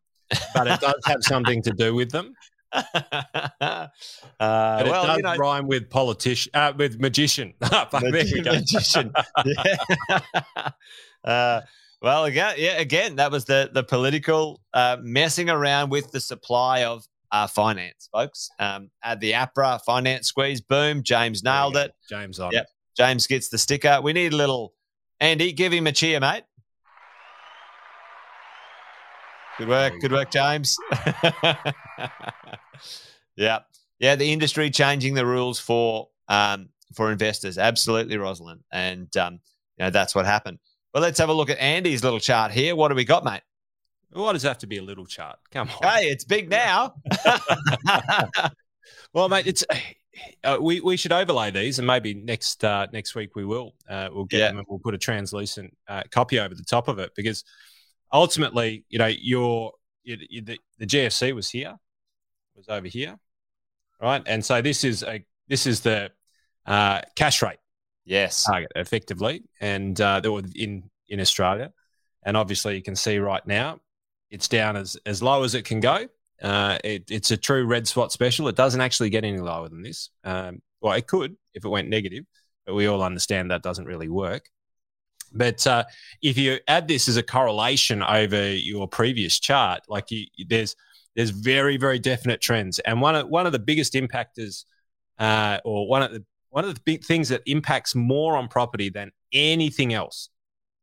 but 0.55 0.67
it 0.67 0.81
does 0.81 1.01
have 1.07 1.23
something 1.23 1.63
to 1.63 1.71
do 1.71 1.95
with 1.95 2.11
them. 2.11 2.35
uh, 2.73 3.89
but 4.39 4.87
it 4.87 4.91
does 4.91 5.17
you 5.17 5.23
know, 5.23 5.37
rhyme 5.37 5.67
with 5.67 5.91
politician, 5.91 6.51
uh, 6.55 6.73
with 6.77 7.01
magician. 7.01 7.53
magician. 7.93 9.13
uh, 11.25 11.61
well, 12.03 12.25
again, 12.25 12.55
yeah, 12.59 12.79
again, 12.79 13.17
that 13.17 13.31
was 13.31 13.45
the 13.45 13.71
the 13.73 13.83
political 13.83 14.61
uh, 14.73 14.97
messing 15.03 15.51
around 15.51 15.91
with 15.91 16.13
the 16.13 16.21
supply 16.21 16.85
of 16.85 17.05
uh, 17.33 17.47
finance, 17.47 18.09
folks. 18.13 18.51
Um, 18.59 18.91
at 19.03 19.21
the 19.21 19.33
APRA 19.33 19.81
finance 19.83 20.29
squeeze, 20.29 20.61
boom, 20.61 21.03
James 21.03 21.43
nailed 21.43 21.77
it. 21.77 21.93
James 22.09 22.39
on. 22.39 22.53
Yep, 22.53 22.67
James 22.97 23.27
gets 23.27 23.49
the 23.49 23.59
sticker. 23.59 24.01
We 24.01 24.13
need 24.13 24.33
a 24.33 24.37
little 24.37 24.75
Andy. 25.19 25.53
Give 25.53 25.73
him 25.73 25.87
a 25.87 25.93
cheer, 25.93 26.21
mate. 26.21 26.45
Good 29.61 29.69
work. 29.69 30.01
Good 30.01 30.13
work, 30.13 30.31
James. 30.31 30.79
yeah. 33.37 33.59
Yeah. 33.99 34.17
The 34.17 34.33
industry 34.33 34.71
changing 34.71 35.13
the 35.13 35.27
rules 35.27 35.61
for 35.61 36.09
um, 36.29 36.71
for 36.95 37.13
investors. 37.13 37.59
Absolutely, 37.59 38.17
Rosalind. 38.17 38.65
And 38.73 39.15
um, 39.19 39.35
you 39.77 39.85
know, 39.85 39.91
that's 39.91 40.15
what 40.15 40.25
happened. 40.25 40.61
Well, 40.95 41.03
let's 41.03 41.19
have 41.19 41.29
a 41.29 41.35
look 41.35 41.51
at 41.51 41.59
Andy's 41.59 42.03
little 42.03 42.21
chart 42.21 42.53
here. 42.53 42.75
What 42.75 42.89
do 42.89 42.95
we 42.95 43.05
got, 43.05 43.23
mate? 43.23 43.43
Why 44.13 44.33
does 44.33 44.47
it 44.47 44.49
have 44.49 44.57
to 44.59 44.67
be 44.67 44.79
a 44.79 44.83
little 44.83 45.05
chart? 45.05 45.39
Come 45.51 45.69
on. 45.69 45.91
Hey, 45.91 46.07
it's 46.07 46.25
big 46.25 46.49
now. 46.49 46.95
well, 49.13 49.29
mate, 49.29 49.47
it's 49.47 49.63
uh, 50.43 50.57
we 50.59 50.81
we 50.81 50.97
should 50.97 51.13
overlay 51.13 51.51
these, 51.51 51.79
and 51.79 51.87
maybe 51.87 52.15
next 52.15 52.65
uh, 52.65 52.87
next 52.95 53.15
week 53.15 53.37
we 53.37 53.45
will. 53.45 53.75
Uh, 53.87 54.09
we'll 54.11 54.25
get 54.25 54.39
yeah. 54.39 54.49
them 54.49 54.57
and 54.61 54.67
we'll 54.71 54.79
put 54.79 54.95
a 54.95 54.99
translucent 54.99 55.77
uh, 55.87 56.05
copy 56.11 56.41
over 56.41 56.55
the 56.55 56.65
top 56.65 56.89
of 56.89 56.99
it 56.99 57.13
because 57.15 57.45
ultimately, 58.13 58.85
you 58.89 58.99
know, 58.99 59.07
your 59.07 59.73
you, 60.03 60.17
you, 60.29 60.43
the, 60.43 60.59
the 60.79 60.87
GFC 60.87 61.35
was 61.35 61.51
here, 61.51 61.77
was 62.57 62.69
over 62.69 62.89
here, 62.89 63.19
right? 64.01 64.23
And 64.27 64.45
so 64.45 64.63
this 64.63 64.85
is 64.85 65.03
a 65.03 65.25
this 65.49 65.67
is 65.67 65.81
the 65.81 66.11
uh, 66.67 67.01
cash 67.17 67.43
rate, 67.43 67.59
yes, 68.05 68.45
target 68.45 68.73
effectively, 68.77 69.43
and 69.61 70.01
uh, 70.01 70.21
in 70.55 70.91
in 71.09 71.21
Australia, 71.21 71.73
and 72.25 72.37
obviously 72.37 72.77
you 72.77 72.83
can 72.83 72.97
see 72.97 73.19
right 73.19 73.47
now 73.47 73.81
it's 74.31 74.49
down 74.49 74.77
as 74.77 74.97
as 75.07 75.23
low 75.23 75.43
as 75.43 75.55
it 75.55 75.65
can 75.65 75.81
go. 75.81 76.07
Uh, 76.43 76.79
it, 76.83 77.11
it's 77.11 77.31
a 77.31 77.37
true 77.37 77.67
red 77.67 77.87
spot 77.87 78.13
special. 78.13 78.49
It 78.49 78.57
doesn't 78.57 78.81
actually 78.81 79.11
get 79.11 79.25
any 79.25 79.39
lower 79.39 79.69
than 79.69 79.83
this. 79.83 80.09
Um, 80.25 80.63
well, 80.81 80.95
it 80.95 81.07
could 81.07 81.37
if 81.53 81.65
it 81.65 81.69
went 81.69 81.89
negative, 81.89 82.25
but 82.65 82.75
we 82.75 82.87
all 82.87 83.03
understand 83.03 83.51
that 83.51 83.63
doesn't 83.63 83.85
really 83.85 84.09
work. 84.09 84.49
But 85.33 85.67
uh, 85.67 85.85
if 86.23 86.37
you 86.37 86.59
add 86.67 86.89
this 86.89 87.09
as 87.09 87.17
a 87.17 87.23
correlation 87.23 88.03
over 88.03 88.51
your 88.53 88.89
previous 88.89 89.39
chart, 89.39 89.83
like 89.89 90.11
you, 90.11 90.27
there's 90.49 90.75
there's 91.15 91.31
very 91.31 91.77
very 91.77 91.99
definite 91.99 92.41
trends, 92.41 92.79
and 92.81 93.01
one 93.01 93.15
of 93.15 93.29
one 93.29 93.47
of 93.47 93.53
the 93.53 93.59
biggest 93.59 93.95
impactors, 93.95 94.65
uh, 95.19 95.59
or 95.65 95.89
one 95.89 96.03
of 96.03 96.13
the 96.13 96.25
one 96.51 96.65
of 96.65 96.75
the 96.75 96.81
big 96.81 97.05
things 97.05 97.29
that 97.29 97.43
impacts 97.47 97.95
more 97.95 98.37
on 98.37 98.49
property 98.49 98.91
than 98.91 99.13
anything 99.33 99.95
else, 99.95 100.31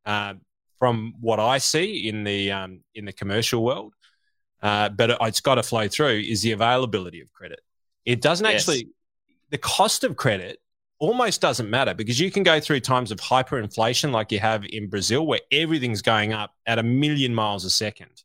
uh, 0.06 0.34
from 0.80 1.14
what 1.20 1.40
I 1.40 1.58
see 1.58 2.08
in 2.08 2.24
the 2.24 2.52
um, 2.52 2.82
in 2.96 3.06
the 3.06 3.14
commercial 3.14 3.64
world, 3.64 3.94
uh, 4.62 4.90
but 4.90 5.18
it's 5.22 5.42
got 5.42 5.56
to 5.56 5.64
flow 5.64 5.88
through 5.88 6.20
is 6.26 6.42
the 6.42 6.52
availability 6.52 7.22
of 7.22 7.32
credit. 7.34 7.60
It 8.06 8.22
doesn't 8.22 8.46
yes. 8.46 8.62
actually 8.62 8.90
the 9.50 9.58
cost 9.58 10.04
of 10.04 10.16
credit 10.16 10.60
almost 11.00 11.42
doesn't 11.42 11.70
matter 11.70 11.94
because 11.94 12.20
you 12.20 12.32
can 12.32 12.44
go 12.44 12.60
through 12.60 12.80
times 12.80 13.12
of 13.12 13.20
hyperinflation 13.20 14.12
like 14.12 14.32
you 14.32 14.40
have 14.40 14.66
in 14.66 14.88
Brazil 14.88 15.26
where 15.26 15.42
everything's 15.52 16.02
going 16.02 16.34
up 16.34 16.54
at 16.66 16.80
a 16.80 16.84
million 16.84 17.34
miles 17.34 17.66
a 17.66 17.70
second. 17.70 18.24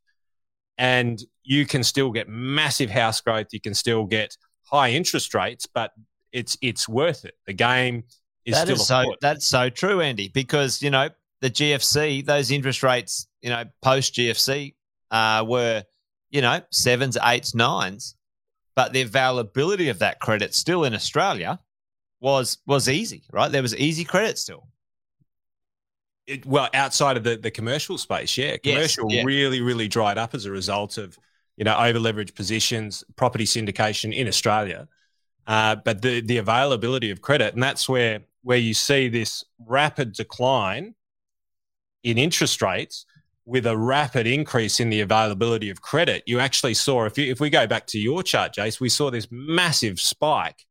And 0.78 1.22
you 1.44 1.66
can 1.66 1.84
still 1.84 2.10
get 2.10 2.28
massive 2.28 2.90
house 2.90 3.20
growth, 3.20 3.48
you 3.52 3.60
can 3.60 3.74
still 3.74 4.04
get 4.04 4.36
high 4.64 4.90
interest 4.90 5.34
rates, 5.34 5.66
but 5.66 5.92
it's 6.32 6.56
it's 6.62 6.88
worth 6.88 7.24
it. 7.24 7.34
The 7.46 7.52
game 7.52 8.04
is 8.46 8.54
that 8.54 8.62
still 8.62 8.76
is 8.76 8.86
so 8.86 9.14
that's 9.20 9.46
so 9.46 9.68
true, 9.68 10.00
Andy, 10.00 10.28
because 10.28 10.82
you 10.82 10.90
know, 10.90 11.10
the 11.40 11.50
GFC, 11.50 12.24
those 12.24 12.50
interest 12.50 12.82
rates, 12.82 13.26
you 13.42 13.50
know, 13.50 13.64
post 13.82 14.14
GFC 14.14 14.74
uh, 15.10 15.44
were, 15.46 15.84
you 16.30 16.40
know, 16.40 16.60
sevens, 16.70 17.18
eights, 17.22 17.54
nines. 17.54 18.16
But 18.74 18.94
the 18.94 19.02
availability 19.02 19.90
of 19.90 19.98
that 19.98 20.20
credit 20.20 20.54
still 20.54 20.84
in 20.84 20.94
Australia 20.94 21.60
was 22.22 22.58
was 22.66 22.88
easy, 22.88 23.24
right? 23.32 23.50
There 23.50 23.60
was 23.60 23.76
easy 23.76 24.04
credit 24.04 24.38
still. 24.38 24.68
It, 26.26 26.46
well, 26.46 26.68
outside 26.72 27.16
of 27.16 27.24
the, 27.24 27.36
the 27.36 27.50
commercial 27.50 27.98
space, 27.98 28.38
yeah, 28.38 28.56
commercial 28.56 29.10
yes, 29.10 29.18
yeah. 29.18 29.24
really 29.24 29.60
really 29.60 29.88
dried 29.88 30.16
up 30.16 30.34
as 30.34 30.46
a 30.46 30.50
result 30.50 30.96
of 30.96 31.18
you 31.56 31.64
know 31.64 31.76
over 31.76 31.98
leveraged 31.98 32.34
positions, 32.34 33.04
property 33.16 33.44
syndication 33.44 34.14
in 34.14 34.28
Australia. 34.28 34.88
Uh, 35.46 35.74
but 35.74 36.00
the 36.00 36.20
the 36.20 36.38
availability 36.38 37.10
of 37.10 37.20
credit, 37.20 37.54
and 37.54 37.62
that's 37.62 37.88
where 37.88 38.20
where 38.42 38.58
you 38.58 38.72
see 38.72 39.08
this 39.08 39.44
rapid 39.66 40.12
decline 40.12 40.94
in 42.04 42.18
interest 42.18 42.62
rates 42.62 43.04
with 43.44 43.66
a 43.66 43.76
rapid 43.76 44.26
increase 44.26 44.78
in 44.78 44.90
the 44.90 45.00
availability 45.00 45.70
of 45.70 45.82
credit. 45.82 46.22
You 46.26 46.38
actually 46.38 46.74
saw, 46.74 47.04
if, 47.06 47.18
you, 47.18 47.30
if 47.30 47.40
we 47.40 47.50
go 47.50 47.66
back 47.66 47.86
to 47.88 47.98
your 47.98 48.22
chart, 48.22 48.54
Jace, 48.54 48.80
we 48.80 48.88
saw 48.88 49.10
this 49.10 49.26
massive 49.30 50.00
spike, 50.00 50.64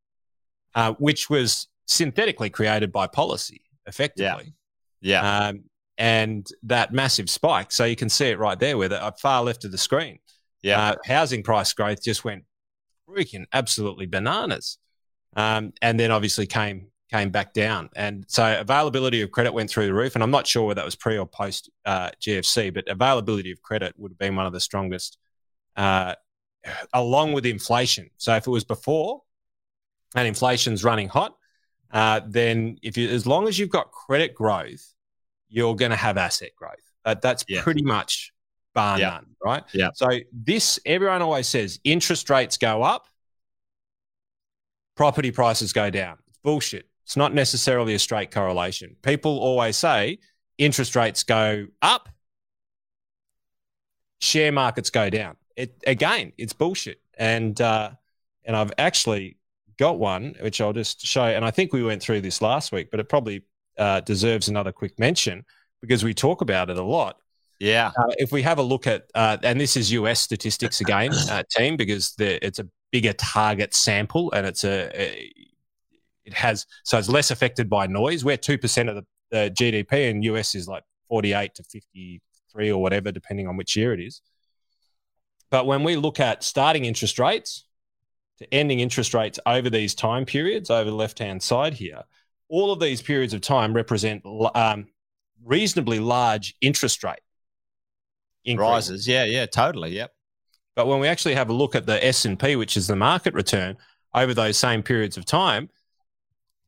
uh, 0.75 0.93
which 0.93 1.29
was 1.29 1.67
synthetically 1.85 2.49
created 2.49 2.91
by 2.91 3.07
policy, 3.07 3.61
effectively. 3.85 4.53
Yeah. 5.01 5.21
yeah. 5.21 5.47
Um, 5.47 5.63
and 5.97 6.49
that 6.63 6.93
massive 6.93 7.29
spike. 7.29 7.71
So 7.71 7.85
you 7.85 7.95
can 7.95 8.09
see 8.09 8.27
it 8.27 8.39
right 8.39 8.59
there, 8.59 8.77
with 8.77 8.91
the 8.91 9.03
uh, 9.03 9.11
far 9.11 9.43
left 9.43 9.65
of 9.65 9.71
the 9.71 9.77
screen. 9.77 10.19
Yeah. 10.63 10.81
Uh, 10.81 10.95
housing 11.05 11.43
price 11.43 11.73
growth 11.73 12.03
just 12.03 12.23
went 12.23 12.43
freaking 13.07 13.45
absolutely 13.53 14.05
bananas. 14.05 14.77
Um, 15.35 15.73
and 15.81 15.99
then 15.99 16.11
obviously 16.11 16.45
came 16.45 16.87
came 17.11 17.29
back 17.29 17.53
down. 17.53 17.89
And 17.95 18.25
so 18.27 18.57
availability 18.59 19.21
of 19.21 19.31
credit 19.31 19.53
went 19.53 19.69
through 19.69 19.85
the 19.85 19.93
roof. 19.93 20.15
And 20.15 20.23
I'm 20.23 20.31
not 20.31 20.47
sure 20.47 20.67
whether 20.67 20.79
that 20.79 20.85
was 20.85 20.95
pre 20.95 21.17
or 21.17 21.27
post 21.27 21.69
uh, 21.85 22.09
GFC, 22.21 22.73
but 22.73 22.87
availability 22.87 23.51
of 23.51 23.61
credit 23.61 23.93
would 23.97 24.11
have 24.11 24.17
been 24.17 24.35
one 24.35 24.45
of 24.45 24.53
the 24.53 24.61
strongest, 24.61 25.17
uh, 25.75 26.15
along 26.93 27.33
with 27.33 27.45
inflation. 27.45 28.09
So 28.17 28.33
if 28.35 28.47
it 28.47 28.49
was 28.49 28.63
before 28.63 29.23
and 30.15 30.27
inflation's 30.27 30.83
running 30.83 31.07
hot, 31.07 31.35
uh, 31.91 32.21
then 32.27 32.77
if 32.81 32.97
you, 32.97 33.09
as 33.09 33.25
long 33.25 33.47
as 33.47 33.57
you've 33.59 33.69
got 33.69 33.91
credit 33.91 34.33
growth, 34.33 34.93
you're 35.49 35.75
going 35.75 35.91
to 35.91 35.97
have 35.97 36.17
asset 36.17 36.51
growth. 36.55 37.19
that's 37.21 37.43
yeah. 37.47 37.61
pretty 37.61 37.81
much 37.81 38.33
bar 38.73 38.99
yeah. 38.99 39.09
none, 39.09 39.25
right? 39.43 39.63
Yeah. 39.73 39.89
So 39.93 40.07
this, 40.31 40.79
everyone 40.85 41.21
always 41.21 41.47
says 41.47 41.79
interest 41.83 42.29
rates 42.29 42.57
go 42.57 42.83
up, 42.83 43.07
property 44.95 45.31
prices 45.31 45.73
go 45.73 45.89
down. 45.89 46.17
It's 46.27 46.37
bullshit. 46.37 46.87
It's 47.03 47.17
not 47.17 47.33
necessarily 47.33 47.93
a 47.93 47.99
straight 47.99 48.31
correlation. 48.31 48.95
People 49.01 49.37
always 49.39 49.75
say 49.75 50.19
interest 50.57 50.95
rates 50.95 51.23
go 51.23 51.67
up, 51.81 52.07
share 54.21 54.51
markets 54.51 54.89
go 54.89 55.09
down. 55.09 55.35
It 55.57 55.75
again, 55.85 56.31
it's 56.37 56.53
bullshit. 56.53 57.01
And 57.17 57.59
uh, 57.59 57.91
and 58.45 58.55
I've 58.55 58.71
actually 58.77 59.37
got 59.81 59.97
one 59.97 60.35
which 60.41 60.61
I'll 60.61 60.73
just 60.73 61.03
show. 61.03 61.23
And 61.23 61.43
I 61.43 61.49
think 61.49 61.73
we 61.73 61.81
went 61.81 62.03
through 62.03 62.21
this 62.21 62.39
last 62.39 62.71
week, 62.71 62.91
but 62.91 62.99
it 62.99 63.09
probably 63.09 63.41
uh, 63.79 64.01
deserves 64.01 64.47
another 64.47 64.71
quick 64.71 64.99
mention 64.99 65.43
because 65.81 66.03
we 66.03 66.13
talk 66.13 66.41
about 66.41 66.69
it 66.69 66.77
a 66.77 66.83
lot. 66.83 67.17
Yeah. 67.59 67.91
Uh, 67.97 68.13
if 68.19 68.31
we 68.31 68.43
have 68.43 68.59
a 68.59 68.61
look 68.61 68.85
at, 68.85 69.09
uh, 69.15 69.37
and 69.41 69.59
this 69.59 69.75
is 69.75 69.91
US 69.93 70.19
statistics 70.19 70.81
again, 70.81 71.11
uh, 71.31 71.41
team, 71.49 71.77
because 71.77 72.13
the, 72.13 72.43
it's 72.45 72.59
a 72.59 72.67
bigger 72.91 73.13
target 73.13 73.73
sample 73.73 74.31
and 74.33 74.45
it's 74.45 74.63
a, 74.63 74.91
a, 74.93 75.33
it 76.25 76.33
has, 76.35 76.67
so 76.83 76.99
it's 76.99 77.09
less 77.09 77.31
affected 77.31 77.67
by 77.67 77.87
noise. 77.87 78.23
We're 78.23 78.37
2% 78.37 78.87
of 78.87 78.95
the, 78.95 79.05
the 79.31 79.51
GDP 79.51 80.11
and 80.11 80.23
US 80.25 80.53
is 80.53 80.67
like 80.67 80.83
48 81.09 81.55
to 81.55 81.63
53 81.63 82.71
or 82.71 82.79
whatever, 82.79 83.11
depending 83.11 83.47
on 83.47 83.57
which 83.57 83.75
year 83.75 83.93
it 83.93 83.99
is. 83.99 84.21
But 85.49 85.65
when 85.65 85.83
we 85.83 85.95
look 85.95 86.19
at 86.19 86.43
starting 86.43 86.85
interest 86.85 87.17
rates 87.17 87.65
to 88.41 88.53
ending 88.53 88.79
interest 88.79 89.13
rates 89.13 89.39
over 89.45 89.69
these 89.69 89.95
time 89.95 90.25
periods, 90.25 90.69
over 90.69 90.89
the 90.89 90.95
left 90.95 91.19
hand 91.19 91.41
side 91.41 91.73
here, 91.73 92.03
all 92.49 92.71
of 92.71 92.79
these 92.79 93.01
periods 93.01 93.33
of 93.33 93.41
time 93.41 93.73
represent 93.73 94.23
um, 94.55 94.87
reasonably 95.43 95.99
large 95.99 96.55
interest 96.61 97.03
rate 97.03 97.19
rises. 98.57 99.07
Yeah, 99.07 99.23
yeah, 99.23 99.45
totally. 99.45 99.91
Yep. 99.91 100.11
But 100.75 100.87
when 100.87 100.99
we 100.99 101.07
actually 101.07 101.35
have 101.35 101.49
a 101.49 101.53
look 101.53 101.75
at 101.75 101.85
the 101.85 102.03
S 102.05 102.25
and 102.25 102.39
P, 102.39 102.55
which 102.55 102.77
is 102.77 102.87
the 102.87 102.95
market 102.95 103.33
return 103.33 103.77
over 104.13 104.33
those 104.33 104.57
same 104.57 104.83
periods 104.83 105.17
of 105.17 105.25
time, 105.25 105.69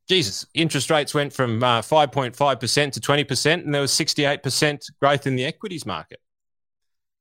Jesus, 0.08 0.46
interest 0.52 0.90
rates 0.90 1.14
went 1.14 1.32
from 1.32 1.62
uh, 1.62 1.80
5.5% 1.80 2.92
to 2.92 3.00
20%, 3.00 3.52
and 3.52 3.74
there 3.74 3.80
was 3.80 3.92
68% 3.92 4.80
growth 5.00 5.26
in 5.26 5.34
the 5.34 5.44
equities 5.44 5.86
market. 5.86 6.20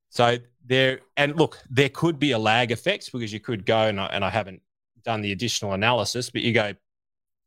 So 0.10 0.38
there, 0.66 1.02
and 1.18 1.36
look, 1.36 1.60
there 1.70 1.90
could 1.90 2.20
be 2.20 2.32
a 2.32 2.40
lag 2.40 2.72
effect 2.72 3.12
because 3.12 3.34
you 3.34 3.40
could 3.40 3.66
go, 3.66 3.88
and 3.88 4.00
I, 4.00 4.06
and 4.08 4.24
I 4.24 4.30
haven't 4.30 4.62
done 5.04 5.22
the 5.22 5.32
additional 5.32 5.74
analysis, 5.74 6.30
but 6.30 6.42
you 6.42 6.54
go 6.54 6.74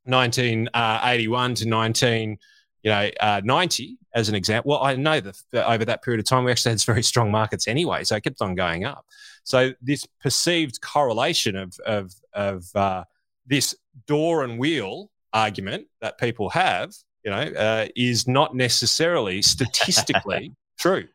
1981 0.05 1.51
uh, 1.51 1.55
to 1.55 1.69
19 1.69 2.39
you 2.87 2.93
know, 2.93 3.11
uh, 3.19 3.41
90 3.43 3.99
as 4.15 4.29
an 4.29 4.37
example. 4.37 4.71
Well, 4.71 4.85
I 4.85 4.95
know 4.95 5.21
that 5.21 5.37
over 5.55 5.85
that 5.85 6.05
period 6.05 6.21
of 6.21 6.27
time, 6.27 6.45
we 6.45 6.53
actually 6.53 6.71
had 6.71 6.83
very 6.83 7.03
strong 7.03 7.33
markets 7.33 7.67
anyway, 7.67 8.05
so 8.05 8.15
it 8.15 8.23
kept 8.23 8.41
on 8.41 8.55
going 8.55 8.85
up. 8.85 9.05
So 9.43 9.73
this 9.83 10.07
perceived 10.21 10.81
correlation 10.81 11.57
of 11.57 11.77
of 11.85 12.13
of 12.33 12.65
uh, 12.77 13.03
this 13.45 13.75
door 14.07 14.45
and 14.45 14.57
wheel 14.57 15.11
argument 15.33 15.89
that 16.01 16.17
people 16.19 16.49
have, 16.51 16.95
you 17.25 17.33
know, 17.33 17.41
uh, 17.41 17.89
is 17.97 18.29
not 18.29 18.55
necessarily 18.55 19.43
statistically 19.43 20.53
true. 20.79 21.09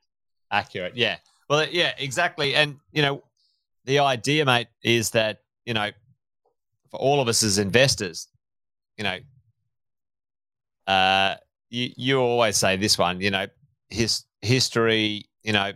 Accurate, 0.51 0.97
yeah. 0.97 1.19
Well, 1.51 1.67
yeah, 1.69 1.91
exactly. 1.97 2.55
And 2.55 2.77
you 2.93 3.01
know, 3.01 3.23
the 3.83 3.99
idea, 3.99 4.45
mate, 4.45 4.69
is 4.85 5.09
that 5.09 5.39
you 5.65 5.73
know, 5.73 5.89
for 6.89 6.97
all 6.97 7.19
of 7.19 7.27
us 7.27 7.43
as 7.43 7.57
investors, 7.57 8.29
you 8.97 9.03
know, 9.03 9.17
uh, 10.87 11.35
you, 11.69 11.89
you 11.97 12.19
always 12.19 12.55
say 12.55 12.77
this 12.77 12.97
one, 12.97 13.19
you 13.19 13.31
know, 13.31 13.47
his 13.89 14.23
history, 14.39 15.25
you 15.43 15.51
know, 15.51 15.73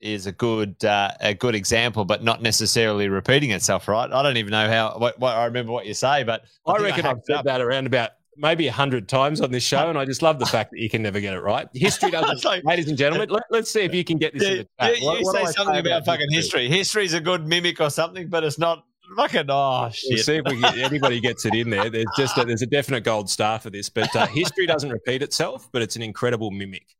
is 0.00 0.26
a 0.26 0.32
good 0.32 0.82
uh, 0.82 1.10
a 1.20 1.34
good 1.34 1.54
example, 1.54 2.06
but 2.06 2.24
not 2.24 2.40
necessarily 2.40 3.10
repeating 3.10 3.50
itself, 3.50 3.86
right? 3.86 4.10
I 4.10 4.22
don't 4.22 4.38
even 4.38 4.52
know 4.52 4.66
how. 4.66 4.96
What, 4.96 5.18
what 5.18 5.36
I 5.36 5.44
remember 5.44 5.72
what 5.72 5.84
you 5.84 5.92
say, 5.92 6.24
but 6.24 6.44
I, 6.66 6.72
I 6.72 6.78
reckon 6.78 7.04
I 7.04 7.08
have 7.08 7.20
said 7.26 7.42
that 7.44 7.60
around 7.60 7.86
about 7.86 8.12
maybe 8.38 8.68
a 8.68 8.72
hundred 8.72 9.08
times 9.08 9.40
on 9.40 9.50
this 9.50 9.62
show, 9.62 9.90
and 9.90 9.98
I 9.98 10.04
just 10.04 10.22
love 10.22 10.38
the 10.38 10.46
fact 10.56 10.70
that 10.70 10.78
you 10.78 10.88
can 10.88 11.02
never 11.02 11.20
get 11.20 11.34
it 11.34 11.40
right. 11.40 11.68
History 11.74 12.10
doesn't, 12.10 12.44
like, 12.44 12.64
ladies 12.64 12.88
and 12.88 12.96
gentlemen. 12.96 13.28
Let, 13.28 13.44
us 13.52 13.70
see 13.70 13.80
if 13.80 13.94
you 13.94 14.04
can 14.04 14.18
get 14.18 14.32
this. 14.32 14.42
Yeah, 14.42 14.88
you, 14.88 15.04
what, 15.04 15.20
you 15.20 15.24
what 15.26 15.36
say 15.36 15.44
something 15.52 15.76
about, 15.76 15.86
about 15.86 16.04
fucking 16.06 16.30
history. 16.30 16.68
history. 16.68 16.78
History's 16.78 17.14
a 17.14 17.20
good 17.20 17.46
mimic 17.46 17.80
or 17.80 17.90
something, 17.90 18.28
but 18.28 18.44
it's 18.44 18.58
not 18.58 18.84
Fucking 19.16 19.46
oh 19.48 19.88
shit! 19.90 20.10
We'll 20.10 20.22
see 20.22 20.36
if 20.36 20.44
we 20.46 20.60
get, 20.60 20.78
anybody 20.78 21.20
gets 21.20 21.46
it 21.46 21.54
in 21.54 21.70
there. 21.70 21.88
There's 21.88 22.06
just 22.16 22.36
a, 22.36 22.44
there's 22.44 22.62
a 22.62 22.66
definite 22.66 23.04
gold 23.04 23.30
star 23.30 23.58
for 23.58 23.70
this, 23.70 23.88
but 23.88 24.14
uh, 24.14 24.26
history 24.26 24.66
doesn't 24.66 24.90
repeat 24.90 25.22
itself, 25.22 25.68
but 25.72 25.80
it's 25.80 25.96
an 25.96 26.02
incredible 26.02 26.50
mimic. 26.50 26.94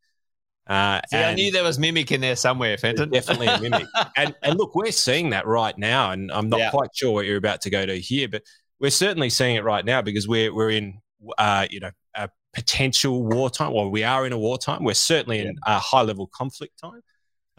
Uh, 0.66 1.00
See, 1.10 1.16
I 1.16 1.34
knew 1.34 1.50
there 1.50 1.64
was 1.64 1.78
mimic 1.78 2.12
in 2.12 2.20
there 2.20 2.36
somewhere, 2.36 2.76
Fenton. 2.76 3.10
Definitely 3.10 3.46
a 3.46 3.60
mimic. 3.60 3.86
and, 4.16 4.34
and 4.42 4.58
look, 4.58 4.74
we're 4.74 4.90
seeing 4.90 5.30
that 5.30 5.46
right 5.46 5.76
now, 5.78 6.10
and 6.10 6.30
I'm 6.30 6.48
not 6.48 6.60
yeah. 6.60 6.70
quite 6.70 6.90
sure 6.94 7.12
what 7.12 7.24
you're 7.24 7.38
about 7.38 7.62
to 7.62 7.70
go 7.70 7.84
to 7.84 7.98
here, 7.98 8.28
but 8.28 8.42
we're 8.78 8.90
certainly 8.90 9.30
seeing 9.30 9.56
it 9.56 9.64
right 9.64 9.84
now 9.84 10.02
because 10.02 10.28
we're 10.28 10.54
we're 10.54 10.70
in 10.70 11.00
uh, 11.36 11.66
you 11.70 11.80
know 11.80 11.90
a 12.14 12.30
potential 12.54 13.22
wartime. 13.22 13.72
Well, 13.72 13.90
we 13.90 14.04
are 14.04 14.26
in 14.26 14.32
a 14.32 14.38
wartime. 14.38 14.84
We're 14.84 14.94
certainly 14.94 15.40
in 15.40 15.56
a 15.66 15.78
high 15.78 16.02
level 16.02 16.26
conflict 16.26 16.78
time. 16.78 17.02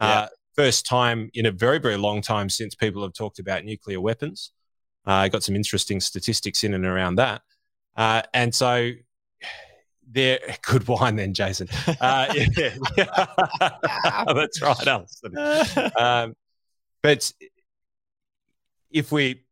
Yeah. 0.02 0.08
Uh, 0.08 0.28
first 0.56 0.86
time 0.86 1.30
in 1.34 1.46
a 1.46 1.52
very, 1.52 1.80
very 1.80 1.96
long 1.96 2.22
time 2.22 2.50
since 2.50 2.76
people 2.76 3.02
have 3.02 3.14
talked 3.14 3.40
about 3.40 3.64
nuclear 3.64 4.02
weapons. 4.02 4.52
I 5.06 5.26
uh, 5.26 5.30
got 5.30 5.44
some 5.44 5.56
interesting 5.56 6.02
statistics 6.02 6.64
in 6.64 6.74
and 6.74 6.86
around 6.86 7.16
that. 7.16 7.42
Uh, 7.96 8.22
and 8.34 8.54
so 8.54 8.92
there, 10.12 10.40
good 10.64 10.88
wine 10.88 11.16
then, 11.16 11.34
Jason. 11.34 11.70
Uh, 12.02 12.34
yeah, 12.58 12.76
yeah. 12.98 13.26
That's 14.34 14.62
right, 14.62 14.88
Alison. 14.88 15.38
Um, 15.98 16.36
but 17.02 17.32
if 18.92 19.12
we, 19.12 19.44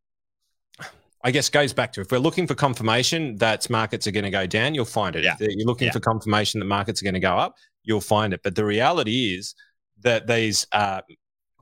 I 1.23 1.32
guess, 1.32 1.49
goes 1.49 1.73
back 1.73 1.93
to 1.93 2.01
if 2.01 2.12
we're 2.12 2.19
looking 2.19 2.47
for 2.47 2.56
confirmation 2.56 3.36
that 3.38 3.69
markets 3.69 4.08
are 4.08 4.12
going 4.12 4.25
to 4.25 4.30
go 4.30 4.45
down, 4.45 4.75
you'll 4.75 4.86
find 4.86 5.15
it. 5.15 5.23
Yeah. 5.23 5.36
If 5.39 5.56
you're 5.56 5.65
looking 5.65 5.88
yeah. 5.88 5.93
for 5.93 5.99
confirmation 5.99 6.60
that 6.60 6.65
markets 6.65 7.01
are 7.01 7.06
going 7.06 7.15
to 7.15 7.19
go 7.19 7.36
up, 7.36 7.56
you'll 7.84 8.01
find 8.01 8.34
it. 8.34 8.41
But 8.43 8.56
the 8.56 8.65
reality 8.65 9.36
is 9.36 9.56
that 10.01 10.27
these 10.27 10.67
uh, 10.71 11.01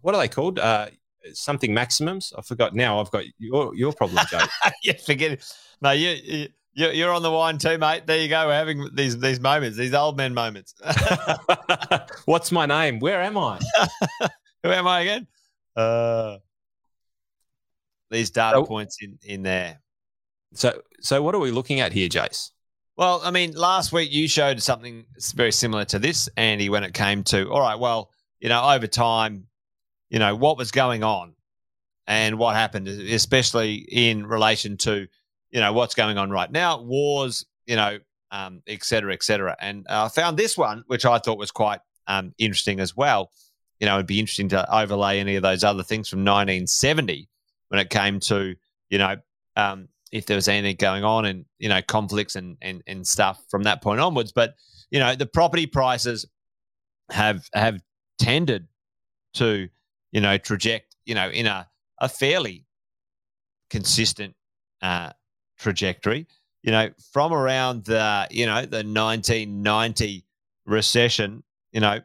what 0.02 0.14
are 0.14 0.22
they 0.22 0.28
called? 0.28 0.60
Uh, 0.60 0.88
something 1.34 1.74
maximums. 1.74 2.34
I 2.38 2.42
forgot 2.42 2.76
now. 2.76 3.00
I've 3.00 3.12
got 3.12 3.24
your 3.38 3.76
your 3.76 3.94
problem, 3.94 4.24
Joe. 4.30 4.42
yeah, 4.84 4.94
forget 5.06 5.32
it. 5.32 5.54
No, 5.82 5.92
you, 5.92 6.48
you 6.74 6.90
you're 6.90 7.12
on 7.12 7.24
the 7.24 7.32
wine 7.32 7.58
too, 7.58 7.78
mate. 7.78 8.06
There 8.06 8.20
you 8.20 8.28
go. 8.28 8.48
We're 8.48 8.54
having 8.54 8.90
these 8.94 9.18
these 9.18 9.40
moments, 9.40 9.78
these 9.78 9.94
old 9.94 10.18
men 10.18 10.34
moments. 10.34 10.76
What's 12.26 12.52
my 12.52 12.66
name? 12.66 13.00
Where 13.00 13.22
am 13.22 13.38
I? 13.38 13.60
Who 14.64 14.72
am 14.72 14.88
I 14.88 15.02
again? 15.02 15.28
Uh, 15.76 16.38
these 18.16 18.30
data 18.32 18.58
so, 18.58 18.66
points 18.66 18.98
in 19.02 19.18
in 19.24 19.44
there. 19.44 19.82
So 20.54 20.82
so 21.02 21.22
what 21.22 21.36
are 21.36 21.40
we 21.40 21.52
looking 21.52 21.80
at 21.80 21.92
here, 21.92 22.10
Jace? 22.10 22.52
Well, 22.98 23.22
I 23.24 23.32
mean, 23.32 23.52
last 23.52 23.92
week 23.92 24.12
you 24.14 24.28
showed 24.28 24.62
something 24.62 25.06
very 25.36 25.52
similar 25.52 25.84
to 25.86 26.00
this, 26.00 26.30
Andy, 26.38 26.70
when 26.70 26.84
it 26.84 26.94
came 26.94 27.24
to 27.26 27.50
all 27.52 27.60
right. 27.60 27.78
Well, 27.78 28.10
you 28.40 28.50
know, 28.50 28.64
over 28.64 28.88
time, 28.88 29.48
you 30.10 30.20
know, 30.20 30.36
what 30.36 30.58
was 30.58 30.72
going 30.72 31.04
on 31.04 31.34
and 32.08 32.38
what 32.38 32.56
happened, 32.56 32.88
especially 32.88 33.76
in 33.76 34.26
relation 34.26 34.78
to, 34.78 35.08
you 35.52 35.60
know, 35.60 35.74
what's 35.74 35.96
going 35.96 36.18
on 36.18 36.30
right 36.30 36.52
now, 36.52 36.82
wars, 36.82 37.46
you 37.66 37.76
know, 37.76 38.00
um, 38.32 38.62
et 38.68 38.84
cetera, 38.84 39.14
et 39.14 39.24
cetera. 39.24 39.56
And 39.60 39.86
uh, 39.90 40.06
I 40.06 40.08
found 40.10 40.38
this 40.38 40.58
one, 40.58 40.84
which 40.88 41.06
I 41.06 41.18
thought 41.18 41.38
was 41.38 41.52
quite 41.52 41.80
um, 42.08 42.34
interesting 42.38 42.80
as 42.80 42.96
well. 42.96 43.32
You 43.80 43.88
know, 43.88 43.96
it'd 43.96 44.08
be 44.08 44.20
interesting 44.20 44.50
to 44.50 44.74
overlay 44.74 45.20
any 45.20 45.36
of 45.36 45.44
those 45.44 45.64
other 45.64 45.84
things 45.84 46.08
from 46.08 46.20
1970 46.20 47.28
when 47.70 47.80
it 47.80 47.90
came 47.90 48.20
to, 48.22 48.56
you 48.90 48.98
know, 48.98 49.16
um, 49.56 49.88
if 50.12 50.26
there 50.26 50.36
was 50.36 50.48
anything 50.48 50.76
going 50.78 51.04
on 51.04 51.26
and 51.26 51.46
you 51.60 51.68
know 51.70 51.82
conflicts 51.82 52.36
and 52.36 52.58
and 52.62 52.84
and 52.88 53.06
stuff 53.06 53.44
from 53.50 53.64
that 53.64 53.82
point 53.82 54.00
onwards. 54.00 54.32
But 54.32 54.56
you 54.90 55.00
know 55.00 55.16
the 55.16 55.26
property 55.26 55.66
prices 55.66 56.26
have 57.12 57.50
have 57.54 57.82
tended 58.20 58.68
to 59.36 59.68
you 60.12 60.22
know 60.22 60.38
traject 60.38 60.96
you 61.06 61.16
know 61.16 61.30
in 61.30 61.48
a 61.48 61.68
a 62.00 62.10
fairly 62.10 62.66
consistent 63.70 64.36
uh, 64.82 65.12
trajectory. 65.58 66.28
You 66.64 66.72
know, 66.72 66.90
from 67.12 67.34
around 67.34 67.86
the 67.86 68.28
you 68.32 68.46
know 68.46 68.62
the 68.62 68.84
1990 68.84 70.26
recession, 70.66 71.44
you 71.72 71.80
know, 71.80 72.00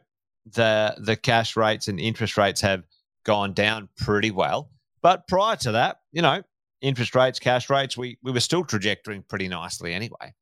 the 0.45 0.95
the 0.99 1.15
cash 1.15 1.55
rates 1.55 1.87
and 1.87 1.99
interest 1.99 2.37
rates 2.37 2.61
have 2.61 2.83
gone 3.23 3.53
down 3.53 3.89
pretty 3.97 4.31
well. 4.31 4.69
But 5.01 5.27
prior 5.27 5.55
to 5.57 5.73
that, 5.73 5.97
you 6.11 6.21
know, 6.21 6.43
interest 6.81 7.15
rates, 7.15 7.39
cash 7.39 7.69
rates, 7.69 7.97
we 7.97 8.17
we 8.23 8.31
were 8.31 8.39
still 8.39 8.63
trajectorying 8.63 9.27
pretty 9.27 9.47
nicely 9.47 9.93
anyway. 9.93 10.33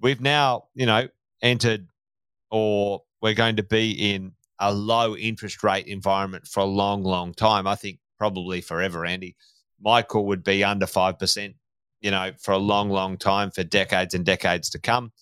We've 0.00 0.20
now, 0.20 0.64
you 0.74 0.86
know, 0.86 1.08
entered 1.42 1.88
or 2.50 3.02
we're 3.22 3.34
going 3.34 3.56
to 3.56 3.62
be 3.62 4.14
in 4.14 4.32
a 4.58 4.72
low 4.72 5.16
interest 5.16 5.62
rate 5.62 5.86
environment 5.86 6.46
for 6.46 6.60
a 6.60 6.66
long, 6.66 7.02
long 7.02 7.34
time. 7.34 7.66
I 7.66 7.74
think 7.74 7.98
probably 8.18 8.60
forever, 8.60 9.04
Andy. 9.04 9.36
My 9.80 10.02
call 10.02 10.26
would 10.26 10.42
be 10.42 10.64
under 10.64 10.86
5%, 10.86 11.54
you 12.00 12.10
know, 12.10 12.32
for 12.38 12.52
a 12.52 12.58
long, 12.58 12.88
long 12.88 13.18
time, 13.18 13.50
for 13.50 13.62
decades 13.62 14.14
and 14.14 14.24
decades 14.24 14.70
to 14.70 14.78
come. 14.78 15.12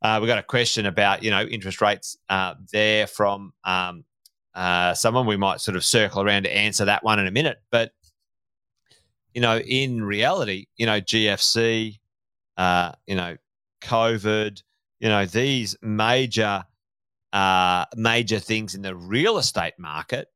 Uh, 0.00 0.18
we 0.20 0.26
got 0.26 0.38
a 0.38 0.42
question 0.42 0.86
about, 0.86 1.22
you 1.22 1.30
know, 1.30 1.42
interest 1.42 1.80
rates 1.80 2.16
uh, 2.28 2.54
there 2.72 3.06
from 3.06 3.52
um, 3.64 4.04
uh, 4.54 4.94
someone. 4.94 5.26
We 5.26 5.36
might 5.36 5.60
sort 5.60 5.76
of 5.76 5.84
circle 5.84 6.22
around 6.22 6.44
to 6.44 6.56
answer 6.56 6.86
that 6.86 7.04
one 7.04 7.18
in 7.18 7.26
a 7.26 7.30
minute. 7.30 7.58
But, 7.70 7.92
you 9.34 9.40
know, 9.40 9.58
in 9.58 10.02
reality, 10.02 10.66
you 10.76 10.86
know, 10.86 11.00
GFC, 11.00 11.98
uh, 12.56 12.92
you 13.06 13.14
know, 13.14 13.36
COVID, 13.82 14.62
you 15.00 15.08
know, 15.08 15.26
these 15.26 15.76
major, 15.82 16.64
uh, 17.32 17.84
major 17.96 18.38
things 18.38 18.74
in 18.74 18.82
the 18.82 18.94
real 18.94 19.38
estate 19.38 19.74
market, 19.78 20.28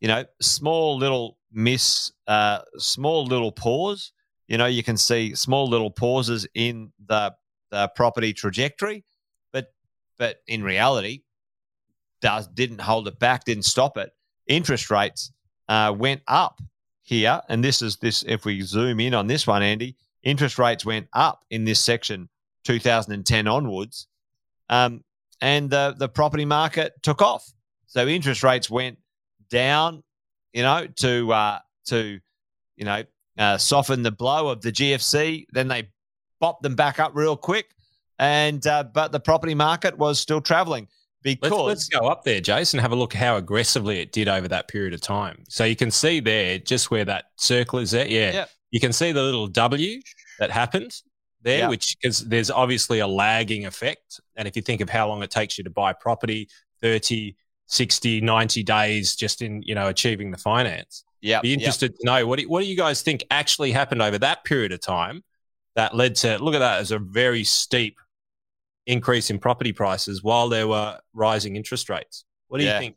you 0.00 0.08
know, 0.08 0.24
small 0.40 0.96
little 0.96 1.38
miss, 1.52 2.12
uh, 2.26 2.60
small 2.78 3.26
little 3.26 3.52
pause. 3.52 4.12
You 4.48 4.58
know, 4.58 4.66
you 4.66 4.82
can 4.82 4.96
see 4.96 5.34
small 5.34 5.68
little 5.68 5.90
pauses 5.90 6.46
in 6.54 6.92
the 7.06 7.34
the 7.70 7.88
property 7.96 8.32
trajectory, 8.32 9.04
but 9.52 9.72
but 10.18 10.36
in 10.46 10.62
reality, 10.62 11.22
does 12.20 12.46
didn't 12.46 12.80
hold 12.80 13.08
it 13.08 13.18
back, 13.18 13.44
didn't 13.44 13.64
stop 13.64 13.98
it. 13.98 14.10
Interest 14.46 14.88
rates 14.88 15.32
uh, 15.68 15.92
went 15.96 16.22
up 16.28 16.60
here, 17.06 17.40
and 17.48 17.62
this 17.64 17.82
is 17.82 17.96
this. 17.96 18.24
If 18.26 18.44
we 18.44 18.60
zoom 18.62 18.98
in 18.98 19.14
on 19.14 19.28
this 19.28 19.46
one, 19.46 19.62
Andy, 19.62 19.96
interest 20.24 20.58
rates 20.58 20.84
went 20.84 21.06
up 21.12 21.44
in 21.50 21.64
this 21.64 21.80
section 21.80 22.28
2010 22.64 23.46
onwards, 23.46 24.08
um, 24.68 25.04
and 25.40 25.70
the 25.70 25.94
the 25.96 26.08
property 26.08 26.44
market 26.44 26.92
took 27.02 27.22
off. 27.22 27.48
So 27.86 28.06
interest 28.08 28.42
rates 28.42 28.68
went 28.68 28.98
down, 29.48 30.02
you 30.52 30.64
know, 30.64 30.88
to 30.96 31.32
uh, 31.32 31.58
to 31.86 32.18
you 32.76 32.84
know 32.84 33.04
uh, 33.38 33.56
soften 33.56 34.02
the 34.02 34.10
blow 34.10 34.48
of 34.48 34.60
the 34.60 34.72
GFC. 34.72 35.46
Then 35.52 35.68
they 35.68 35.88
bopped 36.42 36.62
them 36.62 36.74
back 36.74 36.98
up 36.98 37.12
real 37.14 37.36
quick, 37.36 37.70
and 38.18 38.66
uh, 38.66 38.82
but 38.82 39.12
the 39.12 39.20
property 39.20 39.54
market 39.54 39.96
was 39.96 40.18
still 40.18 40.40
traveling 40.40 40.88
because 41.34 41.50
let's, 41.50 41.66
let's, 41.66 41.88
go 41.88 42.08
up 42.08 42.24
there, 42.24 42.40
Jason. 42.40 42.78
Have 42.78 42.92
a 42.92 42.96
look 42.96 43.12
how 43.12 43.36
aggressively 43.36 44.00
it 44.00 44.12
did 44.12 44.28
over 44.28 44.48
that 44.48 44.68
period 44.68 44.94
of 44.94 45.00
time. 45.00 45.44
So 45.48 45.64
you 45.64 45.76
can 45.76 45.90
see 45.90 46.20
there, 46.20 46.58
just 46.58 46.90
where 46.90 47.04
that 47.04 47.26
circle 47.36 47.78
is 47.78 47.90
there. 47.90 48.06
Yeah, 48.06 48.32
yep. 48.32 48.50
you 48.70 48.80
can 48.80 48.92
see 48.92 49.12
the 49.12 49.22
little 49.22 49.46
W 49.46 50.00
that 50.38 50.50
happened 50.50 50.92
there, 51.42 51.60
yep. 51.60 51.70
which 51.70 51.96
because 52.00 52.20
there's 52.20 52.50
obviously 52.50 53.00
a 53.00 53.06
lagging 53.06 53.66
effect. 53.66 54.20
And 54.36 54.46
if 54.46 54.56
you 54.56 54.62
think 54.62 54.80
of 54.80 54.88
how 54.88 55.08
long 55.08 55.22
it 55.22 55.30
takes 55.30 55.58
you 55.58 55.64
to 55.64 55.70
buy 55.70 55.92
property, 55.92 56.48
30, 56.80 57.36
60, 57.66 58.20
90 58.20 58.62
days 58.62 59.16
just 59.16 59.42
in, 59.42 59.62
you 59.62 59.74
know, 59.74 59.88
achieving 59.88 60.30
the 60.30 60.38
finance. 60.38 61.04
Yeah. 61.20 61.40
Be 61.40 61.54
interested 61.54 61.92
yep. 61.92 61.98
to 61.98 62.06
know 62.06 62.26
what 62.26 62.38
do, 62.38 62.48
what 62.48 62.60
do 62.60 62.66
you 62.66 62.76
guys 62.76 63.02
think 63.02 63.24
actually 63.30 63.72
happened 63.72 64.02
over 64.02 64.18
that 64.18 64.44
period 64.44 64.72
of 64.72 64.80
time 64.80 65.24
that 65.74 65.94
led 65.94 66.14
to 66.16 66.38
look 66.38 66.54
at 66.54 66.60
that 66.60 66.80
as 66.80 66.90
a 66.90 66.98
very 66.98 67.44
steep 67.44 67.98
increase 68.86 69.30
in 69.30 69.38
property 69.38 69.72
prices 69.72 70.22
while 70.22 70.48
there 70.48 70.68
were 70.68 70.98
rising 71.12 71.56
interest 71.56 71.88
rates. 71.88 72.24
What 72.48 72.58
do 72.58 72.64
yeah. 72.64 72.74
you 72.74 72.80
think? 72.80 72.96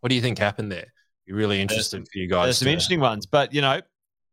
What 0.00 0.08
do 0.08 0.14
you 0.14 0.22
think 0.22 0.38
happened 0.38 0.72
there? 0.72 0.92
Be 1.26 1.32
really 1.32 1.60
interested 1.60 1.98
some, 1.98 2.04
for 2.04 2.18
you 2.18 2.28
guys. 2.28 2.46
There's 2.46 2.58
some 2.58 2.68
interesting 2.68 3.00
ones, 3.00 3.26
but 3.26 3.54
you 3.54 3.62
know, 3.62 3.80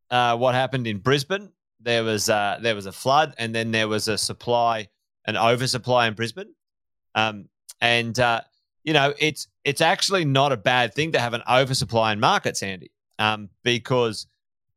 uh, 0.10 0.38
what 0.38 0.56
happened 0.56 0.88
in 0.88 0.98
Brisbane? 0.98 1.50
There 1.80 2.04
was 2.04 2.30
uh, 2.30 2.60
there 2.62 2.76
was 2.76 2.86
a 2.86 2.92
flood, 2.92 3.34
and 3.38 3.56
then 3.56 3.72
there 3.72 3.88
was 3.88 4.08
a 4.08 4.18
supply, 4.18 4.88
an 5.26 5.38
oversupply 5.38 6.08
in 6.08 6.14
Brisbane, 6.14 6.54
um, 7.16 7.50
and 7.80 8.18
uh, 8.20 8.42
you 8.84 8.94
know, 8.94 9.14
it's 9.20 9.48
it's 9.64 9.82
actually 9.82 10.26
not 10.26 10.52
a 10.52 10.58
bad 10.58 10.94
thing 10.94 11.12
to 11.14 11.20
have 11.20 11.34
an 11.34 11.44
oversupply 11.50 12.14
in 12.14 12.20
markets, 12.20 12.64
Andy, 12.64 12.92
um, 13.20 13.50
because 13.64 14.28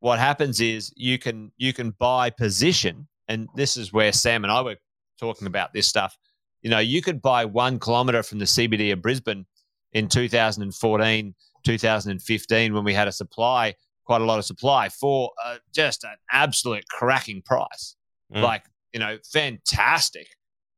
what 0.00 0.18
happens 0.18 0.60
is 0.60 0.92
you 0.96 1.18
can 1.18 1.50
you 1.56 1.72
can 1.72 1.90
buy 1.90 2.30
position, 2.30 3.08
and 3.28 3.48
this 3.54 3.76
is 3.76 3.92
where 3.92 4.12
Sam 4.12 4.44
and 4.44 4.52
I 4.52 4.62
were 4.62 4.76
talking 5.18 5.46
about 5.46 5.72
this 5.72 5.88
stuff. 5.88 6.16
You 6.62 6.70
know, 6.70 6.78
you 6.78 7.02
could 7.02 7.20
buy 7.20 7.44
one 7.44 7.78
kilometer 7.78 8.22
from 8.22 8.38
the 8.38 8.44
CBD 8.46 8.92
of 8.92 9.02
Brisbane 9.02 9.46
in 9.92 10.08
2014, 10.08 11.34
2015, 11.64 12.74
when 12.74 12.84
we 12.84 12.94
had 12.94 13.08
a 13.08 13.12
supply, 13.12 13.74
quite 14.04 14.20
a 14.20 14.24
lot 14.24 14.38
of 14.38 14.44
supply 14.44 14.88
for 14.88 15.30
uh, 15.44 15.56
just 15.72 16.04
an 16.04 16.16
absolute 16.30 16.84
cracking 16.88 17.42
price. 17.42 17.96
Mm. 18.34 18.42
Like, 18.42 18.64
you 18.92 19.00
know, 19.00 19.18
fantastic. 19.30 20.28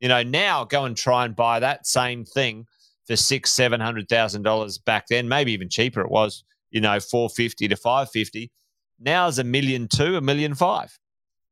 You 0.01 0.09
know, 0.09 0.23
now 0.23 0.65
go 0.65 0.85
and 0.85 0.97
try 0.97 1.25
and 1.25 1.35
buy 1.35 1.61
that 1.61 1.87
same 1.87 2.25
thing 2.25 2.67
for 3.07 3.17
six, 3.17 3.53
seven 3.53 3.81
hundred 3.81 4.09
thousand 4.09 4.43
dollars 4.43 4.79
back 4.79 5.07
then, 5.09 5.29
maybe 5.29 5.53
even 5.53 5.69
cheaper. 5.69 6.01
It 6.01 6.11
was, 6.11 6.45
you 6.71 6.81
know, 6.81 7.01
four 7.01 7.31
fifty 7.31 7.69
to 7.69 7.77
five 7.77 8.11
fifty. 8.11 8.51
Now 8.99 9.29
is 9.29 9.39
a 9.39 9.45
million 9.45 9.89
two, 9.89 10.17
a 10.17 10.21
million 10.21 10.55
five, 10.55 10.99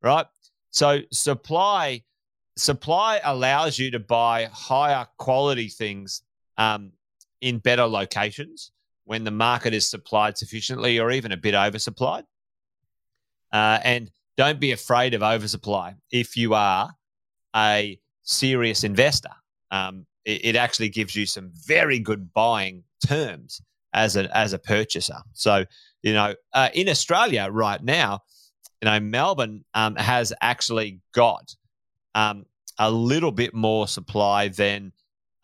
right? 0.02 0.26
So 0.70 1.00
supply 1.12 2.02
supply 2.56 3.20
allows 3.24 3.78
you 3.78 3.90
to 3.90 3.98
buy 3.98 4.48
higher 4.52 5.06
quality 5.18 5.68
things 5.68 6.22
um, 6.56 6.92
in 7.40 7.58
better 7.58 7.84
locations 7.84 8.72
when 9.04 9.24
the 9.24 9.30
market 9.30 9.74
is 9.74 9.86
supplied 9.86 10.38
sufficiently 10.38 10.98
or 10.98 11.10
even 11.10 11.32
a 11.32 11.36
bit 11.36 11.54
oversupplied. 11.54 12.24
Uh, 13.52 13.78
and 13.84 14.10
don't 14.36 14.58
be 14.58 14.72
afraid 14.72 15.14
of 15.14 15.22
oversupply 15.22 15.94
if 16.10 16.36
you 16.36 16.54
are 16.54 16.90
a 17.54 17.98
serious 18.22 18.82
investor. 18.84 19.30
Um, 19.70 20.06
it, 20.24 20.44
it, 20.44 20.56
actually 20.56 20.88
gives 20.88 21.14
you 21.14 21.26
some 21.26 21.50
very 21.52 21.98
good 21.98 22.32
buying 22.32 22.82
terms 23.06 23.60
as 23.92 24.16
a 24.16 24.36
as 24.36 24.52
a 24.52 24.58
purchaser. 24.58 25.18
So 25.34 25.64
you 26.02 26.12
know, 26.12 26.34
uh, 26.52 26.70
in 26.74 26.88
Australia 26.88 27.48
right 27.50 27.82
now, 27.82 28.22
you 28.82 28.86
know, 28.86 29.00
Melbourne 29.00 29.64
um, 29.74 29.96
has 29.96 30.32
actually 30.40 31.00
got 31.12 31.54
um, 32.14 32.46
a 32.78 32.90
little 32.90 33.32
bit 33.32 33.54
more 33.54 33.86
supply 33.88 34.48
than 34.48 34.92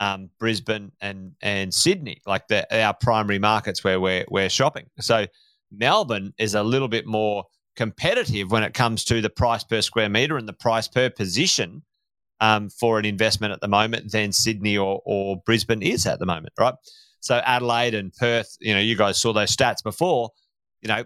um, 0.01 0.31
Brisbane 0.39 0.93
and 1.01 1.33
and 1.43 1.73
Sydney, 1.73 2.23
like 2.27 2.49
the, 2.49 2.83
our 2.83 2.95
primary 2.95 3.39
markets 3.39 3.85
where 3.85 4.01
we're 4.01 4.25
we're 4.29 4.49
shopping. 4.49 4.87
So 5.01 5.27
Melbourne 5.71 6.33
is 6.39 6.55
a 6.55 6.63
little 6.63 6.89
bit 6.89 7.07
more 7.07 7.45
competitive 7.77 8.51
when 8.51 8.63
it 8.63 8.75
comes 8.75 9.05
to 9.05 9.21
the 9.21 9.31
price 9.31 9.65
per 9.65 9.81
square 9.81 10.09
meter 10.09 10.37
and 10.37 10.49
the 10.49 10.53
price 10.53 10.89
per 10.89 11.11
position 11.11 11.83
um, 12.41 12.69
for 12.71 12.99
an 12.99 13.05
investment 13.05 13.53
at 13.53 13.61
the 13.61 13.69
moment 13.69 14.11
than 14.13 14.33
Sydney 14.33 14.77
or, 14.77 15.01
or 15.05 15.37
Brisbane 15.45 15.83
is 15.83 16.07
at 16.07 16.19
the 16.19 16.27
moment, 16.27 16.53
right? 16.59 16.75
So 17.21 17.37
Adelaide 17.45 17.95
and 17.95 18.13
Perth, 18.13 18.57
you 18.61 18.75
know, 18.75 18.81
you 18.81 18.97
guys 18.97 19.21
saw 19.21 19.33
those 19.33 19.55
stats 19.55 19.83
before, 19.85 20.31
you 20.81 20.89
know, 20.89 21.05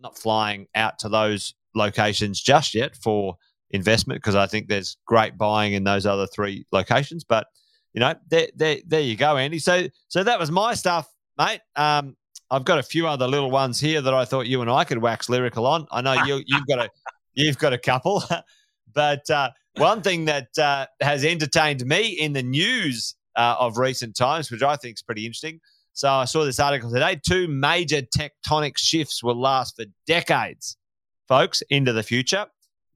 not 0.00 0.16
flying 0.16 0.66
out 0.74 1.00
to 1.00 1.08
those 1.08 1.54
locations 1.74 2.40
just 2.40 2.74
yet 2.74 2.96
for 2.96 3.36
investment 3.70 4.18
because 4.18 4.34
I 4.34 4.46
think 4.46 4.68
there's 4.68 4.96
great 5.06 5.36
buying 5.36 5.72
in 5.74 5.84
those 5.84 6.06
other 6.06 6.26
three 6.26 6.64
locations. 6.72 7.24
But 7.24 7.46
you 7.92 8.00
know, 8.00 8.14
there, 8.28 8.48
there, 8.54 8.78
there 8.86 9.00
you 9.00 9.16
go, 9.16 9.36
Andy. 9.36 9.58
So, 9.58 9.88
so 10.08 10.22
that 10.22 10.38
was 10.38 10.50
my 10.50 10.74
stuff, 10.74 11.12
mate. 11.36 11.60
Um, 11.76 12.16
I've 12.50 12.64
got 12.64 12.78
a 12.78 12.82
few 12.82 13.06
other 13.06 13.26
little 13.26 13.50
ones 13.50 13.78
here 13.78 14.00
that 14.00 14.14
I 14.14 14.24
thought 14.24 14.46
you 14.46 14.62
and 14.62 14.70
I 14.70 14.84
could 14.84 14.98
wax 14.98 15.28
lyrical 15.28 15.66
on. 15.66 15.86
I 15.90 16.00
know 16.00 16.24
you, 16.24 16.42
you've 16.46 16.66
got 16.66 16.78
a, 16.78 16.90
you've 17.34 17.58
got 17.58 17.72
a 17.72 17.78
couple, 17.78 18.22
but 18.94 19.28
uh, 19.30 19.50
one 19.76 20.02
thing 20.02 20.24
that 20.26 20.48
uh, 20.58 20.86
has 21.00 21.24
entertained 21.24 21.84
me 21.84 22.08
in 22.08 22.32
the 22.32 22.42
news 22.42 23.14
uh, 23.36 23.56
of 23.58 23.78
recent 23.78 24.16
times, 24.16 24.50
which 24.50 24.62
I 24.62 24.76
think 24.76 24.96
is 24.96 25.02
pretty 25.02 25.26
interesting. 25.26 25.60
So 25.92 26.08
I 26.08 26.24
saw 26.24 26.44
this 26.44 26.60
article 26.60 26.90
today. 26.90 27.20
Two 27.26 27.48
major 27.48 28.02
tectonic 28.02 28.78
shifts 28.78 29.22
will 29.22 29.38
last 29.38 29.76
for 29.76 29.84
decades, 30.06 30.76
folks, 31.26 31.62
into 31.70 31.92
the 31.92 32.02
future 32.02 32.46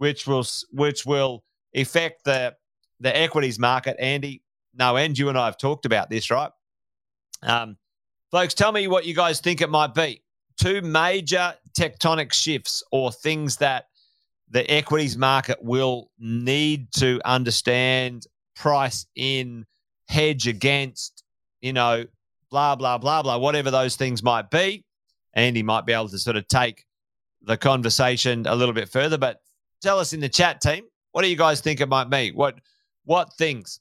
which 0.03 0.26
will 0.26 0.44
which 0.72 1.07
will 1.07 1.44
affect 1.76 2.24
the 2.24 2.57
the 2.98 3.16
equities 3.16 3.57
market. 3.57 3.96
Andy, 4.00 4.42
no 4.74 4.96
end. 4.96 5.16
You 5.16 5.28
and 5.28 5.38
I 5.38 5.44
have 5.44 5.57
talked 5.57 5.86
about 5.86 6.11
this, 6.11 6.28
right? 6.28 6.50
Um, 7.40 7.76
folks, 8.32 8.53
tell 8.53 8.72
me 8.72 8.88
what 8.88 9.07
you 9.07 9.14
guys 9.14 9.38
think 9.38 9.61
it 9.61 9.70
might 9.70 9.94
be. 9.94 10.24
Two 10.61 10.82
major 10.82 11.55
tectonic 11.78 12.32
shifts 12.32 12.82
or 12.90 13.12
things 13.12 13.59
that 13.59 13.86
the 14.50 14.68
equities 14.68 15.16
market 15.16 15.62
will 15.62 16.11
need 16.18 16.90
to 16.94 17.20
understand 17.24 18.26
price 18.57 19.07
in, 19.14 19.66
hedge 20.09 20.48
against, 20.48 21.22
you 21.61 21.72
know, 21.72 22.05
blah, 22.50 22.74
blah, 22.74 22.98
blah, 22.98 23.22
blah, 23.22 23.38
whatever 23.38 23.70
those 23.70 23.94
things 23.94 24.20
might 24.20 24.50
be. 24.50 24.84
Andy 25.32 25.62
might 25.62 25.86
be 25.86 25.92
able 25.92 26.09
to 26.09 26.18
sort 26.18 26.36
of 26.36 26.48
take 26.48 26.86
the 27.40 27.57
conversation 27.57 28.46
a 28.48 28.57
little 28.57 28.74
bit 28.74 28.88
further. 28.88 29.16
But 29.16 29.38
tell 29.83 29.99
us 29.99 30.12
in 30.12 30.20
the 30.20 30.28
chat 30.28 30.61
team, 30.61 30.85
what 31.12 31.22
do 31.22 31.28
you 31.28 31.37
guys 31.37 31.61
think 31.61 31.80
it 31.80 31.89
might 31.89 32.09
be? 32.09 32.30
What 32.33 32.61
what 33.05 33.33
things? 33.35 33.80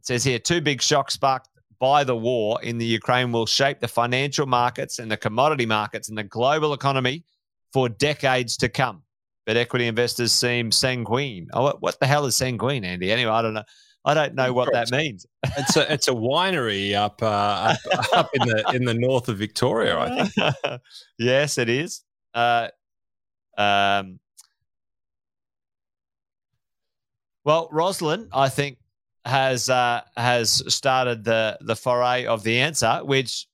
It 0.00 0.06
says 0.06 0.24
here, 0.24 0.38
two 0.38 0.60
big 0.60 0.82
shocks 0.82 1.14
sparked 1.14 1.48
by 1.78 2.04
the 2.04 2.16
war 2.16 2.60
in 2.62 2.78
the 2.78 2.86
Ukraine 2.86 3.32
will 3.32 3.46
shape 3.46 3.80
the 3.80 3.88
financial 3.88 4.46
markets 4.46 4.98
and 4.98 5.10
the 5.10 5.16
commodity 5.16 5.66
markets 5.66 6.08
and 6.08 6.16
the 6.16 6.24
global 6.24 6.72
economy 6.72 7.24
for 7.72 7.88
decades 7.88 8.56
to 8.58 8.68
come. 8.68 9.02
But 9.44 9.56
equity 9.56 9.86
investors 9.86 10.32
seem 10.32 10.72
sanguine. 10.72 11.48
Oh, 11.52 11.76
what 11.80 12.00
the 12.00 12.06
hell 12.06 12.26
is 12.26 12.36
sanguine, 12.36 12.84
Andy? 12.84 13.12
Anyway, 13.12 13.30
I 13.30 13.42
don't 13.42 13.54
know. 13.54 13.62
I 14.04 14.14
don't 14.14 14.34
know 14.34 14.52
what 14.52 14.72
that 14.72 14.90
means. 14.92 15.26
It's 15.58 15.76
a 15.76 15.92
it's 15.92 16.08
a 16.08 16.12
winery 16.12 16.94
up 16.94 17.20
uh, 17.22 17.74
up, 17.92 18.14
up 18.14 18.30
in 18.34 18.48
the 18.48 18.70
in 18.74 18.84
the 18.84 18.94
north 18.94 19.28
of 19.28 19.36
Victoria, 19.36 19.98
I 19.98 20.26
think. 20.26 20.80
yes, 21.18 21.58
it 21.58 21.68
is. 21.68 22.02
Uh, 22.32 22.68
um, 23.58 24.20
well, 27.46 27.68
Rosalind, 27.70 28.28
I 28.32 28.48
think 28.48 28.78
has 29.24 29.70
uh, 29.70 30.00
has 30.16 30.64
started 30.66 31.22
the 31.22 31.56
the 31.60 31.76
foray 31.76 32.26
of 32.26 32.42
the 32.42 32.58
answer, 32.58 33.00
which 33.04 33.46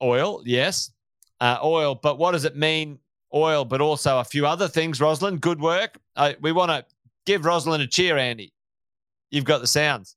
oil, 0.00 0.40
yes, 0.46 0.92
uh, 1.40 1.58
oil. 1.60 1.96
But 1.96 2.16
what 2.16 2.30
does 2.30 2.44
it 2.44 2.56
mean? 2.56 3.00
Oil, 3.34 3.64
but 3.64 3.80
also 3.80 4.20
a 4.20 4.24
few 4.24 4.46
other 4.46 4.68
things. 4.68 5.00
Rosalind, 5.00 5.40
good 5.40 5.60
work. 5.60 5.98
Uh, 6.14 6.34
we 6.40 6.52
want 6.52 6.70
to 6.70 6.84
give 7.26 7.44
Rosalind 7.44 7.82
a 7.82 7.88
cheer, 7.88 8.16
Andy. 8.16 8.52
You've 9.32 9.44
got 9.44 9.60
the 9.60 9.66
sounds. 9.66 10.14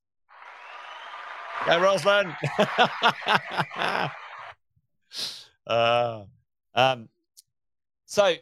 Go, 1.66 1.80
Rosalind. 1.80 2.36
uh, 5.66 6.24
um, 6.76 7.10
so 8.06 8.36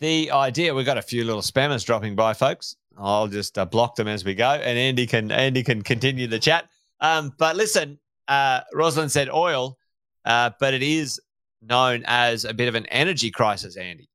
the 0.00 0.30
idea 0.30 0.74
we've 0.74 0.86
got 0.86 0.96
a 0.96 1.02
few 1.02 1.24
little 1.24 1.42
spammers 1.42 1.84
dropping 1.84 2.16
by, 2.16 2.32
folks. 2.32 2.76
I'll 2.98 3.28
just 3.28 3.58
uh, 3.58 3.64
block 3.64 3.96
them 3.96 4.08
as 4.08 4.24
we 4.24 4.34
go, 4.34 4.50
and 4.50 4.78
Andy 4.78 5.06
can 5.06 5.30
Andy 5.30 5.62
can 5.62 5.82
continue 5.82 6.26
the 6.26 6.38
chat. 6.38 6.68
Um, 7.00 7.32
but 7.38 7.56
listen, 7.56 7.98
uh, 8.28 8.60
Rosalind 8.72 9.10
said 9.10 9.28
oil, 9.28 9.76
uh, 10.24 10.50
but 10.60 10.74
it 10.74 10.82
is 10.82 11.20
known 11.60 12.04
as 12.06 12.44
a 12.44 12.54
bit 12.54 12.68
of 12.68 12.74
an 12.74 12.86
energy 12.86 13.30
crisis, 13.30 13.76
Andy. 13.76 14.08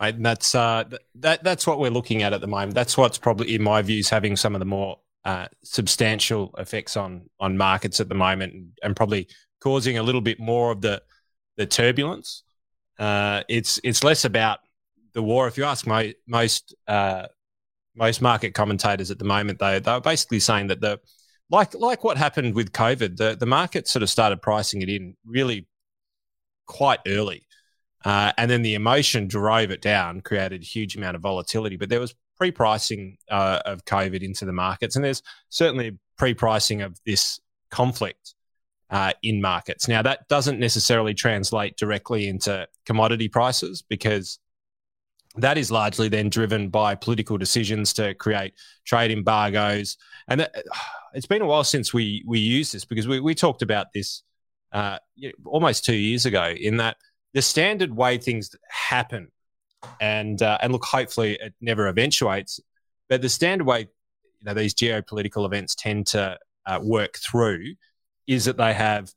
Right, 0.00 0.14
and 0.14 0.24
that's 0.24 0.54
uh, 0.54 0.84
that 1.16 1.44
that's 1.44 1.66
what 1.66 1.78
we're 1.78 1.90
looking 1.90 2.22
at 2.22 2.32
at 2.32 2.40
the 2.40 2.46
moment. 2.46 2.74
That's 2.74 2.96
what's 2.96 3.18
probably, 3.18 3.54
in 3.54 3.62
my 3.62 3.82
views, 3.82 4.08
having 4.08 4.34
some 4.34 4.54
of 4.54 4.58
the 4.58 4.64
more 4.64 4.98
uh, 5.26 5.46
substantial 5.62 6.54
effects 6.56 6.96
on 6.96 7.28
on 7.38 7.58
markets 7.58 8.00
at 8.00 8.08
the 8.08 8.14
moment, 8.14 8.54
and, 8.54 8.68
and, 8.82 8.96
probably 8.96 9.28
causing 9.60 9.98
a 9.98 10.02
little 10.02 10.22
bit 10.22 10.40
more 10.40 10.70
of 10.70 10.80
the 10.80 11.02
the 11.58 11.66
turbulence. 11.66 12.44
Uh, 12.98 13.42
it's 13.48 13.78
it's 13.84 14.02
less 14.02 14.24
about 14.24 14.60
the 15.12 15.22
war. 15.22 15.46
If 15.48 15.56
you 15.56 15.64
ask 15.64 15.86
my, 15.86 16.14
most 16.26 16.74
uh, 16.86 17.26
most 17.94 18.22
market 18.22 18.54
commentators 18.54 19.10
at 19.10 19.18
the 19.18 19.24
moment, 19.24 19.58
they 19.58 19.78
they're 19.78 20.00
basically 20.00 20.40
saying 20.40 20.68
that 20.68 20.80
the 20.80 21.00
like 21.50 21.74
like 21.74 22.04
what 22.04 22.16
happened 22.16 22.54
with 22.54 22.72
COVID, 22.72 23.16
the 23.16 23.36
the 23.38 23.46
market 23.46 23.88
sort 23.88 24.02
of 24.02 24.10
started 24.10 24.40
pricing 24.42 24.82
it 24.82 24.88
in 24.88 25.16
really 25.24 25.66
quite 26.66 27.00
early. 27.06 27.46
Uh, 28.02 28.32
and 28.38 28.50
then 28.50 28.62
the 28.62 28.74
emotion 28.74 29.28
drove 29.28 29.70
it 29.70 29.82
down, 29.82 30.22
created 30.22 30.62
a 30.62 30.64
huge 30.64 30.96
amount 30.96 31.16
of 31.16 31.20
volatility. 31.22 31.76
But 31.76 31.90
there 31.90 32.00
was 32.00 32.14
pre-pricing 32.38 33.18
uh, 33.30 33.60
of 33.66 33.84
COVID 33.84 34.22
into 34.22 34.46
the 34.46 34.52
markets, 34.52 34.96
and 34.96 35.04
there's 35.04 35.22
certainly 35.50 35.98
pre-pricing 36.16 36.80
of 36.80 36.98
this 37.04 37.38
conflict 37.70 38.34
uh, 38.90 39.12
in 39.22 39.40
markets. 39.40 39.88
Now 39.88 40.02
that 40.02 40.28
doesn't 40.28 40.58
necessarily 40.58 41.14
translate 41.14 41.76
directly 41.76 42.28
into 42.28 42.66
commodity 42.86 43.28
prices 43.28 43.82
because 43.82 44.38
that 45.36 45.58
is 45.58 45.70
largely 45.70 46.08
then 46.08 46.28
driven 46.28 46.68
by 46.68 46.94
political 46.94 47.38
decisions 47.38 47.92
to 47.94 48.14
create 48.14 48.54
trade 48.84 49.10
embargoes. 49.10 49.96
And 50.28 50.40
that, 50.40 50.54
it's 51.14 51.26
been 51.26 51.42
a 51.42 51.46
while 51.46 51.64
since 51.64 51.92
we 51.92 52.24
we 52.26 52.38
used 52.38 52.72
this 52.74 52.84
because 52.84 53.08
we 53.08 53.20
we 53.20 53.34
talked 53.34 53.62
about 53.62 53.88
this 53.92 54.22
uh, 54.72 54.98
almost 55.44 55.84
two 55.84 55.94
years 55.94 56.26
ago 56.26 56.54
in 56.56 56.76
that 56.78 56.96
the 57.34 57.42
standard 57.42 57.94
way 57.94 58.18
things 58.18 58.54
happen, 58.68 59.28
and 60.00 60.40
uh, 60.42 60.58
and 60.60 60.72
look, 60.72 60.84
hopefully 60.84 61.38
it 61.40 61.54
never 61.60 61.88
eventuates, 61.88 62.60
but 63.08 63.22
the 63.22 63.28
standard 63.28 63.66
way 63.66 63.80
you 63.80 64.46
know 64.46 64.54
these 64.54 64.74
geopolitical 64.74 65.46
events 65.46 65.74
tend 65.74 66.06
to 66.08 66.38
uh, 66.66 66.78
work 66.82 67.18
through 67.18 67.74
is 68.26 68.44
that 68.44 68.56
they 68.56 68.72
have 68.72 69.12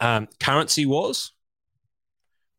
um, 0.00 0.28
currency 0.40 0.86
wars, 0.86 1.32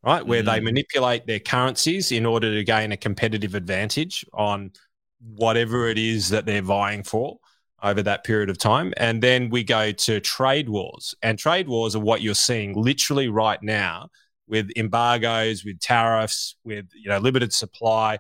right, 0.06 0.26
where 0.26 0.44
mm. 0.44 0.46
they 0.46 0.60
manipulate 0.60 1.26
their 1.26 1.40
currencies 1.40 2.12
in 2.12 2.26
order 2.26 2.54
to 2.54 2.64
gain 2.64 2.92
a 2.92 2.98
competitive 2.98 3.56
advantage 3.56 4.26
on 4.34 4.72
whatever 5.20 5.88
it 5.88 5.98
is 5.98 6.30
that 6.30 6.46
they're 6.46 6.62
vying 6.62 7.04
for 7.04 7.38
over 7.82 8.02
that 8.04 8.24
period 8.24 8.50
of 8.50 8.58
time. 8.58 8.94
And 8.98 9.22
then 9.22 9.50
we 9.50 9.64
go 9.64 9.92
to 9.92 10.20
trade 10.20 10.70
wars. 10.70 11.16
And 11.22 11.38
trade 11.38 11.68
wars 11.68 11.96
are 11.96 12.00
what 12.00 12.22
you're 12.22 12.36
seeing 12.36 12.74
literally 12.74 13.28
right 13.28 13.62
now 13.62 14.10
with 14.48 14.70
embargoes, 14.76 15.64
with 15.66 15.80
tariffs, 15.80 16.56
with 16.64 16.86
you 16.94 17.10
know 17.10 17.18
limited 17.18 17.54
supply, 17.54 18.20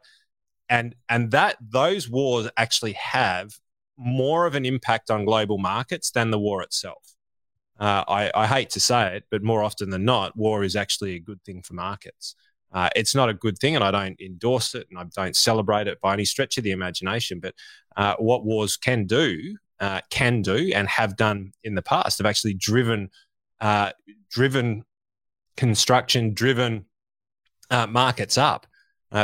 and 0.69 0.95
and 1.09 1.31
that 1.31 1.57
those 1.61 2.09
wars 2.09 2.49
actually 2.57 2.93
have 2.93 3.51
more 3.97 4.45
of 4.45 4.55
an 4.55 4.65
impact 4.65 5.09
on 5.09 5.25
global 5.25 5.57
markets 5.57 6.11
than 6.11 6.31
the 6.31 6.39
war 6.39 6.61
itself. 6.63 7.14
Uh, 7.80 8.03
I, 8.07 8.32
I, 8.34 8.47
hate 8.47 8.69
to 8.71 8.80
say 8.80 9.17
it, 9.17 9.26
but 9.30 9.43
more 9.43 9.61
often 9.61 9.89
than 9.89 10.05
not, 10.05 10.38
war 10.38 10.63
is 10.63 10.78
actually 10.78 11.15
a 11.15 11.19
good 11.19 11.43
thing 11.43 11.61
for 11.61 11.73
markets. 11.73 12.36
Uh, 12.71 12.89
it's 12.95 13.13
not 13.13 13.30
a 13.30 13.34
good 13.34 13.57
thing, 13.57 13.76
and 13.76 13.84
I 13.84 13.91
don't 13.91 14.19
endorse 14.21 14.76
it, 14.76 14.88
and 14.89 14.97
I 14.97 15.03
don't 15.13 15.36
celebrate 15.36 15.88
it 15.88 15.99
by 15.99 16.13
any 16.13 16.23
stretch 16.23 16.57
of 16.57 16.63
the 16.63 16.71
imagination. 16.71 17.39
But 17.41 17.53
uh, 17.97 18.15
what 18.17 18.45
wars 18.45 18.78
can 18.78 19.05
do, 19.05 19.57
uh, 19.82 20.01
can 20.09 20.41
do, 20.41 20.71
and 20.73 20.88
have 20.88 21.17
done 21.17 21.51
in 21.65 21.76
the 21.76 21.82
past, 21.82 22.17
have 22.19 22.28
actually 22.28 22.53
driven 22.53 23.09
uh, 23.59 23.91
driven 24.30 24.84
construction 25.57 26.34
driven 26.34 26.86
uh, 27.71 27.88
markets 27.88 28.38
up 28.38 28.67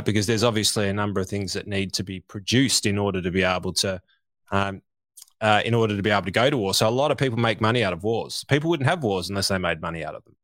because 0.06 0.26
there's 0.26 0.44
obviously 0.44 0.88
a 0.88 0.94
number 0.94 1.20
of 1.20 1.28
things 1.28 1.52
that 1.52 1.68
need 1.68 1.92
to 1.92 2.02
be 2.02 2.22
produced 2.22 2.86
in 2.86 2.98
order 2.98 3.22
to 3.22 3.30
be 3.30 3.44
able 3.44 3.74
to 3.74 4.02
um, 4.50 4.82
uh, 5.42 5.62
in 5.66 5.74
order 5.74 5.98
to 5.98 6.04
be 6.04 6.12
able 6.12 6.24
to 6.24 6.32
go 6.32 6.50
to 6.50 6.58
war. 6.58 6.74
So 6.74 6.88
a 6.88 6.90
lot 6.90 7.12
of 7.12 7.18
people 7.18 7.40
make 7.40 7.60
money 7.60 7.84
out 7.84 7.94
of 7.94 8.04
wars. 8.04 8.46
People 8.48 8.70
wouldn't 8.70 8.88
have 8.88 9.04
wars 9.04 9.30
unless 9.30 9.48
they 9.50 9.58
made 9.58 9.82
money 9.82 10.06
out 10.06 10.16
of 10.16 10.24
them. 10.24 10.36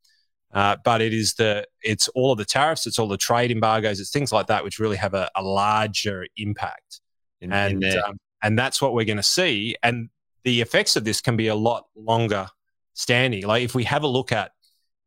Uh, 0.53 0.75
but 0.83 1.01
it 1.01 1.13
is 1.13 1.35
the 1.35 1.67
it's 1.83 2.07
all 2.09 2.31
of 2.31 2.37
the 2.37 2.45
tariffs, 2.45 2.87
it's 2.87 2.97
all 2.97 3.07
the 3.07 3.17
trade 3.17 3.51
embargoes, 3.51 3.99
it's 3.99 4.11
things 4.11 4.31
like 4.31 4.47
that 4.47 4.63
which 4.63 4.79
really 4.79 4.97
have 4.97 5.13
a, 5.13 5.29
a 5.35 5.43
larger 5.43 6.25
impact, 6.37 7.01
in, 7.41 7.51
and 7.51 7.83
in 7.83 7.99
um, 7.99 8.17
and 8.41 8.57
that's 8.57 8.81
what 8.81 8.93
we're 8.93 9.05
going 9.05 9.17
to 9.17 9.23
see. 9.23 9.75
And 9.83 10.09
the 10.43 10.61
effects 10.61 10.95
of 10.95 11.03
this 11.03 11.19
can 11.19 11.35
be 11.35 11.47
a 11.47 11.55
lot 11.55 11.87
longer 11.95 12.47
standing. 12.93 13.45
Like 13.45 13.63
if 13.63 13.75
we 13.75 13.83
have 13.83 14.03
a 14.03 14.07
look 14.07 14.31
at 14.31 14.51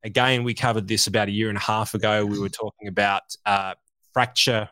again, 0.04 0.44
we 0.44 0.54
covered 0.54 0.86
this 0.86 1.06
about 1.06 1.28
a 1.28 1.32
year 1.32 1.48
and 1.48 1.58
a 1.58 1.62
half 1.62 1.94
ago. 1.94 2.24
We 2.24 2.38
were 2.38 2.48
talking 2.48 2.88
about 2.88 3.22
uh, 3.46 3.74
fracture, 4.12 4.68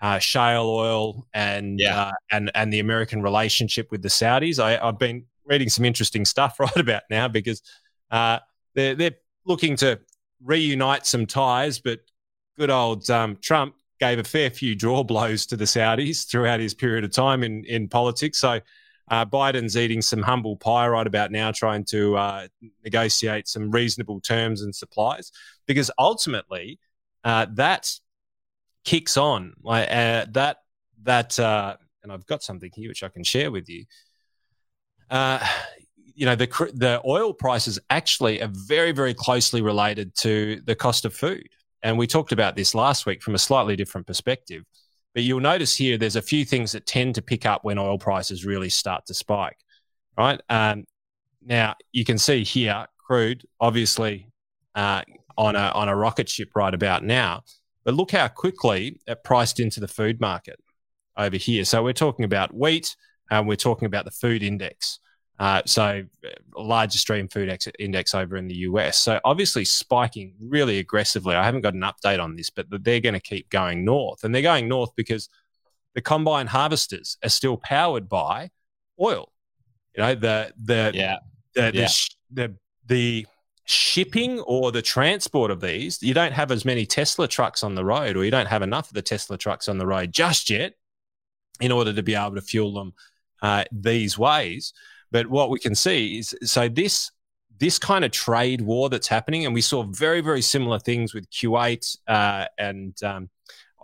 uh, 0.00 0.18
shale 0.18 0.68
oil, 0.68 1.26
and 1.34 1.78
yeah. 1.78 2.06
uh, 2.06 2.12
and 2.30 2.50
and 2.54 2.72
the 2.72 2.80
American 2.80 3.22
relationship 3.22 3.90
with 3.90 4.02
the 4.02 4.08
Saudis. 4.08 4.58
I, 4.58 4.84
have 4.84 4.98
been 4.98 5.24
reading 5.44 5.68
some 5.68 5.84
interesting 5.84 6.24
stuff 6.24 6.58
right 6.60 6.76
about 6.76 7.02
now 7.10 7.28
because 7.28 7.62
uh, 8.10 8.38
they're 8.74 8.94
they're 8.94 9.16
looking 9.44 9.76
to 9.76 10.00
reunite 10.42 11.06
some 11.06 11.26
ties, 11.26 11.78
but 11.78 12.00
good 12.58 12.70
old 12.70 13.08
um, 13.10 13.36
Trump 13.42 13.74
gave 13.98 14.18
a 14.18 14.24
fair 14.24 14.50
few 14.50 14.74
draw 14.74 15.02
blows 15.02 15.44
to 15.46 15.56
the 15.56 15.64
Saudis 15.64 16.28
throughout 16.28 16.60
his 16.60 16.74
period 16.74 17.04
of 17.04 17.12
time 17.12 17.42
in 17.42 17.64
in 17.66 17.88
politics. 17.88 18.38
So 18.38 18.60
uh, 19.10 19.26
Biden's 19.26 19.76
eating 19.76 20.00
some 20.00 20.22
humble 20.22 20.56
pie 20.56 20.88
right 20.88 21.06
about 21.06 21.32
now, 21.32 21.50
trying 21.50 21.84
to 21.86 22.16
uh, 22.16 22.48
negotiate 22.84 23.48
some 23.48 23.70
reasonable 23.70 24.20
terms 24.20 24.62
and 24.62 24.74
supplies, 24.74 25.32
because 25.66 25.90
ultimately 25.98 26.78
uh, 27.24 27.46
that 27.54 27.92
kicks 28.84 29.16
on. 29.16 29.54
Uh, 29.66 30.26
that 30.32 30.58
that 31.02 31.38
uh, 31.38 31.76
and 32.02 32.12
I've 32.12 32.26
got 32.26 32.42
something 32.42 32.70
here 32.74 32.88
which 32.88 33.02
I 33.02 33.08
can 33.08 33.24
share 33.24 33.50
with 33.50 33.68
you. 33.68 33.84
Uh, 35.10 35.44
you 36.14 36.26
know 36.26 36.34
the 36.34 36.46
the 36.74 37.00
oil 37.06 37.32
prices 37.32 37.78
actually 37.90 38.42
are 38.42 38.50
very 38.52 38.92
very 38.92 39.14
closely 39.14 39.62
related 39.62 40.14
to 40.16 40.60
the 40.64 40.74
cost 40.74 41.04
of 41.04 41.14
food, 41.14 41.48
and 41.82 41.98
we 41.98 42.06
talked 42.06 42.32
about 42.32 42.56
this 42.56 42.74
last 42.74 43.06
week 43.06 43.22
from 43.22 43.34
a 43.34 43.38
slightly 43.38 43.76
different 43.76 44.06
perspective. 44.06 44.64
But 45.14 45.24
you'll 45.24 45.40
notice 45.40 45.76
here 45.76 45.98
there's 45.98 46.16
a 46.16 46.22
few 46.22 46.44
things 46.44 46.72
that 46.72 46.86
tend 46.86 47.16
to 47.16 47.22
pick 47.22 47.44
up 47.44 47.64
when 47.64 47.78
oil 47.78 47.98
prices 47.98 48.44
really 48.44 48.68
start 48.68 49.06
to 49.06 49.14
spike, 49.14 49.58
right? 50.16 50.40
Um, 50.48 50.84
now 51.42 51.74
you 51.90 52.04
can 52.04 52.18
see 52.18 52.44
here 52.44 52.86
crude 52.98 53.44
obviously 53.58 54.30
uh, 54.74 55.02
on 55.36 55.56
a 55.56 55.72
on 55.74 55.88
a 55.88 55.96
rocket 55.96 56.28
ship 56.28 56.50
right 56.54 56.74
about 56.74 57.02
now. 57.02 57.42
But 57.84 57.94
look 57.94 58.10
how 58.12 58.28
quickly 58.28 59.00
it 59.06 59.24
priced 59.24 59.60
into 59.60 59.80
the 59.80 59.88
food 59.88 60.20
market 60.20 60.60
over 61.16 61.36
here. 61.36 61.64
So 61.64 61.82
we're 61.82 61.92
talking 61.92 62.24
about 62.24 62.54
wheat, 62.54 62.94
and 63.30 63.46
we're 63.48 63.56
talking 63.56 63.86
about 63.86 64.04
the 64.04 64.10
food 64.10 64.42
index. 64.42 64.98
Uh, 65.38 65.62
so 65.64 66.02
large 66.54 66.94
Australian 66.94 67.26
food 67.28 67.48
ex- 67.48 67.66
index 67.78 68.14
over 68.14 68.36
in 68.36 68.46
the 68.46 68.54
US. 68.56 68.98
So 68.98 69.18
obviously 69.24 69.64
spiking 69.64 70.34
really 70.38 70.78
aggressively. 70.78 71.34
I 71.34 71.42
haven't 71.44 71.62
got 71.62 71.72
an 71.72 71.80
update 71.80 72.22
on 72.22 72.36
this, 72.36 72.50
but 72.50 72.66
they're 72.70 73.00
going 73.00 73.14
to 73.14 73.20
keep 73.20 73.48
going 73.48 73.84
north, 73.84 74.22
and 74.24 74.34
they're 74.34 74.42
going 74.42 74.68
north 74.68 74.90
because 74.96 75.30
the 75.94 76.02
combine 76.02 76.46
harvesters 76.46 77.16
are 77.24 77.30
still 77.30 77.56
powered 77.56 78.08
by 78.08 78.50
oil. 79.00 79.32
You 79.96 80.02
know 80.02 80.14
the 80.14 80.52
the 80.62 80.90
Yeah. 80.94 81.16
the 81.54 81.70
Yeah. 81.74 81.88
the, 82.30 82.48
the 82.48 82.54
the 82.86 83.26
shipping 83.70 84.40
or 84.40 84.72
the 84.72 84.82
transport 84.82 85.50
of 85.50 85.60
these. 85.60 86.02
You 86.02 86.12
don't 86.12 86.32
have 86.32 86.50
as 86.50 86.64
many 86.64 86.86
Tesla 86.86 87.28
trucks 87.28 87.62
on 87.62 87.74
the 87.74 87.84
road, 87.84 88.16
or 88.16 88.24
you 88.24 88.30
don't 88.30 88.48
have 88.48 88.62
enough 88.62 88.88
of 88.88 88.94
the 88.94 89.02
Tesla 89.02 89.38
trucks 89.38 89.68
on 89.68 89.78
the 89.78 89.86
road 89.86 90.12
just 90.12 90.50
yet, 90.50 90.74
in 91.60 91.70
order 91.70 91.92
to 91.92 92.02
be 92.02 92.14
able 92.14 92.34
to 92.34 92.40
fuel 92.40 92.74
them 92.74 92.94
uh, 93.42 93.64
these 93.70 94.18
ways. 94.18 94.72
But 95.12 95.28
what 95.28 95.50
we 95.50 95.58
can 95.58 95.74
see 95.74 96.18
is 96.18 96.34
so 96.42 96.68
this 96.68 97.10
this 97.58 97.78
kind 97.78 98.04
of 98.04 98.10
trade 98.10 98.62
war 98.62 98.88
that's 98.88 99.08
happening, 99.08 99.44
and 99.46 99.54
we 99.54 99.60
saw 99.60 99.84
very 99.84 100.20
very 100.20 100.42
similar 100.42 100.78
things 100.78 101.14
with 101.14 101.30
Kuwait 101.30 101.96
uh, 102.08 102.46
and 102.58 103.00
um, 103.04 103.30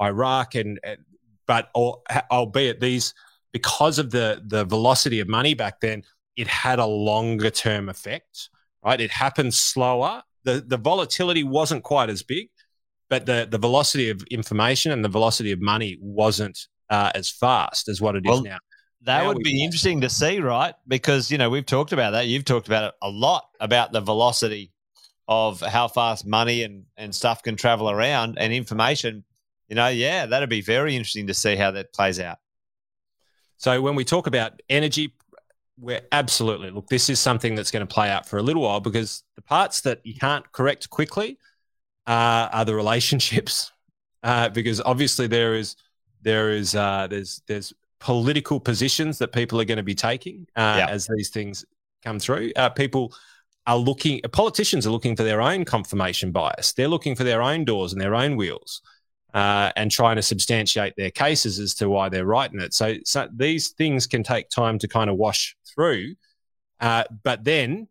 Iraq, 0.00 0.54
and, 0.56 0.80
but 1.46 1.68
al- 1.76 2.02
albeit 2.30 2.80
these 2.80 3.14
because 3.52 3.98
of 3.98 4.10
the 4.10 4.42
the 4.46 4.64
velocity 4.64 5.20
of 5.20 5.28
money 5.28 5.54
back 5.54 5.80
then, 5.80 6.02
it 6.36 6.48
had 6.48 6.78
a 6.78 6.86
longer 6.86 7.50
term 7.50 7.88
effect. 7.88 8.50
Right, 8.86 9.00
it 9.00 9.10
happened 9.10 9.52
slower. 9.52 10.22
the 10.44 10.64
The 10.66 10.76
volatility 10.78 11.42
wasn't 11.42 11.82
quite 11.82 12.08
as 12.08 12.22
big, 12.22 12.48
but 13.10 13.26
the 13.26 13.46
the 13.50 13.58
velocity 13.58 14.10
of 14.10 14.22
information 14.30 14.92
and 14.92 15.04
the 15.04 15.08
velocity 15.08 15.50
of 15.52 15.60
money 15.60 15.98
wasn't 16.00 16.58
uh, 16.88 17.10
as 17.14 17.28
fast 17.28 17.88
as 17.88 18.00
what 18.00 18.14
it 18.16 18.24
is 18.24 18.30
Well, 18.30 18.42
now. 18.42 18.58
That 19.02 19.22
Now 19.22 19.28
would 19.28 19.42
be 19.42 19.64
interesting 19.64 20.00
to 20.02 20.08
see, 20.08 20.40
right? 20.40 20.74
Because 20.86 21.30
you 21.30 21.38
know 21.38 21.50
we've 21.50 21.66
talked 21.66 21.92
about 21.92 22.12
that. 22.12 22.28
You've 22.28 22.44
talked 22.44 22.66
about 22.68 22.84
it 22.84 22.94
a 23.02 23.08
lot 23.08 23.48
about 23.60 23.92
the 23.92 24.00
velocity 24.00 24.72
of 25.28 25.60
how 25.60 25.88
fast 25.88 26.26
money 26.26 26.62
and 26.62 26.84
and 26.96 27.14
stuff 27.14 27.42
can 27.42 27.56
travel 27.56 27.90
around 27.90 28.38
and 28.38 28.52
information. 28.52 29.24
You 29.68 29.74
know, 29.76 29.88
yeah, 29.88 30.26
that'd 30.26 30.48
be 30.48 30.60
very 30.60 30.94
interesting 30.94 31.26
to 31.26 31.34
see 31.34 31.56
how 31.56 31.72
that 31.72 31.92
plays 31.92 32.20
out. 32.20 32.38
So 33.58 33.80
when 33.80 33.94
we 33.96 34.04
talk 34.04 34.26
about 34.26 34.60
energy, 34.68 35.12
we're 35.78 36.00
absolutely 36.12 36.70
look. 36.70 36.88
This 36.88 37.08
is 37.10 37.20
something 37.20 37.54
that's 37.54 37.70
going 37.70 37.86
to 37.86 37.92
play 37.92 38.08
out 38.10 38.26
for 38.26 38.38
a 38.38 38.42
little 38.42 38.62
while 38.62 38.80
because 38.80 39.22
the 39.36 39.42
parts 39.42 39.82
that 39.82 40.00
you 40.04 40.14
can't 40.14 40.50
correct 40.52 40.88
quickly 40.90 41.38
uh, 42.06 42.48
are 42.52 42.64
the 42.64 42.74
relationships, 42.74 43.72
uh, 44.22 44.48
because 44.48 44.80
obviously 44.80 45.26
there 45.26 45.54
is 45.54 45.76
there 46.22 46.50
is 46.50 46.74
uh, 46.74 47.06
there's 47.08 47.42
there's 47.46 47.72
political 47.98 48.60
positions 48.60 49.18
that 49.18 49.32
people 49.32 49.60
are 49.60 49.64
going 49.64 49.76
to 49.78 49.82
be 49.82 49.94
taking 49.94 50.46
uh, 50.56 50.76
Yeah. 50.78 50.86
as 50.88 51.08
these 51.16 51.30
things 51.30 51.64
come 52.02 52.18
through. 52.18 52.52
Uh, 52.56 52.68
people 52.70 53.12
are 53.66 53.76
looking. 53.76 54.20
Politicians 54.32 54.86
are 54.86 54.90
looking 54.90 55.16
for 55.16 55.24
their 55.24 55.42
own 55.42 55.64
confirmation 55.64 56.30
bias. 56.32 56.72
They're 56.72 56.88
looking 56.88 57.14
for 57.16 57.24
their 57.24 57.42
own 57.42 57.64
doors 57.64 57.92
and 57.92 58.00
their 58.00 58.14
own 58.14 58.36
wheels 58.36 58.80
uh, 59.34 59.70
and 59.76 59.90
trying 59.90 60.16
to 60.16 60.22
substantiate 60.22 60.94
their 60.96 61.10
cases 61.10 61.58
as 61.58 61.74
to 61.74 61.88
why 61.88 62.08
they're 62.08 62.34
in 62.34 62.60
it. 62.60 62.74
So, 62.74 62.96
so 63.04 63.28
these 63.34 63.70
things 63.70 64.06
can 64.06 64.22
take 64.22 64.48
time 64.48 64.78
to 64.78 64.88
kind 64.88 65.10
of 65.10 65.16
wash 65.16 65.56
through, 65.74 66.14
uh, 66.80 67.04
but 67.22 67.44
then 67.44 67.88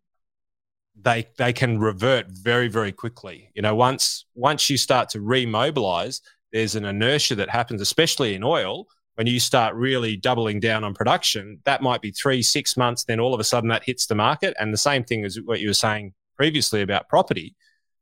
they 1.00 1.28
they 1.38 1.54
can 1.54 1.80
revert 1.80 2.28
very 2.30 2.68
very 2.68 2.92
quickly. 2.92 3.52
You 3.54 3.62
know, 3.62 3.76
once 3.76 4.26
once 4.34 4.70
you 4.70 4.78
start 4.78 5.10
to 5.10 5.20
remobilize, 5.20 6.22
there's 6.52 6.76
an 6.76 6.86
inertia 6.86 7.36
that 7.36 7.50
happens, 7.50 7.82
especially 7.82 8.34
in 8.34 8.44
oil. 8.44 8.88
When 9.16 9.28
you 9.28 9.40
start 9.40 9.76
really 9.76 10.18
doubling 10.18 10.60
down 10.60 10.84
on 10.84 10.94
production, 10.94 11.60
that 11.64 11.82
might 11.82 12.02
be 12.02 12.12
three, 12.12 12.42
six 12.42 12.76
months. 12.76 13.06
Then 13.06 13.22
all 13.22 13.34
of 13.34 13.40
a 13.40 13.46
sudden 13.46 13.70
that 13.70 13.84
hits 13.86 14.08
the 14.08 14.16
market. 14.16 14.54
And 14.60 14.74
the 14.74 14.78
same 14.78 15.06
thing 15.06 15.24
as 15.24 15.40
what 15.42 15.62
you 15.62 15.70
were 15.70 15.74
saying 15.74 16.14
previously 16.36 16.82
about 16.82 17.08
property 17.08 17.56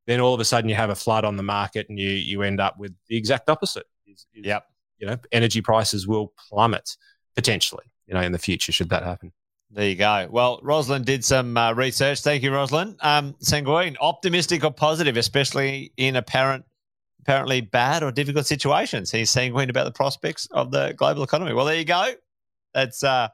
then 0.06 0.20
all 0.20 0.34
of 0.34 0.40
a 0.40 0.46
sudden 0.46 0.70
you 0.70 0.76
have 0.76 0.90
a 0.90 0.96
flood 0.96 1.26
on 1.26 1.38
the 1.38 1.44
market 1.44 1.88
and 1.90 2.00
you 2.00 2.10
you 2.10 2.42
end 2.42 2.60
up 2.60 2.78
with 2.78 2.94
the 3.08 3.18
exact 3.18 3.50
opposite. 3.50 3.86
Is, 4.06 4.26
is, 4.34 4.46
Yep. 4.46 4.66
You 5.00 5.08
know, 5.08 5.18
energy 5.32 5.62
prices 5.62 6.08
will 6.08 6.34
plummet 6.50 6.96
potentially. 7.36 7.86
You 8.08 8.14
know, 8.14 8.22
in 8.22 8.32
the 8.32 8.40
future, 8.40 8.72
should 8.72 8.90
that 8.90 9.04
happen. 9.04 9.34
There 9.72 9.90
you 9.90 9.96
go. 9.96 10.28
Well, 10.30 10.60
Rosalind 10.62 11.06
did 11.06 11.26
some 11.26 11.58
uh, 11.58 11.74
research. 11.74 12.22
Thank 12.22 12.44
you, 12.44 12.54
Rosalind. 12.54 12.96
Um, 13.02 13.36
Sanguine, 13.40 13.98
optimistic 14.00 14.64
or 14.64 14.72
positive, 14.72 15.18
especially 15.18 15.92
in 15.98 16.16
apparent, 16.16 16.64
apparently 17.22 17.62
bad 17.62 18.04
or 18.04 18.12
difficult 18.12 18.46
situations. 18.46 19.10
He's 19.10 19.32
sanguine 19.32 19.72
about 19.72 19.86
the 19.86 19.92
prospects 19.92 20.48
of 20.52 20.70
the 20.70 20.94
global 20.96 21.24
economy. 21.24 21.54
Well, 21.54 21.66
there 21.66 21.78
you 21.78 21.86
go. 21.86 22.12
That's 22.76 23.04
uh, 23.04 23.30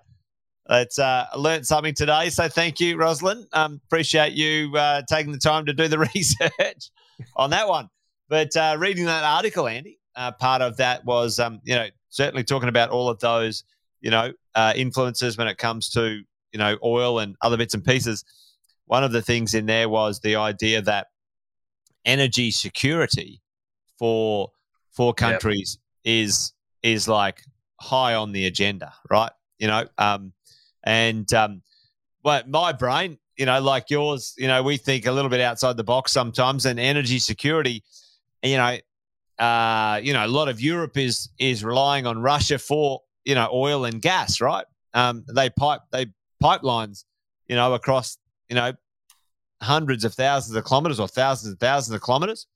that's 0.69 0.99
uh, 0.99 1.25
learn 1.35 1.63
something 1.63 1.95
today. 1.95 2.29
So 2.29 2.47
thank 2.47 2.79
you, 2.79 2.95
Rosalind. 2.95 3.47
Um, 3.53 3.81
appreciate 3.87 4.33
you 4.33 4.71
uh, 4.77 5.01
taking 5.09 5.31
the 5.31 5.39
time 5.39 5.65
to 5.65 5.73
do 5.73 5.87
the 5.87 5.97
research 6.15 6.91
on 7.35 7.49
that 7.49 7.67
one. 7.67 7.89
But 8.29 8.55
uh, 8.55 8.77
reading 8.79 9.05
that 9.05 9.23
article, 9.23 9.67
Andy, 9.67 9.99
uh, 10.15 10.31
part 10.31 10.61
of 10.61 10.77
that 10.77 11.03
was, 11.03 11.39
um, 11.39 11.59
you 11.63 11.73
know, 11.73 11.87
certainly 12.09 12.43
talking 12.43 12.69
about 12.69 12.91
all 12.91 13.09
of 13.09 13.19
those, 13.19 13.63
you 13.99 14.11
know, 14.11 14.31
uh, 14.53 14.73
influences 14.75 15.39
when 15.39 15.47
it 15.47 15.57
comes 15.57 15.89
to, 15.89 16.21
you 16.51 16.59
know, 16.59 16.77
oil 16.83 17.17
and 17.17 17.35
other 17.41 17.57
bits 17.57 17.73
and 17.73 17.83
pieces. 17.83 18.23
One 18.85 19.03
of 19.03 19.11
the 19.11 19.23
things 19.23 19.55
in 19.55 19.65
there 19.65 19.89
was 19.89 20.19
the 20.19 20.35
idea 20.35 20.83
that 20.83 21.07
energy 22.05 22.51
security 22.51 23.41
for 23.97 24.51
for 24.91 25.13
countries 25.15 25.79
is 26.03 26.53
is 26.83 27.07
like 27.07 27.41
high 27.79 28.13
on 28.13 28.33
the 28.33 28.45
agenda, 28.45 28.93
right? 29.09 29.31
You 29.57 29.67
know, 29.67 29.85
um, 29.97 30.33
and 30.89 31.31
um, 31.35 31.61
but 32.23 32.49
my 32.49 32.71
brain, 32.71 33.19
you 33.37 33.45
know, 33.45 33.61
like 33.61 33.91
yours, 33.91 34.33
you 34.39 34.47
know, 34.47 34.63
we 34.63 34.77
think 34.77 35.05
a 35.05 35.11
little 35.11 35.29
bit 35.29 35.39
outside 35.39 35.77
the 35.77 35.83
box 35.83 36.11
sometimes, 36.11 36.65
and 36.65 36.79
energy 36.79 37.19
security, 37.19 37.83
you 38.41 38.57
know, 38.57 38.77
uh, 39.37 39.99
you 40.01 40.13
know, 40.13 40.25
a 40.25 40.27
lot 40.27 40.49
of 40.49 40.59
Europe 40.59 40.97
is 40.97 41.29
is 41.37 41.63
relying 41.63 42.07
on 42.07 42.17
Russia 42.17 42.57
for 42.57 43.01
you 43.23 43.35
know 43.35 43.47
oil 43.53 43.85
and 43.85 44.01
gas, 44.01 44.41
right? 44.41 44.65
Um, 44.95 45.23
they 45.31 45.51
pipe 45.51 45.81
they 45.91 46.07
pipelines, 46.43 47.05
you 47.47 47.55
know, 47.55 47.75
across 47.75 48.17
you 48.49 48.55
know 48.55 48.73
hundreds 49.61 50.03
of 50.05 50.15
thousands 50.15 50.55
of 50.55 50.63
kilometers 50.63 50.99
or 50.99 51.07
thousands 51.07 51.51
and 51.51 51.59
thousands 51.59 51.93
of 51.93 52.01
kilometers. 52.01 52.47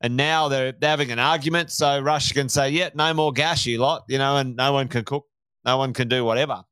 And 0.00 0.16
now 0.16 0.48
they're, 0.48 0.72
they're 0.72 0.90
having 0.90 1.12
an 1.12 1.18
argument. 1.18 1.70
So 1.70 2.00
Russia 2.00 2.34
can 2.34 2.48
say, 2.48 2.70
yeah, 2.70 2.90
no 2.94 3.12
more 3.14 3.32
gas, 3.32 3.66
you 3.66 3.78
lot, 3.78 4.04
you 4.08 4.18
know, 4.18 4.36
and 4.38 4.56
no 4.56 4.72
one 4.72 4.88
can 4.88 5.04
cook, 5.04 5.26
no 5.64 5.76
one 5.76 5.92
can 5.92 6.08
do 6.08 6.24
whatever. 6.24 6.64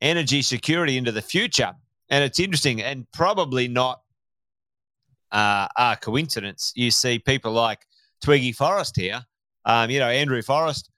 Energy 0.00 0.42
security 0.42 0.96
into 0.96 1.12
the 1.12 1.22
future. 1.22 1.72
And 2.10 2.22
it's 2.22 2.38
interesting 2.38 2.82
and 2.82 3.06
probably 3.12 3.68
not 3.68 4.00
uh, 5.32 5.68
a 5.76 5.96
coincidence. 6.00 6.72
You 6.76 6.90
see 6.90 7.18
people 7.18 7.52
like 7.52 7.80
Twiggy 8.20 8.52
Forrest 8.52 8.96
here, 8.96 9.24
um, 9.64 9.90
you 9.90 9.98
know, 9.98 10.08
Andrew 10.08 10.42
Forrest 10.42 10.90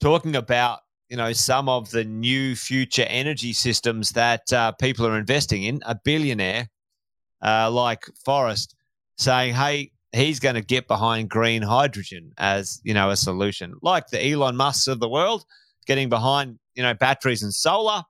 talking 0.00 0.36
about, 0.36 0.80
you 1.08 1.16
know, 1.16 1.32
some 1.32 1.68
of 1.68 1.90
the 1.90 2.04
new 2.04 2.56
future 2.56 3.06
energy 3.08 3.52
systems 3.52 4.12
that 4.12 4.52
uh, 4.52 4.72
people 4.72 5.06
are 5.06 5.18
investing 5.18 5.62
in. 5.62 5.80
A 5.86 5.94
billionaire 5.94 6.68
uh, 7.42 7.70
like 7.70 8.04
Forrest 8.24 8.74
saying, 9.16 9.54
hey, 9.54 9.92
he's 10.12 10.40
going 10.40 10.56
to 10.56 10.62
get 10.62 10.88
behind 10.88 11.30
green 11.30 11.62
hydrogen 11.62 12.32
as, 12.38 12.80
you 12.84 12.94
know, 12.94 13.10
a 13.10 13.16
solution, 13.16 13.74
like 13.82 14.08
the 14.08 14.30
Elon 14.30 14.56
Musks 14.56 14.88
of 14.88 14.98
the 14.98 15.08
world, 15.08 15.44
getting 15.86 16.08
behind, 16.08 16.58
you 16.74 16.82
know, 16.82 16.94
batteries 16.94 17.42
and 17.42 17.54
solar. 17.54 18.02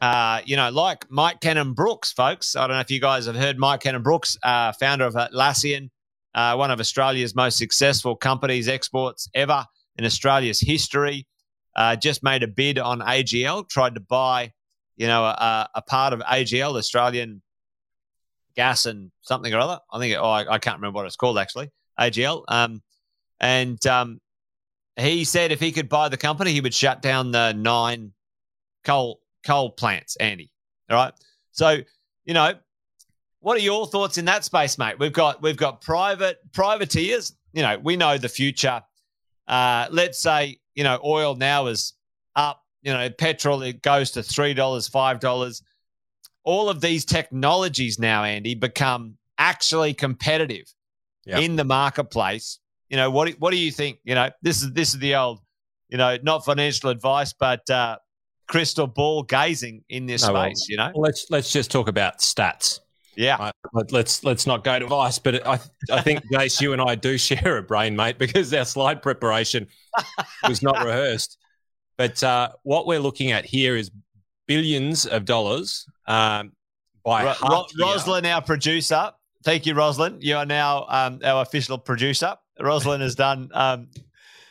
Uh, 0.00 0.40
you 0.44 0.56
know, 0.56 0.70
like 0.70 1.10
Mike 1.10 1.40
Cannon-Brookes, 1.40 2.12
folks. 2.12 2.54
I 2.54 2.66
don't 2.66 2.76
know 2.76 2.80
if 2.80 2.90
you 2.90 3.00
guys 3.00 3.26
have 3.26 3.34
heard 3.34 3.58
Mike 3.58 3.80
Cannon-Brookes, 3.80 4.38
uh, 4.42 4.72
founder 4.72 5.04
of 5.04 5.14
Atlassian, 5.14 5.90
uh, 6.34 6.54
one 6.54 6.70
of 6.70 6.78
Australia's 6.78 7.34
most 7.34 7.58
successful 7.58 8.14
companies, 8.14 8.68
exports 8.68 9.28
ever 9.34 9.66
in 9.96 10.04
Australia's 10.04 10.60
history. 10.60 11.26
Uh, 11.74 11.96
just 11.96 12.22
made 12.22 12.42
a 12.42 12.48
bid 12.48 12.78
on 12.78 13.00
AGL, 13.00 13.68
tried 13.68 13.94
to 13.94 14.00
buy, 14.00 14.52
you 14.96 15.06
know, 15.06 15.24
a, 15.24 15.68
a 15.76 15.82
part 15.82 16.12
of 16.12 16.20
AGL, 16.20 16.76
Australian 16.76 17.42
gas 18.56 18.86
and 18.86 19.10
something 19.22 19.52
or 19.54 19.58
other. 19.58 19.80
I 19.92 19.98
think, 19.98 20.16
oh, 20.18 20.28
I, 20.28 20.54
I 20.54 20.58
can't 20.58 20.78
remember 20.78 20.96
what 20.96 21.06
it's 21.06 21.16
called 21.16 21.38
actually, 21.38 21.70
AGL. 21.98 22.44
Um, 22.48 22.82
and 23.40 23.84
um, 23.86 24.20
he 24.96 25.24
said 25.24 25.52
if 25.52 25.60
he 25.60 25.72
could 25.72 25.88
buy 25.88 26.08
the 26.08 26.16
company, 26.16 26.52
he 26.52 26.60
would 26.60 26.74
shut 26.74 27.00
down 27.00 27.30
the 27.30 27.52
nine 27.52 28.12
coal 28.84 29.20
coal 29.44 29.70
plants. 29.70 30.16
Andy, 30.16 30.50
all 30.90 30.96
right. 30.96 31.14
So 31.52 31.78
you 32.24 32.34
know, 32.34 32.54
what 33.40 33.56
are 33.56 33.60
your 33.62 33.86
thoughts 33.86 34.18
in 34.18 34.24
that 34.26 34.44
space, 34.44 34.78
mate? 34.78 34.98
We've 34.98 35.12
got 35.12 35.42
we've 35.42 35.56
got 35.56 35.80
private 35.80 36.38
privateers. 36.52 37.34
You 37.52 37.62
know, 37.62 37.78
we 37.78 37.96
know 37.96 38.18
the 38.18 38.28
future. 38.28 38.82
Uh, 39.46 39.86
let's 39.90 40.18
say 40.20 40.58
you 40.74 40.84
know 40.84 41.00
oil 41.04 41.34
now 41.34 41.66
is 41.66 41.94
up. 42.36 42.62
You 42.82 42.92
know, 42.92 43.10
petrol 43.10 43.62
it 43.62 43.82
goes 43.82 44.12
to 44.12 44.22
three 44.22 44.54
dollars, 44.54 44.86
five 44.88 45.20
dollars 45.20 45.62
all 46.44 46.70
of 46.70 46.80
these 46.80 47.04
technologies 47.04 47.98
now, 47.98 48.24
Andy, 48.24 48.54
become 48.54 49.18
actually 49.36 49.92
competitive 49.92 50.72
Yeah. 51.26 51.40
in 51.40 51.56
the 51.56 51.64
marketplace. 51.64 52.58
You 52.88 52.96
know, 52.96 53.10
what 53.10 53.28
what 53.38 53.50
do 53.50 53.58
you 53.58 53.70
think? 53.70 53.98
You 54.04 54.14
know, 54.14 54.30
this 54.40 54.62
is 54.62 54.72
this 54.72 54.94
is 54.94 55.00
the 55.00 55.14
old, 55.16 55.40
you 55.90 55.98
know, 55.98 56.16
not 56.22 56.46
financial 56.46 56.88
advice, 56.88 57.34
but 57.34 57.68
uh, 57.68 57.98
crystal 58.48 58.86
ball 58.86 59.22
gazing 59.22 59.84
in 59.88 60.06
this 60.06 60.26
No, 60.26 60.32
well, 60.32 60.44
space. 60.46 60.66
You 60.68 60.76
know, 60.78 60.90
let's 60.94 61.26
let's 61.30 61.52
just 61.52 61.70
talk 61.70 61.88
about 61.88 62.18
stats. 62.18 62.80
yeah, 63.16 63.50
let's 63.90 64.24
let's 64.24 64.46
not 64.46 64.64
go 64.64 64.78
to 64.78 64.86
vice, 64.86 65.18
but 65.18 65.46
I 65.46 65.58
I 65.90 66.00
think 66.02 66.20
Jace, 66.32 66.60
you 66.60 66.72
and 66.72 66.80
I 66.82 66.94
do 66.94 67.18
share 67.18 67.56
a 67.58 67.62
brain, 67.62 67.94
mate, 67.96 68.18
because 68.18 68.52
our 68.54 68.64
slide 68.64 69.02
preparation 69.02 69.66
was 70.48 70.62
not 70.62 70.84
rehearsed. 70.84 71.36
But 71.96 72.22
uh, 72.22 72.50
what 72.62 72.86
we're 72.86 73.00
looking 73.00 73.32
at 73.32 73.44
here 73.44 73.76
is 73.76 73.90
billions 74.46 75.04
of 75.04 75.24
dollars 75.24 75.84
um, 76.06 76.52
by 77.04 77.24
Ro- 77.24 77.34
Ro- 77.48 77.66
Roslyn, 77.80 78.24
our 78.24 78.40
producer. 78.40 79.10
Thank 79.44 79.66
you, 79.66 79.74
Roslyn. 79.74 80.18
You 80.20 80.36
are 80.36 80.46
now 80.46 80.86
um, 80.88 81.20
our 81.24 81.42
official 81.42 81.76
producer. 81.78 82.36
Roslyn 82.60 83.00
has 83.00 83.14
done. 83.14 83.50
Um, 83.52 83.88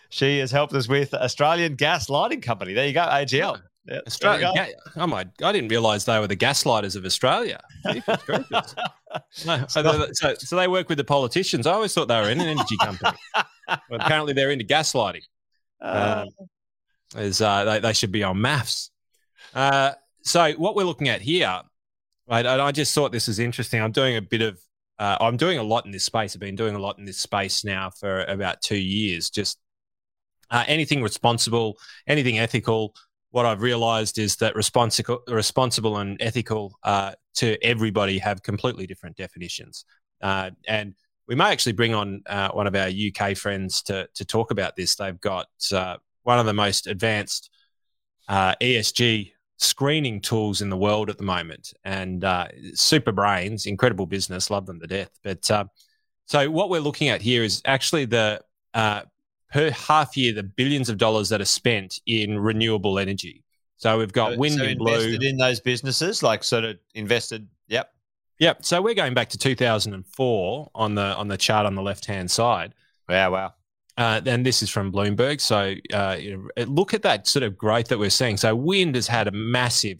she 0.10 0.40
has 0.40 0.52
helped 0.52 0.74
us 0.74 0.88
with 0.88 1.14
Australian 1.14 1.76
Gas 1.76 2.10
Lighting 2.10 2.42
Company. 2.42 2.74
There 2.74 2.88
you 2.88 2.94
go, 2.94 3.02
AGL. 3.02 3.62
Yeah, 3.88 4.00
Australia. 4.06 4.52
Ga- 4.54 4.74
oh 4.98 5.08
my! 5.08 5.26
I 5.42 5.52
didn't 5.52 5.70
realise 5.70 6.04
they 6.04 6.20
were 6.20 6.28
the 6.28 6.36
gaslighters 6.36 6.96
of 6.96 7.06
Australia. 7.06 7.62
No, 9.46 9.66
so, 9.70 9.82
they, 9.82 10.08
so, 10.14 10.34
so 10.38 10.56
they 10.56 10.68
work 10.68 10.90
with 10.90 10.98
the 10.98 11.04
politicians. 11.04 11.66
I 11.66 11.72
always 11.72 11.94
thought 11.94 12.08
they 12.08 12.20
were 12.20 12.30
in 12.30 12.42
an 12.42 12.48
energy 12.48 12.78
company. 12.82 13.18
Well, 13.90 14.00
apparently, 14.00 14.32
they're 14.32 14.52
into 14.52 14.64
gaslighting. 14.64 15.24
go. 15.82 15.88
Uh, 15.90 16.26
Is 17.18 17.42
uh, 17.42 17.66
they, 17.66 17.80
they 17.80 17.92
should 17.92 18.14
be 18.14 18.24
on 18.24 18.40
maths. 18.40 18.92
Uh, 19.54 19.92
so 20.22 20.54
what 20.54 20.74
we're 20.74 20.86
looking 20.86 21.10
at 21.10 21.22
here, 21.22 21.60
right? 22.30 22.46
And 22.46 22.62
I 22.62 22.72
just 22.72 22.96
thought 22.96 23.12
this 23.12 23.28
was 23.28 23.40
interesting. 23.40 23.82
I'm 23.82 23.92
doing 23.92 24.16
a 24.16 24.22
bit 24.22 24.42
of, 24.42 24.58
uh, 25.00 25.18
I'm 25.20 25.36
doing 25.36 25.58
a 25.58 25.64
lot 25.64 25.86
in 25.86 25.92
this 25.92 26.06
space. 26.06 26.34
I've 26.34 26.40
been 26.40 26.56
doing 26.56 26.76
a 26.76 26.80
lot 26.80 26.98
in 26.98 27.04
this 27.04 27.18
space 27.18 27.66
now 27.66 27.90
for 27.90 28.24
about 28.24 28.62
two 28.62 28.78
years. 28.78 29.30
Just 29.30 29.58
uh, 30.50 30.64
anything 30.68 31.02
responsible, 31.02 31.78
anything 32.08 32.40
ethical. 32.40 32.94
What 33.38 33.46
I've 33.46 33.62
realised 33.62 34.18
is 34.18 34.38
that 34.38 34.56
responsible, 34.56 35.22
responsible 35.28 35.98
and 35.98 36.20
ethical 36.20 36.76
uh, 36.82 37.12
to 37.36 37.64
everybody 37.64 38.18
have 38.18 38.42
completely 38.42 38.88
different 38.88 39.16
definitions. 39.16 39.86
Uh, 40.24 40.50
and 40.68 40.96
we 41.28 41.36
may 41.36 41.52
actually 41.52 41.74
bring 41.74 41.94
on 41.94 42.24
uh, 42.26 42.50
one 42.50 42.66
of 42.66 42.76
our 42.76 42.90
UK 42.90 43.38
friends 43.38 43.84
to 43.84 44.10
to 44.16 44.26
talk 44.26 44.50
about 44.50 44.76
this. 44.76 44.96
They've 44.96 45.22
got 45.22 45.50
uh, 45.72 45.98
one 46.24 46.40
of 46.40 46.48
the 46.48 46.54
most 46.54 46.88
advanced 46.88 47.52
uh, 48.28 48.56
ESG 48.60 49.34
screening 49.58 50.20
tools 50.20 50.62
in 50.62 50.72
the 50.72 50.78
world 50.78 51.08
at 51.12 51.20
the 51.20 51.24
moment, 51.24 51.72
and 51.84 52.24
uh, 52.24 52.48
super 52.74 53.12
brains, 53.12 53.68
incredible 53.68 54.08
business, 54.08 54.50
love 54.50 54.66
them 54.66 54.80
to 54.80 54.88
death. 54.88 55.12
But 55.24 55.46
so 55.46 56.50
what 56.50 56.72
we're 56.72 56.82
looking 56.82 57.10
at 57.10 57.22
here 57.22 57.44
is 57.44 57.62
actually 57.66 58.06
the 58.06 58.42
per 59.52 59.72
half 59.72 60.18
year 60.18 60.34
the 60.34 60.44
billions 60.44 60.90
of 60.90 60.98
dollars 60.98 61.30
that 61.30 61.42
are 61.42 61.46
spent 61.46 62.00
in 62.06 62.40
renewable 62.40 63.00
energy. 63.00 63.44
So 63.78 63.98
we've 64.00 64.12
got 64.14 64.34
so- 64.34 64.40
wind 64.40 64.56
so 64.56 64.64
and 64.64 64.78
blue. 64.78 64.94
invested 64.94 65.24
in 65.24 65.38
those 65.38 65.60
businesses, 65.60 66.24
like 66.24 66.44
sort 66.44 66.64
of 66.64 66.78
invested. 66.96 67.48
Yep. 67.68 67.92
Yep. 68.40 68.66
So 68.66 68.82
we're 68.82 68.94
going 68.94 69.14
back 69.14 69.30
to 69.30 69.38
2004 69.38 70.72
on 70.76 70.96
the 70.96 71.02
on 71.02 71.28
the 71.28 71.38
chart 71.38 71.66
on 71.66 71.76
the 71.76 71.82
left 71.82 72.06
hand 72.06 72.30
side. 72.30 72.74
Wow. 73.10 73.32
Wow. 73.32 73.54
Uh, 73.98 74.22
and 74.28 74.46
this 74.46 74.62
is 74.62 74.70
from 74.70 74.92
Bloomberg. 74.92 75.42
So 75.42 75.74
uh, 75.92 76.18
look 76.66 76.94
at 76.94 77.02
that 77.02 77.28
sort 77.28 77.42
of 77.42 77.58
growth 77.58 77.88
that 77.88 77.98
we're 77.98 78.12
seeing. 78.12 78.38
So 78.38 78.56
wind 78.56 78.94
has 78.94 79.08
had 79.08 79.28
a 79.28 79.32
massive, 79.32 79.98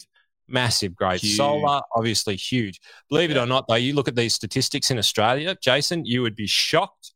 massive 0.48 0.96
growth. 0.96 1.22
Huge. 1.22 1.36
Solar, 1.36 1.82
obviously 1.96 2.36
huge. 2.36 2.80
Believe 3.10 3.32
it 3.32 3.38
or 3.38 3.48
not, 3.48 3.68
though, 3.68 3.74
you 3.74 3.96
look 3.96 4.08
at 4.08 4.16
these 4.16 4.36
statistics 4.36 4.92
in 4.92 5.00
Australia, 5.00 5.58
Jason, 5.64 6.06
you 6.06 6.22
would 6.22 6.36
be 6.36 6.46
shocked. 6.46 7.14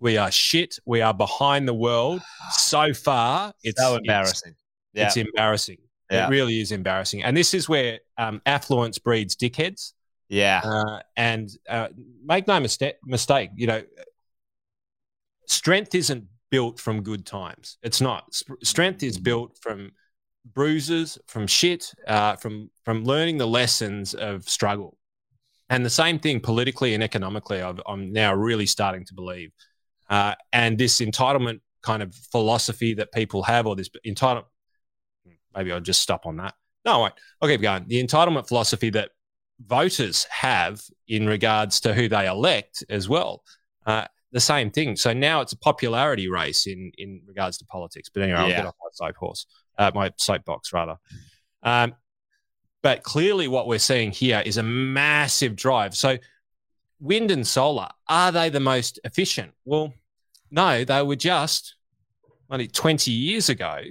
We 0.00 0.16
are 0.18 0.30
shit. 0.30 0.78
We 0.84 1.00
are 1.00 1.14
behind 1.14 1.66
the 1.66 1.74
world 1.74 2.20
so 2.52 2.92
far. 2.92 3.52
It's 3.62 3.80
so 3.80 3.88
it's- 3.94 4.00
embarrassing. 4.00 4.54
Yeah. 4.92 5.06
It's, 5.06 5.16
embarrassing. 5.16 5.78
Yeah. 6.10 6.26
It 6.26 6.30
really 6.30 6.60
is 6.60 6.72
embarrassing. 6.72 7.22
And 7.22 7.36
this 7.36 7.52
is 7.52 7.68
where 7.68 7.98
um, 8.16 8.40
affluence 8.46 8.98
breeds 8.98 9.36
dickheads. 9.36 9.92
yeah. 10.28 10.60
Uh, 10.64 11.00
and 11.16 11.50
uh, 11.68 11.88
make 12.24 12.46
no 12.46 12.58
mistake, 12.60 12.96
mistake, 13.04 13.50
you 13.56 13.66
know, 13.66 13.82
strength 15.46 15.94
isn't 15.94 16.24
built 16.50 16.80
from 16.80 17.02
good 17.02 17.26
times. 17.26 17.78
It's 17.82 18.00
not. 18.00 18.40
Strength 18.62 19.02
is 19.02 19.18
built 19.18 19.58
from 19.60 19.92
bruises, 20.54 21.18
from 21.26 21.46
shit, 21.46 21.92
uh, 22.06 22.36
from 22.36 22.70
from 22.84 23.04
learning 23.04 23.38
the 23.38 23.46
lessons 23.46 24.14
of 24.14 24.48
struggle. 24.48 24.96
And 25.68 25.84
the 25.84 25.90
same 25.90 26.18
thing 26.20 26.40
politically 26.40 26.94
and 26.94 27.02
economically, 27.02 27.60
I've, 27.60 27.80
I'm 27.86 28.12
now 28.12 28.32
really 28.34 28.66
starting 28.66 29.04
to 29.06 29.14
believe. 29.14 29.50
Uh, 30.08 30.34
and 30.52 30.78
this 30.78 31.00
entitlement 31.00 31.60
kind 31.82 32.02
of 32.02 32.14
philosophy 32.14 32.94
that 32.94 33.12
people 33.12 33.42
have, 33.42 33.66
or 33.66 33.76
this 33.76 33.90
entitlement, 34.06 34.44
maybe 35.54 35.72
I'll 35.72 35.80
just 35.80 36.02
stop 36.02 36.26
on 36.26 36.36
that. 36.36 36.54
No, 36.84 37.02
wait, 37.02 37.12
I'll 37.40 37.48
keep 37.48 37.62
going. 37.62 37.84
The 37.88 38.02
entitlement 38.02 38.46
philosophy 38.46 38.90
that 38.90 39.10
voters 39.64 40.24
have 40.24 40.82
in 41.08 41.26
regards 41.26 41.80
to 41.80 41.94
who 41.94 42.08
they 42.08 42.26
elect 42.26 42.84
as 42.88 43.08
well. 43.08 43.42
Uh, 43.84 44.04
the 44.32 44.40
same 44.40 44.70
thing. 44.70 44.96
So 44.96 45.12
now 45.12 45.40
it's 45.40 45.52
a 45.52 45.58
popularity 45.58 46.28
race 46.28 46.66
in 46.66 46.92
in 46.98 47.22
regards 47.26 47.58
to 47.58 47.64
politics. 47.64 48.10
But 48.12 48.22
anyway, 48.24 48.38
I'll 48.38 48.48
get 48.48 48.66
off 48.66 48.74
my 48.80 48.90
soapbox, 48.92 49.46
uh, 49.78 49.90
my 49.94 50.12
soapbox 50.16 50.72
rather. 50.72 50.96
Um, 51.62 51.94
but 52.82 53.02
clearly, 53.02 53.48
what 53.48 53.66
we're 53.66 53.78
seeing 53.78 54.10
here 54.10 54.42
is 54.44 54.58
a 54.58 54.62
massive 54.62 55.56
drive. 55.56 55.96
So, 55.96 56.18
wind 57.00 57.30
and 57.30 57.46
solar 57.46 57.88
are 58.08 58.32
they 58.32 58.48
the 58.48 58.60
most 58.60 58.98
efficient? 59.04 59.52
Well, 59.64 59.94
no, 60.50 60.84
they 60.84 61.02
were 61.02 61.16
just 61.16 61.74
only 62.50 62.68
20 62.68 63.10
years 63.10 63.48
ago 63.48 63.82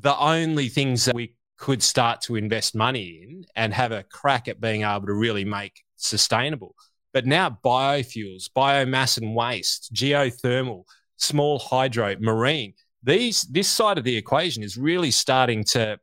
the 0.00 0.16
only 0.18 0.68
things 0.68 1.04
that 1.04 1.14
we 1.14 1.34
could 1.58 1.82
start 1.82 2.22
to 2.22 2.36
invest 2.36 2.74
money 2.74 3.20
in 3.22 3.44
and 3.54 3.74
have 3.74 3.92
a 3.92 4.02
crack 4.04 4.48
at 4.48 4.60
being 4.60 4.82
able 4.82 5.06
to 5.06 5.12
really 5.12 5.44
make 5.44 5.82
sustainable. 5.96 6.74
But 7.12 7.26
now 7.26 7.58
biofuels, 7.62 8.48
biomass 8.56 9.18
and 9.18 9.34
waste, 9.34 9.92
geothermal, 9.92 10.84
small 11.16 11.58
hydro, 11.58 12.16
marine, 12.18 12.74
these 13.02 13.42
this 13.42 13.68
side 13.68 13.98
of 13.98 14.04
the 14.04 14.16
equation 14.16 14.62
is 14.62 14.76
really 14.76 15.10
starting 15.10 15.64
to 15.64 15.98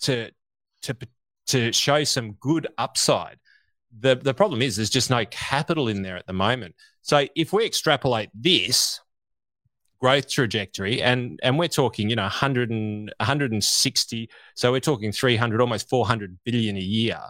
to 0.00 0.30
to 0.82 0.96
to 1.48 1.72
show 1.72 2.04
some 2.04 2.32
good 2.32 2.66
upside. 2.78 3.38
The 3.98 4.16
the 4.16 4.34
problem 4.34 4.62
is 4.62 4.76
there's 4.76 4.90
just 4.90 5.10
no 5.10 5.24
capital 5.26 5.88
in 5.88 6.02
there 6.02 6.16
at 6.16 6.26
the 6.26 6.32
moment. 6.32 6.74
So 7.02 7.26
if 7.34 7.52
we 7.52 7.66
extrapolate 7.66 8.30
this 8.34 9.00
growth 10.02 10.28
trajectory 10.28 11.00
and 11.00 11.38
and 11.44 11.56
we're 11.58 11.68
talking 11.68 12.10
you 12.10 12.16
know 12.16 12.24
100 12.24 12.70
and 12.70 13.12
160 13.20 14.28
so 14.56 14.72
we're 14.72 14.80
talking 14.80 15.12
300 15.12 15.60
almost 15.60 15.88
400 15.88 16.38
billion 16.44 16.76
a 16.76 16.80
year 16.80 17.20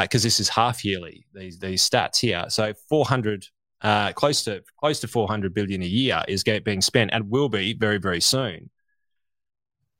because 0.00 0.22
this 0.22 0.40
is 0.40 0.48
half 0.48 0.86
yearly 0.86 1.26
these 1.34 1.58
these 1.58 1.86
stats 1.86 2.18
here 2.18 2.46
so 2.48 2.72
400 2.88 3.46
uh, 3.82 4.10
close 4.12 4.42
to 4.44 4.62
close 4.80 5.00
to 5.00 5.08
400 5.08 5.52
billion 5.52 5.82
a 5.82 5.86
year 5.86 6.22
is 6.28 6.42
being 6.42 6.80
spent 6.80 7.10
and 7.12 7.28
will 7.28 7.50
be 7.50 7.74
very 7.74 7.98
very 7.98 8.22
soon 8.22 8.70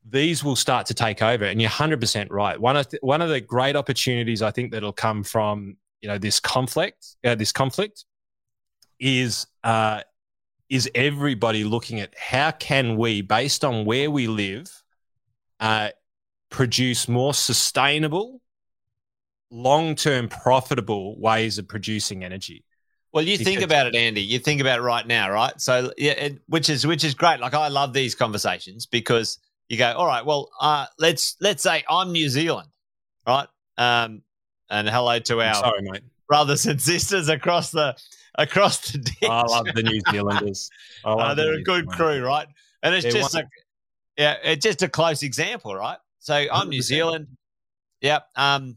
these 0.09 0.42
will 0.42 0.57
start 0.57 0.86
to 0.86 0.94
take 0.94 1.22
over 1.22 1.44
and 1.44 1.61
you're 1.61 1.70
100% 1.70 2.26
right 2.30 2.61
one 2.61 2.76
of 2.76 2.88
the, 2.90 2.98
one 3.03 3.22
of 3.22 3.28
the 3.28 3.40
great 3.40 3.76
opportunities 3.76 4.42
i 4.42 4.50
think 4.50 4.72
that'll 4.72 4.92
come 4.92 5.22
from 5.22 5.76
you 6.00 6.09
know 6.09 6.18
this 6.18 6.40
conflict 6.40 7.16
uh, 7.24 7.34
this 7.34 7.53
conflict 7.53 8.05
is 8.98 9.46
uh, 9.64 10.00
is 10.72 10.90
everybody 10.94 11.64
looking 11.64 12.00
at 12.00 12.14
how 12.16 12.50
can 12.50 12.96
we, 12.96 13.20
based 13.20 13.62
on 13.62 13.84
where 13.84 14.11
we 14.11 14.26
live, 14.26 14.82
uh, 15.61 15.90
produce 16.48 17.09
more 17.09 17.34
sustainable, 17.34 18.40
long-term 19.50 20.28
profitable 20.28 21.20
ways 21.20 21.59
of 21.59 21.68
producing 21.68 22.24
energy? 22.24 22.64
Well, 23.12 23.22
you 23.22 23.36
think 23.36 23.61
about 23.61 23.86
it, 23.86 23.94
Andy. 23.94 24.22
You 24.22 24.38
think 24.38 24.62
about 24.62 24.78
it 24.78 24.82
right 24.82 25.07
now, 25.07 25.30
right? 25.30 25.61
So, 25.61 25.92
yeah, 25.98 26.12
it, 26.12 26.38
which 26.46 26.70
is 26.70 26.86
which 26.86 27.05
is 27.05 27.12
great. 27.12 27.40
Like 27.40 27.53
I 27.53 27.68
love 27.68 27.92
these 27.92 28.14
conversations 28.14 28.86
because 28.86 29.36
you 29.72 29.78
go, 29.78 29.90
all 29.92 30.06
right, 30.06 30.24
well, 30.24 30.50
uh, 30.60 30.86
let's 30.98 31.36
let's 31.40 31.62
say 31.62 31.82
I'm 31.88 32.12
New 32.12 32.28
Zealand, 32.28 32.68
right? 33.26 33.48
Um, 33.78 34.22
and 34.68 34.88
hello 34.88 35.18
to 35.18 35.40
our 35.40 35.54
sorry, 35.54 35.80
mate. 35.82 36.02
brothers 36.28 36.66
and 36.66 36.80
sisters 36.80 37.28
across 37.30 37.70
the 37.70 37.96
across 38.36 38.92
the 38.92 38.98
ditch. 38.98 39.16
I 39.22 39.42
love 39.46 39.66
the 39.74 39.82
New 39.82 40.00
Zealanders. 40.10 40.70
I 41.04 41.10
Uh, 41.10 41.16
love 41.16 41.36
the 41.36 41.42
they're 41.42 41.54
a 41.54 41.62
good 41.62 41.88
crew, 41.88 42.22
right? 42.24 42.46
And 42.82 42.94
it's 42.94 43.04
They're 43.04 43.12
just 43.12 43.34
a, 43.34 43.44
yeah, 44.18 44.36
it's 44.44 44.62
just 44.62 44.82
a 44.82 44.88
close 44.88 45.22
example, 45.22 45.74
right? 45.74 45.98
So 46.18 46.34
I'm 46.34 46.68
New 46.68 46.80
100%. 46.80 46.82
Zealand. 46.82 47.26
Yeah. 48.02 48.20
Um, 48.36 48.76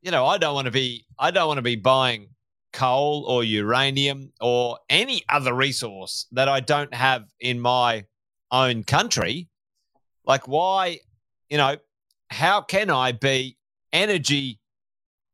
you 0.00 0.10
know, 0.10 0.24
I 0.24 0.38
don't 0.38 0.54
want 0.54 0.66
to 0.66 0.70
be 0.70 1.04
I 1.18 1.30
don't 1.30 1.48
want 1.48 1.58
to 1.58 1.62
be 1.62 1.76
buying 1.76 2.28
coal 2.72 3.24
or 3.28 3.44
uranium 3.44 4.32
or 4.40 4.78
any 4.88 5.22
other 5.28 5.52
resource 5.52 6.26
that 6.32 6.48
I 6.48 6.60
don't 6.60 6.94
have 6.94 7.24
in 7.40 7.60
my 7.60 8.04
own 8.50 8.84
country. 8.84 9.48
Like 10.28 10.46
why, 10.46 11.00
you 11.48 11.56
know, 11.56 11.76
how 12.30 12.60
can 12.60 12.90
I 12.90 13.12
be 13.12 13.56
energy 13.92 14.60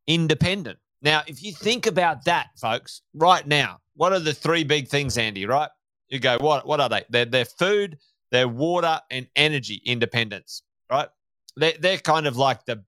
independent? 0.06 0.78
Now, 1.02 1.22
if 1.26 1.42
you 1.42 1.52
think 1.52 1.86
about 1.86 2.24
that, 2.24 2.46
folks, 2.58 3.02
right 3.12 3.46
now, 3.46 3.80
what 3.96 4.12
are 4.12 4.20
the 4.20 4.32
three 4.32 4.64
big 4.64 4.88
things, 4.88 5.18
Andy? 5.18 5.44
Right? 5.44 5.68
You 6.08 6.20
go, 6.20 6.38
what 6.38 6.66
what 6.66 6.80
are 6.80 6.88
they? 6.88 7.02
They're, 7.10 7.24
they're 7.24 7.44
food, 7.44 7.98
they're 8.30 8.48
water, 8.48 9.00
and 9.10 9.26
energy 9.36 9.82
independence. 9.84 10.62
Right? 10.90 11.08
They're, 11.56 11.74
they're 11.78 11.98
kind 11.98 12.26
of 12.26 12.36
like 12.36 12.64
the 12.64 12.84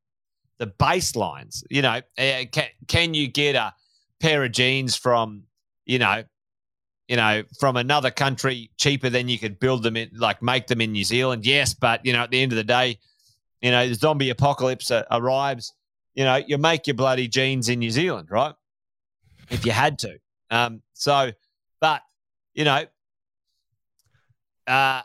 the 0.58 0.68
baselines. 0.68 1.62
You 1.68 1.82
know, 1.82 2.00
uh, 2.16 2.44
can 2.52 2.68
can 2.86 3.14
you 3.14 3.26
get 3.28 3.56
a 3.56 3.74
pair 4.20 4.44
of 4.44 4.52
jeans 4.52 4.96
from 4.96 5.42
you 5.84 5.98
know 5.98 6.24
you 7.08 7.16
know, 7.16 7.42
from 7.58 7.76
another 7.76 8.10
country 8.10 8.70
cheaper 8.76 9.08
than 9.08 9.28
you 9.28 9.38
could 9.38 9.60
build 9.60 9.82
them 9.82 9.96
in, 9.96 10.10
like 10.14 10.42
make 10.42 10.66
them 10.66 10.80
in 10.80 10.92
New 10.92 11.04
Zealand. 11.04 11.46
Yes, 11.46 11.74
but 11.74 12.04
you 12.04 12.12
know, 12.12 12.22
at 12.22 12.30
the 12.30 12.40
end 12.40 12.52
of 12.52 12.56
the 12.56 12.64
day, 12.64 12.98
you 13.60 13.70
know, 13.70 13.88
the 13.88 13.94
zombie 13.94 14.30
apocalypse 14.30 14.90
arrives. 15.10 15.72
You 16.14 16.24
know, 16.24 16.36
you 16.36 16.58
make 16.58 16.86
your 16.86 16.94
bloody 16.94 17.28
jeans 17.28 17.68
in 17.68 17.78
New 17.78 17.90
Zealand, 17.90 18.30
right? 18.30 18.54
If 19.50 19.66
you 19.66 19.72
had 19.72 19.98
to. 20.00 20.18
Um, 20.50 20.82
so, 20.94 21.30
but 21.80 22.02
you 22.54 22.64
know, 22.64 22.84
uh, 24.66 25.02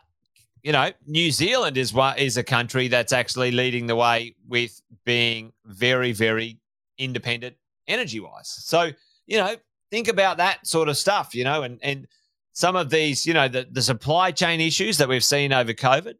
you 0.64 0.72
know, 0.72 0.91
New 1.08 1.32
Zealand 1.32 1.78
is 1.78 1.93
what 1.93 2.20
is 2.20 2.38
a 2.38 2.43
country 2.43 2.88
that's 2.88 3.14
actually 3.14 3.52
leading 3.52 3.88
the 3.88 3.95
way 3.95 4.36
with 4.47 4.82
being 5.06 5.52
very, 5.66 6.12
very 6.12 6.60
independent 6.97 7.56
energy 7.88 8.20
wise. 8.20 8.47
So, 8.47 8.91
you 9.26 9.38
know, 9.38 9.56
think 9.92 10.08
about 10.08 10.38
that 10.38 10.66
sort 10.66 10.89
of 10.89 10.98
stuff, 10.98 11.36
you 11.36 11.44
know, 11.44 11.62
and 11.62 11.80
and 11.84 12.08
some 12.54 12.76
of 12.76 12.89
these, 12.89 13.26
you 13.26 13.34
know, 13.34 13.48
the, 13.48 13.68
the 13.72 13.82
supply 13.82 14.32
chain 14.32 14.60
issues 14.60 14.98
that 14.98 15.08
we've 15.08 15.24
seen 15.24 15.54
over 15.54 15.74
COVID, 15.74 16.16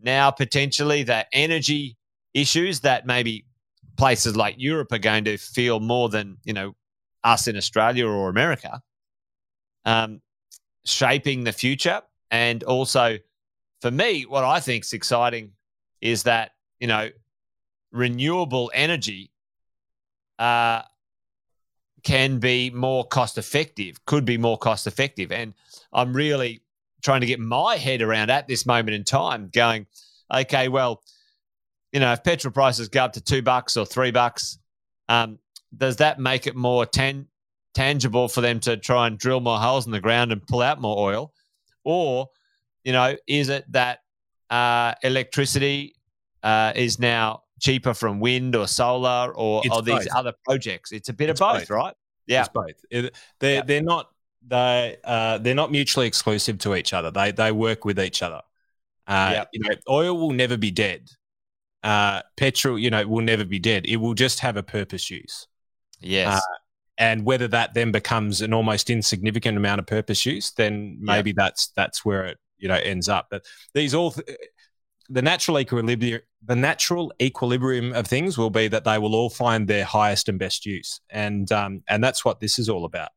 now 0.00 0.30
potentially 0.30 1.02
the 1.02 1.26
energy 1.32 1.96
issues 2.32 2.80
that 2.80 3.06
maybe 3.06 3.44
places 3.96 4.36
like 4.36 4.54
Europe 4.56 4.92
are 4.92 4.98
going 4.98 5.24
to 5.24 5.36
feel 5.36 5.80
more 5.80 6.08
than, 6.08 6.38
you 6.44 6.52
know, 6.52 6.74
us 7.24 7.48
in 7.48 7.56
Australia 7.56 8.06
or 8.06 8.30
America, 8.30 8.80
um, 9.84 10.22
shaping 10.84 11.44
the 11.44 11.52
future. 11.52 12.00
And 12.30 12.62
also, 12.62 13.18
for 13.80 13.90
me, 13.90 14.22
what 14.22 14.44
I 14.44 14.60
think 14.60 14.84
is 14.84 14.92
exciting 14.92 15.52
is 16.00 16.22
that, 16.22 16.52
you 16.80 16.86
know, 16.86 17.10
renewable 17.90 18.70
energy 18.72 19.30
uh, 20.38 20.82
can 22.02 22.38
be 22.38 22.70
more 22.70 23.04
cost 23.04 23.38
effective, 23.38 24.04
could 24.06 24.24
be 24.24 24.38
more 24.38 24.58
cost 24.58 24.86
effective. 24.86 25.32
And 25.32 25.54
I'm 25.92 26.12
really 26.12 26.62
trying 27.02 27.20
to 27.20 27.26
get 27.26 27.40
my 27.40 27.76
head 27.76 28.02
around 28.02 28.30
at 28.30 28.48
this 28.48 28.66
moment 28.66 28.94
in 28.94 29.04
time 29.04 29.50
going, 29.52 29.86
okay, 30.32 30.68
well, 30.68 31.02
you 31.92 32.00
know, 32.00 32.12
if 32.12 32.22
petrol 32.22 32.52
prices 32.52 32.88
go 32.88 33.04
up 33.04 33.12
to 33.14 33.20
two 33.20 33.42
bucks 33.42 33.76
or 33.76 33.86
three 33.86 34.10
bucks, 34.10 34.58
um, 35.08 35.38
does 35.76 35.96
that 35.96 36.18
make 36.18 36.46
it 36.46 36.54
more 36.54 36.86
tan- 36.86 37.28
tangible 37.74 38.28
for 38.28 38.40
them 38.40 38.60
to 38.60 38.76
try 38.76 39.06
and 39.06 39.18
drill 39.18 39.40
more 39.40 39.58
holes 39.58 39.86
in 39.86 39.92
the 39.92 40.00
ground 40.00 40.32
and 40.32 40.46
pull 40.46 40.62
out 40.62 40.80
more 40.80 40.98
oil? 40.98 41.32
Or, 41.84 42.28
you 42.84 42.92
know, 42.92 43.16
is 43.26 43.48
it 43.48 43.70
that 43.72 44.00
uh, 44.50 44.94
electricity 45.02 45.94
uh, 46.42 46.72
is 46.74 46.98
now 46.98 47.42
cheaper 47.60 47.94
from 47.94 48.20
wind 48.20 48.54
or 48.56 48.66
solar 48.68 49.32
or, 49.34 49.62
or 49.70 49.82
these 49.82 50.08
other 50.14 50.32
projects. 50.44 50.92
It's 50.92 51.08
a 51.08 51.12
bit 51.12 51.30
it's 51.30 51.40
of 51.40 51.48
both, 51.48 51.60
both, 51.62 51.70
right? 51.70 51.94
Yeah, 52.26 52.40
it's 52.40 52.50
both. 52.50 52.74
They're 52.90 53.10
yeah. 53.54 53.62
they're 53.62 53.82
not 53.82 54.10
they 54.46 54.96
uh, 55.04 55.38
they're 55.38 55.54
not 55.54 55.70
mutually 55.70 56.06
exclusive 56.06 56.58
to 56.58 56.74
each 56.74 56.92
other. 56.92 57.10
They 57.10 57.32
they 57.32 57.52
work 57.52 57.84
with 57.84 57.98
each 57.98 58.22
other. 58.22 58.42
Uh. 59.06 59.44
You 59.52 59.60
know, 59.60 59.74
oil 59.88 60.18
will 60.18 60.32
never 60.32 60.56
be 60.56 60.70
dead. 60.70 61.10
Uh, 61.82 62.22
petrol, 62.36 62.78
you 62.78 62.90
know, 62.90 63.06
will 63.06 63.24
never 63.24 63.44
be 63.44 63.58
dead. 63.58 63.86
It 63.86 63.96
will 63.96 64.14
just 64.14 64.40
have 64.40 64.56
a 64.56 64.62
purpose 64.62 65.10
use. 65.10 65.46
Yes. 66.00 66.36
Uh, 66.36 66.54
and 66.98 67.24
whether 67.24 67.46
that 67.48 67.74
then 67.74 67.92
becomes 67.92 68.42
an 68.42 68.52
almost 68.52 68.90
insignificant 68.90 69.56
amount 69.56 69.78
of 69.78 69.86
purpose 69.86 70.26
use, 70.26 70.50
then 70.50 70.98
maybe 71.00 71.32
that's 71.32 71.68
that's 71.68 72.04
where 72.04 72.26
it 72.26 72.38
you 72.58 72.68
know 72.68 72.74
ends 72.74 73.08
up. 73.08 73.28
But 73.30 73.44
these 73.72 73.94
all 73.94 74.14
the 75.08 75.22
natural 75.22 75.58
equilibrium 75.58 76.20
the 76.44 76.56
natural 76.56 77.12
equilibrium 77.20 77.92
of 77.94 78.06
things 78.06 78.38
will 78.38 78.50
be 78.50 78.68
that 78.68 78.84
they 78.84 78.98
will 78.98 79.14
all 79.14 79.30
find 79.30 79.66
their 79.66 79.84
highest 79.84 80.28
and 80.28 80.38
best 80.38 80.66
use 80.66 81.00
and 81.10 81.50
um, 81.52 81.82
and 81.88 82.02
that's 82.02 82.24
what 82.24 82.40
this 82.40 82.58
is 82.58 82.68
all 82.68 82.84
about 82.84 83.10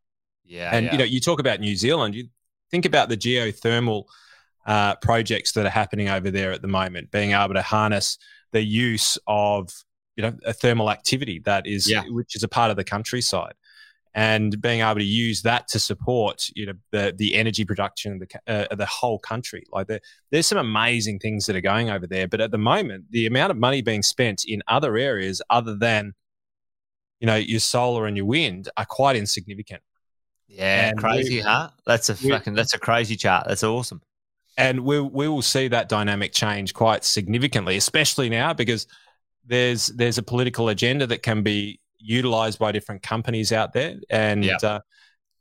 yeah 0.46 0.70
and 0.74 0.86
yeah. 0.86 0.92
you 0.92 0.98
know 0.98 1.04
you 1.04 1.20
talk 1.20 1.40
about 1.40 1.60
new 1.60 1.76
zealand 1.76 2.16
you 2.16 2.28
think 2.70 2.86
about 2.86 3.10
the 3.10 3.18
geothermal 3.18 4.06
uh, 4.66 4.96
projects 4.96 5.54
that 5.54 5.66
are 5.66 5.70
happening 5.70 6.08
over 6.08 6.32
there 6.32 6.52
at 6.52 6.62
the 6.62 6.68
moment 6.68 7.12
being 7.12 7.32
able 7.32 7.54
to 7.54 7.62
harness 7.62 8.18
the 8.52 8.62
use 8.64 9.18
of 9.28 9.70
you 10.16 10.24
know 10.24 10.34
a 10.46 10.54
thermal 10.54 10.90
activity 10.90 11.40
that 11.40 11.66
is 11.66 11.90
yeah. 11.90 12.04
which 12.10 12.36
is 12.36 12.44
a 12.44 12.48
part 12.48 12.72
of 12.72 12.78
the 12.78 12.84
countryside 12.84 13.54
and 14.14 14.60
being 14.62 14.82
able 14.82 14.96
to 14.96 15.04
use 15.04 15.42
that 15.42 15.68
to 15.70 15.80
support 15.80 16.48
you 16.54 16.66
know 16.66 16.74
the 16.92 17.14
the 17.18 17.36
energy 17.36 17.64
production 17.64 18.14
of 18.14 18.20
the 18.20 18.40
uh, 18.48 18.68
of 18.72 18.78
the 18.78 18.86
whole 18.86 19.20
country. 19.20 19.64
Like 19.72 19.88
there, 19.88 20.02
there's 20.32 20.48
some 20.48 20.58
amazing 20.58 21.20
things 21.20 21.46
that 21.46 21.56
are 21.56 21.62
going 21.62 21.90
over 21.90 22.08
there 22.08 22.28
but 22.28 22.42
at 22.42 22.52
the 22.52 22.58
moment 22.58 23.06
the 23.12 23.26
amount 23.26 23.52
of 23.52 23.58
money 23.58 23.82
being 23.82 24.04
spent 24.04 24.44
in 24.46 24.62
other 24.68 24.98
areas 24.98 25.42
other 25.50 25.76
than 25.76 26.14
you 27.20 27.28
know 27.28 27.36
your 27.36 27.60
solar 27.60 28.06
and 28.06 28.18
your 28.18 28.26
wind 28.26 28.70
are 28.78 28.86
quite 28.86 29.16
insignificant. 29.16 29.82
Yeah 30.48 30.90
and 30.90 30.98
crazy 30.98 31.38
we, 31.38 31.42
huh? 31.42 31.70
That's 31.86 32.10
a 32.10 32.16
fucking 32.16 32.54
that's 32.54 32.74
a 32.74 32.80
crazy 32.80 33.16
chart. 33.16 33.48
That's 33.48 33.64
awesome. 33.64 34.02
And 34.58 34.82
we 34.82 35.00
we 35.00 35.30
will 35.30 35.42
see 35.42 35.70
that 35.70 35.88
dynamic 35.88 36.34
change 36.34 36.74
quite 36.74 37.06
significantly 37.06 37.78
especially 37.78 38.28
now 38.28 38.54
because 38.54 38.88
there's 39.46 39.88
there's 39.88 40.18
a 40.18 40.24
political 40.24 40.68
agenda 40.70 41.08
that 41.08 41.24
can 41.24 41.42
be 41.42 41.80
utilized 42.02 42.60
by 42.60 42.72
different 42.72 43.04
companies 43.04 43.52
out 43.52 43.74
there. 43.74 43.96
And 44.10 44.46
yep. 44.46 44.64
uh, 44.64 44.80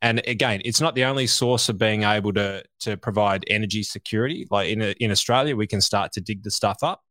and 0.02 0.22
again, 0.26 0.62
it's 0.64 0.80
not 0.80 0.94
the 0.94 1.04
only 1.04 1.26
source 1.26 1.68
of 1.68 1.78
being 1.78 2.04
able 2.04 2.32
to 2.34 2.62
to 2.80 2.96
provide 2.96 3.44
energy 3.48 3.82
security. 3.82 4.46
Like 4.50 4.68
in 4.68 4.80
in 4.82 5.10
Australia, 5.10 5.56
we 5.56 5.66
can 5.66 5.80
start 5.80 6.12
to 6.12 6.20
dig 6.20 6.42
the 6.42 6.50
stuff 6.50 6.78
up. 6.82 7.02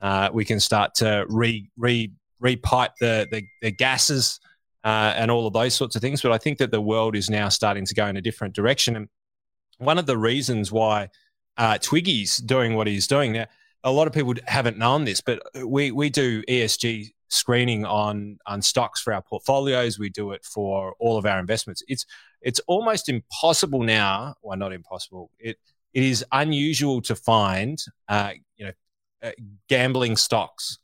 Uh, 0.00 0.30
we 0.32 0.44
can 0.44 0.60
start 0.60 0.94
to 0.96 1.26
re 1.28 1.68
re 1.76 2.12
repipe 2.42 2.90
the 3.00 3.26
the, 3.30 3.42
the 3.62 3.70
gases 3.70 4.40
uh, 4.84 5.12
and 5.16 5.30
all 5.30 5.46
of 5.46 5.52
those 5.52 5.74
sorts 5.74 5.96
of 5.96 6.02
things. 6.02 6.22
But 6.22 6.32
I 6.32 6.38
think 6.38 6.58
that 6.58 6.70
the 6.70 6.80
world 6.80 7.16
is 7.16 7.28
now 7.28 7.48
starting 7.48 7.84
to 7.86 7.94
go 7.94 8.06
in 8.06 8.16
a 8.16 8.22
different 8.22 8.54
direction. 8.54 8.96
And 8.96 9.08
one 9.78 9.98
of 9.98 10.06
the 10.06 10.16
reasons 10.16 10.72
why 10.72 11.10
uh, 11.56 11.78
Twiggy's 11.78 12.38
doing 12.38 12.74
what 12.74 12.86
he's 12.86 13.06
doing 13.06 13.32
now, 13.32 13.46
a 13.82 13.90
lot 13.90 14.06
of 14.06 14.12
people 14.12 14.34
haven't 14.46 14.78
known 14.78 15.04
this, 15.04 15.20
but 15.20 15.42
we 15.64 15.90
we 15.90 16.10
do 16.10 16.42
ESG 16.44 17.10
screening 17.30 17.84
on 17.84 18.38
on 18.46 18.60
stocks 18.60 19.00
for 19.00 19.12
our 19.12 19.22
portfolios. 19.22 19.98
We 19.98 20.10
do 20.10 20.32
it 20.32 20.44
for 20.44 20.94
all 20.98 21.16
of 21.16 21.24
our 21.24 21.38
investments. 21.38 21.82
It's 21.88 22.04
it's 22.42 22.60
almost 22.66 23.08
impossible 23.08 23.82
now. 23.82 24.34
Well, 24.42 24.58
not 24.58 24.72
impossible. 24.72 25.30
It 25.38 25.58
it 25.94 26.02
is 26.02 26.24
unusual 26.32 27.00
to 27.02 27.14
find 27.14 27.82
uh, 28.08 28.32
you 28.56 28.66
know 28.66 28.72
uh, 29.22 29.32
gambling 29.68 30.16
stocks 30.16 30.78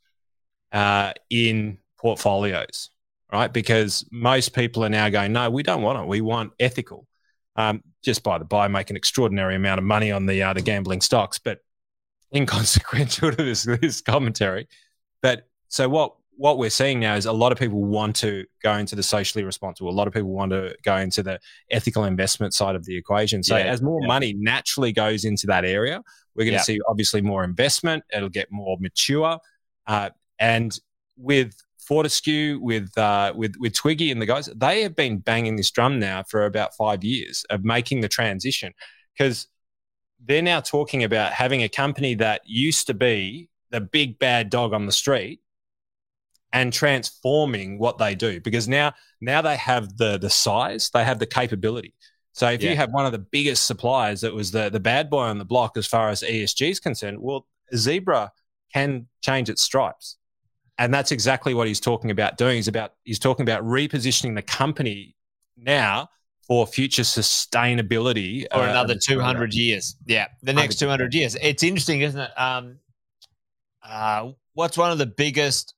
uh, 0.71 1.13
in 1.29 1.77
portfolios, 1.97 2.89
right? 3.31 3.51
Because 3.51 4.05
most 4.11 4.53
people 4.53 4.83
are 4.83 4.89
now 4.89 5.09
going, 5.09 5.33
no, 5.33 5.49
we 5.49 5.63
don't 5.63 5.81
want 5.81 5.99
it. 5.99 6.07
We 6.07 6.21
want 6.21 6.53
ethical. 6.59 7.07
Um, 7.55 7.81
just 8.03 8.21
by 8.23 8.37
the 8.37 8.45
by, 8.45 8.67
make 8.67 8.91
an 8.91 8.95
extraordinary 8.95 9.55
amount 9.55 9.79
of 9.79 9.83
money 9.83 10.11
on 10.11 10.27
the 10.27 10.43
uh, 10.43 10.53
the 10.53 10.61
gambling 10.61 11.01
stocks, 11.01 11.39
but 11.39 11.59
inconsequential 12.33 13.31
to 13.35 13.43
this 13.43 13.63
this 13.63 14.01
commentary. 14.01 14.67
But 15.21 15.47
so 15.67 15.89
what 15.89 16.13
what 16.37 16.59
we're 16.59 16.69
seeing 16.69 16.99
now 16.99 17.15
is 17.15 17.25
a 17.25 17.33
lot 17.33 17.51
of 17.51 17.57
people 17.57 17.83
want 17.83 18.15
to 18.17 18.45
go 18.63 18.73
into 18.73 18.95
the 18.95 19.03
socially 19.03 19.43
responsible. 19.43 19.89
A 19.89 19.91
lot 19.91 20.07
of 20.07 20.13
people 20.13 20.29
want 20.29 20.51
to 20.51 20.75
go 20.83 20.95
into 20.97 21.23
the 21.23 21.39
ethical 21.71 22.03
investment 22.03 22.53
side 22.53 22.75
of 22.75 22.85
the 22.85 22.95
equation. 22.95 23.43
So 23.43 23.57
yeah, 23.57 23.65
as 23.65 23.81
more 23.81 23.99
yeah. 24.01 24.07
money 24.07 24.33
naturally 24.37 24.91
goes 24.91 25.25
into 25.25 25.47
that 25.47 25.65
area, 25.65 26.01
we're 26.35 26.45
going 26.45 26.57
to 26.57 26.63
see 26.63 26.79
obviously 26.87 27.21
more 27.21 27.43
investment. 27.43 28.03
It'll 28.13 28.29
get 28.29 28.51
more 28.51 28.77
mature, 28.79 29.39
uh, 29.87 30.11
and 30.39 30.79
with 31.17 31.55
Fortescue, 31.79 32.59
with 32.61 32.95
uh, 32.97 33.33
with 33.35 33.55
with 33.59 33.73
Twiggy 33.73 34.11
and 34.11 34.21
the 34.21 34.27
guys, 34.27 34.47
they 34.55 34.83
have 34.83 34.95
been 34.95 35.17
banging 35.17 35.55
this 35.55 35.71
drum 35.71 35.99
now 35.99 36.23
for 36.23 36.45
about 36.45 36.75
five 36.75 37.03
years 37.03 37.43
of 37.49 37.63
making 37.63 38.01
the 38.01 38.07
transition 38.07 38.73
because 39.17 39.47
they're 40.23 40.41
now 40.41 40.59
talking 40.59 41.03
about 41.03 41.33
having 41.33 41.63
a 41.63 41.69
company 41.69 42.13
that 42.15 42.41
used 42.45 42.85
to 42.87 42.93
be 42.93 43.49
the 43.71 43.81
big 43.81 44.19
bad 44.19 44.49
dog 44.49 44.73
on 44.73 44.85
the 44.85 44.91
street 44.91 45.39
and 46.53 46.71
transforming 46.71 47.77
what 47.77 47.97
they 47.97 48.15
do 48.15 48.39
because 48.41 48.67
now 48.67 48.93
now 49.21 49.41
they 49.41 49.57
have 49.57 49.97
the 49.97 50.17
the 50.17 50.29
size, 50.29 50.89
they 50.91 51.03
have 51.03 51.19
the 51.19 51.25
capability. 51.25 51.93
So 52.33 52.49
if 52.49 52.61
yeah. 52.61 52.71
you 52.71 52.75
have 52.77 52.91
one 52.91 53.05
of 53.05 53.11
the 53.11 53.19
biggest 53.19 53.65
suppliers 53.65 54.21
that 54.21 54.33
was 54.33 54.51
the 54.51 54.69
the 54.69 54.79
bad 54.79 55.09
boy 55.09 55.23
on 55.23 55.37
the 55.37 55.45
block 55.45 55.77
as 55.77 55.87
far 55.87 56.09
as 56.09 56.21
ESG 56.21 56.71
is 56.71 56.79
concerned, 56.79 57.19
well, 57.19 57.47
Zebra 57.75 58.31
can 58.73 59.07
change 59.21 59.49
its 59.49 59.61
stripes. 59.61 60.17
And 60.79 60.93
that's 60.93 61.11
exactly 61.11 61.55
what 61.55 61.67
he's 61.67 61.79
talking 61.79 62.11
about 62.11 62.37
doing. 62.37 62.57
He's 62.57 62.67
about 62.67 62.93
he's 63.03 63.19
talking 63.19 63.43
about 63.43 63.63
repositioning 63.63 64.35
the 64.35 64.43
company 64.43 65.15
now 65.57 66.09
for 66.47 66.65
future 66.65 67.01
sustainability 67.01 68.45
for 68.51 68.59
uh, 68.59 68.69
another 68.69 68.95
200 68.95 69.53
years. 69.53 69.95
Yeah, 70.05 70.27
the 70.43 70.53
next 70.53 70.75
200 70.75 71.13
years. 71.13 71.35
It's 71.41 71.63
interesting, 71.63 72.01
isn't 72.01 72.19
it? 72.19 72.31
Um, 72.39 72.77
uh, 73.83 74.31
what's 74.53 74.77
one 74.77 74.91
of 74.91 74.97
the 74.97 75.07
biggest 75.07 75.73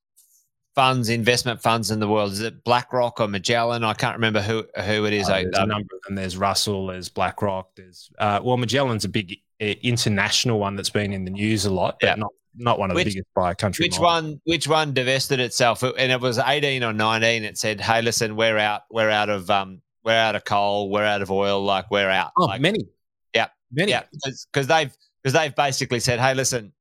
funds, 0.76 1.10
investment 1.10 1.62
funds 1.62 1.92
in 1.92 2.00
the 2.00 2.08
world. 2.08 2.32
Is 2.32 2.42
it 2.42 2.64
BlackRock 2.64 3.20
or 3.20 3.28
Magellan? 3.28 3.84
I 3.84 3.94
can't 3.94 4.16
remember 4.16 4.42
who 4.42 4.66
who 4.82 5.06
it 5.06 5.14
is. 5.14 5.30
Oh, 5.30 5.34
there's 5.34 5.58
a 5.58 5.66
number 5.66 5.96
of 5.96 6.02
them. 6.08 6.16
There's 6.16 6.38
Russell. 6.38 6.88
There's 6.88 7.10
BlackRock. 7.10 7.76
There's 7.76 8.10
uh, 8.20 8.40
well, 8.44 8.58
Magellan's 8.58 9.06
a 9.06 9.10
big 9.10 9.38
uh, 9.62 9.66
international 9.82 10.60
one 10.60 10.76
that's 10.76 10.90
been 10.90 11.14
in 11.14 11.26
the 11.26 11.32
news 11.32 11.66
a 11.66 11.70
lot, 11.70 11.98
but 12.00 12.08
yeah. 12.08 12.16
not 12.16 12.32
not 12.56 12.80
one 12.80 12.92
of 12.92 12.96
which, 12.96 13.06
the 13.06 13.12
biggest 13.12 13.28
by 13.36 13.52
a 13.52 13.56
country. 13.56 13.86
Which 13.86 14.00
one? 14.00 14.42
Which 14.46 14.68
one 14.68 14.94
divested 14.94 15.40
itself? 15.40 15.84
And 15.84 16.12
it 16.12 16.20
was 16.20 16.38
18 16.40 16.84
or 16.84 16.94
19. 16.94 17.44
It 17.44 17.58
said, 17.58 17.82
"Hey, 17.82 18.02
listen, 18.02 18.36
we're 18.36 18.58
out. 18.58 18.82
We're 18.92 19.10
out 19.10 19.30
of 19.30 19.50
um, 19.50 19.82
we're 20.04 20.14
out 20.14 20.36
of 20.36 20.46
coal. 20.46 20.90
We're 20.90 21.06
out 21.06 21.22
of 21.22 21.32
oil. 21.32 21.64
Like 21.64 21.90
we're 21.92 22.10
out." 22.10 22.32
Oh, 22.38 22.46
like, 22.46 22.62
many. 22.62 22.88
Yeah, 23.34 23.48
many. 23.72 23.92
Yeah, 23.92 24.04
because 24.52 24.68
they've 24.68 24.96
because 25.24 25.34
they've 25.34 25.56
basically 25.56 26.00
said, 26.00 26.20
"Hey, 26.20 26.34
listen, 26.34 26.74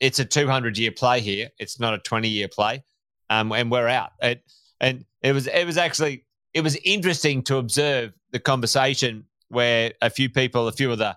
it's 0.00 0.18
a 0.18 0.24
200 0.24 0.76
year 0.78 0.90
play 0.90 1.20
here. 1.20 1.50
It's 1.58 1.80
not 1.80 1.94
a 1.94 1.98
20 1.98 2.28
year 2.28 2.48
play, 2.48 2.84
um, 3.30 3.52
and 3.52 3.70
we're 3.70 3.88
out." 3.88 4.10
It, 4.20 4.42
and 4.80 5.04
it 5.22 5.32
was 5.32 5.46
it 5.46 5.64
was 5.64 5.76
actually 5.76 6.24
it 6.54 6.62
was 6.62 6.76
interesting 6.84 7.42
to 7.42 7.58
observe 7.58 8.12
the 8.32 8.38
conversation 8.38 9.24
where 9.48 9.92
a 10.02 10.10
few 10.10 10.28
people, 10.28 10.68
a 10.68 10.72
few 10.72 10.90
of 10.90 10.98
the 10.98 11.16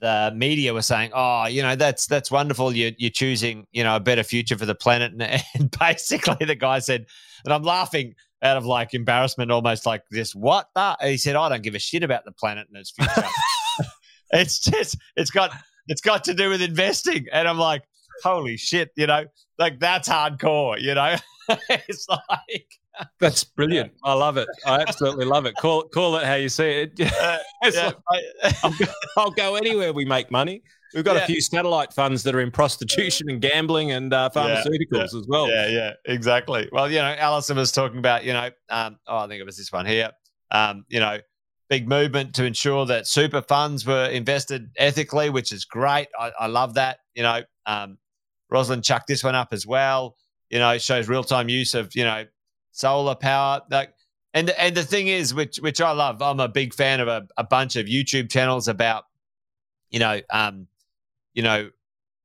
the 0.00 0.32
media 0.34 0.72
were 0.72 0.82
saying, 0.82 1.10
"Oh, 1.14 1.46
you 1.46 1.62
know, 1.62 1.76
that's 1.76 2.06
that's 2.06 2.30
wonderful. 2.30 2.74
You're 2.74 2.92
you're 2.98 3.10
choosing, 3.10 3.66
you 3.72 3.82
know, 3.84 3.96
a 3.96 4.00
better 4.00 4.22
future 4.22 4.56
for 4.56 4.66
the 4.66 4.74
planet." 4.74 5.12
And, 5.12 5.22
and 5.54 5.70
basically, 5.78 6.46
the 6.46 6.54
guy 6.54 6.78
said, 6.78 7.06
and 7.44 7.52
I'm 7.52 7.62
laughing 7.62 8.14
out 8.42 8.56
of 8.56 8.66
like 8.66 8.94
embarrassment, 8.94 9.50
almost 9.50 9.86
like 9.86 10.02
this. 10.10 10.34
What? 10.34 10.68
The? 10.74 10.96
He 11.02 11.16
said, 11.16 11.36
"I 11.36 11.48
don't 11.48 11.62
give 11.62 11.74
a 11.74 11.80
shit 11.80 12.02
about 12.02 12.24
the 12.24 12.32
planet 12.32 12.68
and 12.68 12.76
its 12.78 12.90
future. 12.90 13.28
it's 14.30 14.60
just 14.60 14.96
it's 15.16 15.30
got 15.30 15.52
it's 15.88 16.00
got 16.00 16.24
to 16.24 16.34
do 16.34 16.50
with 16.50 16.62
investing." 16.62 17.26
And 17.32 17.48
I'm 17.48 17.58
like, 17.58 17.82
"Holy 18.22 18.56
shit!" 18.56 18.90
You 18.96 19.06
know, 19.06 19.24
like 19.58 19.80
that's 19.80 20.08
hardcore. 20.08 20.80
You 20.80 20.94
know, 20.94 21.16
it's 21.68 22.06
like 22.08 22.68
that's 23.20 23.44
brilliant. 23.44 23.92
I 24.04 24.14
love 24.14 24.36
it. 24.36 24.48
I 24.66 24.80
absolutely 24.80 25.24
love 25.24 25.46
it. 25.46 25.54
Call 25.56 25.84
call 25.84 26.16
it 26.16 26.24
how 26.24 26.34
you 26.34 26.48
see 26.48 26.88
it. 26.88 26.92
Uh, 27.20 27.38
yeah, 27.72 27.90
like, 28.10 28.24
I'll, 28.62 28.74
I'll, 29.16 29.30
go 29.32 29.56
anywhere 29.56 29.92
we 29.92 30.04
make 30.04 30.30
money. 30.30 30.62
We've 30.94 31.04
got 31.04 31.16
yeah. 31.16 31.24
a 31.24 31.26
few 31.26 31.40
satellite 31.40 31.92
funds 31.92 32.22
that 32.22 32.34
are 32.34 32.40
in 32.40 32.52
prostitution 32.52 33.28
and 33.28 33.40
gambling 33.40 33.90
and 33.90 34.12
uh, 34.12 34.30
pharmaceuticals 34.32 34.92
yeah, 34.92 35.02
as 35.18 35.26
well. 35.26 35.48
Yeah, 35.48 35.68
yeah, 35.68 35.92
exactly. 36.04 36.68
Well, 36.70 36.88
you 36.88 36.98
know, 36.98 37.14
Alison 37.18 37.56
was 37.56 37.72
talking 37.72 37.98
about, 37.98 38.24
you 38.24 38.32
know, 38.32 38.50
um, 38.68 38.98
oh, 39.08 39.18
I 39.18 39.26
think 39.26 39.40
it 39.40 39.44
was 39.44 39.56
this 39.56 39.72
one 39.72 39.86
here. 39.86 40.12
Um, 40.52 40.84
you 40.88 41.00
know, 41.00 41.18
big 41.68 41.88
movement 41.88 42.34
to 42.36 42.44
ensure 42.44 42.86
that 42.86 43.06
super 43.06 43.42
funds 43.42 43.84
were 43.84 44.06
invested 44.06 44.70
ethically, 44.76 45.30
which 45.30 45.52
is 45.52 45.64
great. 45.64 46.08
I, 46.18 46.32
I 46.38 46.46
love 46.46 46.74
that. 46.74 46.98
You 47.14 47.24
know, 47.24 47.42
um, 47.66 47.98
Rosalind 48.50 48.84
chucked 48.84 49.06
this 49.08 49.22
one 49.24 49.34
up 49.34 49.48
as 49.52 49.66
well. 49.66 50.16
You 50.50 50.58
know, 50.58 50.70
it 50.70 50.82
shows 50.82 51.08
real 51.08 51.24
time 51.24 51.48
use 51.48 51.74
of, 51.74 51.94
you 51.94 52.04
know, 52.04 52.26
solar 52.72 53.14
power. 53.14 53.60
And 54.34 54.50
and 54.50 54.76
the 54.76 54.84
thing 54.84 55.08
is, 55.08 55.34
which 55.34 55.58
which 55.58 55.80
I 55.80 55.92
love, 55.92 56.22
I'm 56.22 56.40
a 56.40 56.48
big 56.48 56.74
fan 56.74 57.00
of 57.00 57.08
a, 57.08 57.26
a 57.36 57.44
bunch 57.44 57.76
of 57.76 57.86
YouTube 57.86 58.30
channels 58.30 58.68
about, 58.68 59.04
you 59.90 59.98
know, 59.98 60.20
um, 60.30 60.66
you 61.34 61.42
know, 61.42 61.70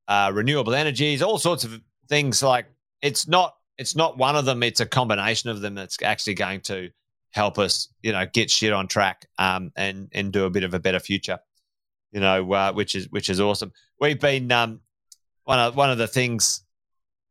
uh, 0.07 0.31
renewable 0.33 0.75
energies, 0.75 1.21
all 1.21 1.37
sorts 1.37 1.63
of 1.63 1.79
things. 2.09 2.43
Like 2.43 2.67
it's 3.01 3.27
not 3.27 3.55
it's 3.77 3.95
not 3.95 4.17
one 4.17 4.35
of 4.35 4.45
them; 4.45 4.63
it's 4.63 4.79
a 4.79 4.85
combination 4.85 5.49
of 5.49 5.61
them 5.61 5.75
that's 5.75 6.01
actually 6.01 6.35
going 6.35 6.61
to 6.61 6.89
help 7.31 7.57
us, 7.57 7.89
you 8.01 8.11
know, 8.11 8.25
get 8.31 8.51
shit 8.51 8.73
on 8.73 8.87
track, 8.87 9.27
um, 9.37 9.71
and 9.75 10.09
and 10.13 10.31
do 10.31 10.45
a 10.45 10.49
bit 10.49 10.63
of 10.63 10.73
a 10.73 10.79
better 10.79 10.99
future. 10.99 11.39
You 12.11 12.19
know, 12.19 12.51
uh, 12.53 12.73
which 12.73 12.95
is 12.95 13.09
which 13.09 13.29
is 13.29 13.39
awesome. 13.39 13.71
We've 13.99 14.19
been 14.19 14.51
um, 14.51 14.81
one 15.45 15.59
of 15.59 15.75
one 15.75 15.89
of 15.89 15.97
the 15.97 16.07
things 16.07 16.63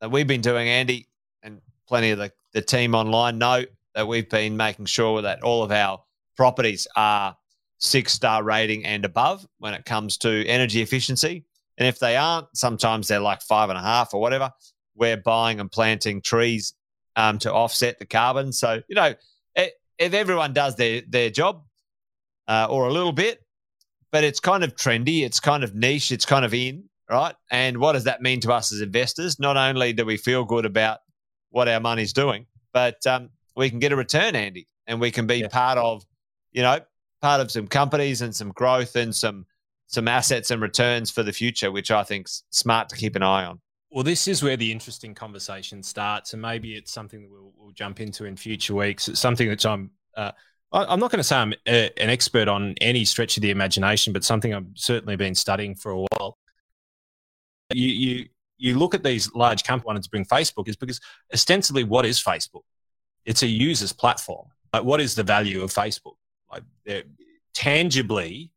that 0.00 0.10
we've 0.10 0.26
been 0.26 0.40
doing, 0.40 0.68
Andy, 0.68 1.08
and 1.42 1.60
plenty 1.86 2.10
of 2.10 2.18
the 2.18 2.32
the 2.52 2.62
team 2.62 2.94
online 2.94 3.38
know 3.38 3.64
that 3.94 4.06
we've 4.06 4.28
been 4.28 4.56
making 4.56 4.86
sure 4.86 5.22
that 5.22 5.42
all 5.42 5.62
of 5.62 5.72
our 5.72 6.02
properties 6.36 6.86
are 6.96 7.36
six 7.78 8.12
star 8.12 8.42
rating 8.42 8.84
and 8.84 9.04
above 9.04 9.46
when 9.58 9.74
it 9.74 9.84
comes 9.84 10.16
to 10.18 10.46
energy 10.46 10.82
efficiency. 10.82 11.44
And 11.78 11.88
if 11.88 11.98
they 11.98 12.16
aren't, 12.16 12.46
sometimes 12.54 13.08
they're 13.08 13.20
like 13.20 13.42
five 13.42 13.70
and 13.70 13.78
a 13.78 13.82
half 13.82 14.14
or 14.14 14.20
whatever. 14.20 14.52
We're 14.94 15.16
buying 15.16 15.58
and 15.58 15.70
planting 15.70 16.20
trees 16.20 16.74
um, 17.16 17.38
to 17.38 17.52
offset 17.52 17.98
the 17.98 18.06
carbon. 18.06 18.52
So, 18.52 18.82
you 18.88 18.94
know, 18.94 19.14
if 20.02 20.14
everyone 20.14 20.52
does 20.52 20.76
their, 20.76 21.02
their 21.08 21.30
job 21.30 21.64
uh, 22.48 22.66
or 22.68 22.88
a 22.88 22.92
little 22.92 23.12
bit, 23.12 23.40
but 24.10 24.24
it's 24.24 24.40
kind 24.40 24.64
of 24.64 24.74
trendy, 24.74 25.24
it's 25.24 25.40
kind 25.40 25.64
of 25.64 25.74
niche, 25.74 26.12
it's 26.12 26.26
kind 26.26 26.44
of 26.44 26.52
in, 26.52 26.84
right? 27.12 27.34
And 27.50 27.78
what 27.78 27.92
does 27.92 28.04
that 28.04 28.22
mean 28.22 28.40
to 28.40 28.52
us 28.52 28.72
as 28.72 28.80
investors? 28.80 29.38
Not 29.38 29.56
only 29.56 29.92
do 29.92 30.04
we 30.04 30.16
feel 30.16 30.44
good 30.44 30.64
about 30.64 31.00
what 31.50 31.68
our 31.68 31.80
money's 31.80 32.12
doing, 32.12 32.46
but 32.72 33.06
um, 33.06 33.30
we 33.54 33.68
can 33.68 33.78
get 33.78 33.92
a 33.92 33.96
return, 33.96 34.34
Andy, 34.34 34.66
and 34.86 35.00
we 35.00 35.10
can 35.10 35.26
be 35.26 35.36
yeah. 35.36 35.48
part 35.48 35.78
of, 35.78 36.04
you 36.52 36.62
know, 36.62 36.80
part 37.20 37.40
of 37.40 37.50
some 37.50 37.68
companies 37.68 38.22
and 38.22 38.34
some 38.34 38.50
growth 38.50 38.96
and 38.96 39.14
some 39.14 39.46
some 39.86 40.08
assets 40.08 40.50
and 40.50 40.62
returns 40.62 41.10
for 41.10 41.22
the 41.22 41.32
future, 41.32 41.70
which 41.70 41.90
I 41.90 42.02
think's 42.02 42.44
smart 42.48 42.88
to 42.88 42.96
keep 42.96 43.14
an 43.14 43.22
eye 43.22 43.44
on. 43.44 43.60
Well, 43.90 44.04
this 44.04 44.26
is 44.26 44.42
where 44.42 44.56
the 44.56 44.72
interesting 44.72 45.14
conversation 45.14 45.82
starts, 45.82 46.32
and 46.32 46.40
maybe 46.40 46.72
it's 46.72 46.90
something 46.90 47.20
that 47.20 47.30
we'll, 47.30 47.52
we'll 47.58 47.72
jump 47.72 48.00
into 48.00 48.24
in 48.24 48.36
future 48.36 48.74
weeks. 48.74 49.08
It's 49.08 49.20
something 49.20 49.48
that 49.50 49.64
I'm. 49.66 49.90
Uh, 50.16 50.32
I'm 50.74 50.98
not 51.00 51.10
going 51.10 51.18
to 51.18 51.24
say 51.24 51.36
I'm 51.36 51.52
a, 51.68 51.90
an 52.00 52.08
expert 52.08 52.48
on 52.48 52.74
any 52.80 53.04
stretch 53.04 53.36
of 53.36 53.42
the 53.42 53.50
imagination, 53.50 54.14
but 54.14 54.24
something 54.24 54.54
I've 54.54 54.64
certainly 54.74 55.16
been 55.16 55.34
studying 55.34 55.74
for 55.74 55.92
a 55.92 55.98
while. 55.98 56.38
You, 57.74 57.88
you 57.88 58.26
you 58.58 58.78
look 58.78 58.94
at 58.94 59.02
these 59.02 59.32
large 59.34 59.64
companies 59.64 59.86
wanting 59.86 60.02
to 60.02 60.10
bring 60.10 60.24
Facebook 60.24 60.68
is 60.68 60.76
because 60.76 61.00
ostensibly, 61.32 61.82
what 61.84 62.06
is 62.06 62.22
Facebook? 62.22 62.62
It's 63.24 63.42
a 63.42 63.46
user's 63.46 63.92
platform. 63.92 64.46
Like, 64.72 64.84
what 64.84 65.00
is 65.00 65.14
the 65.14 65.24
value 65.24 65.62
of 65.62 65.72
Facebook? 65.72 66.14
Like, 66.50 66.62
tangibly, 67.54 68.50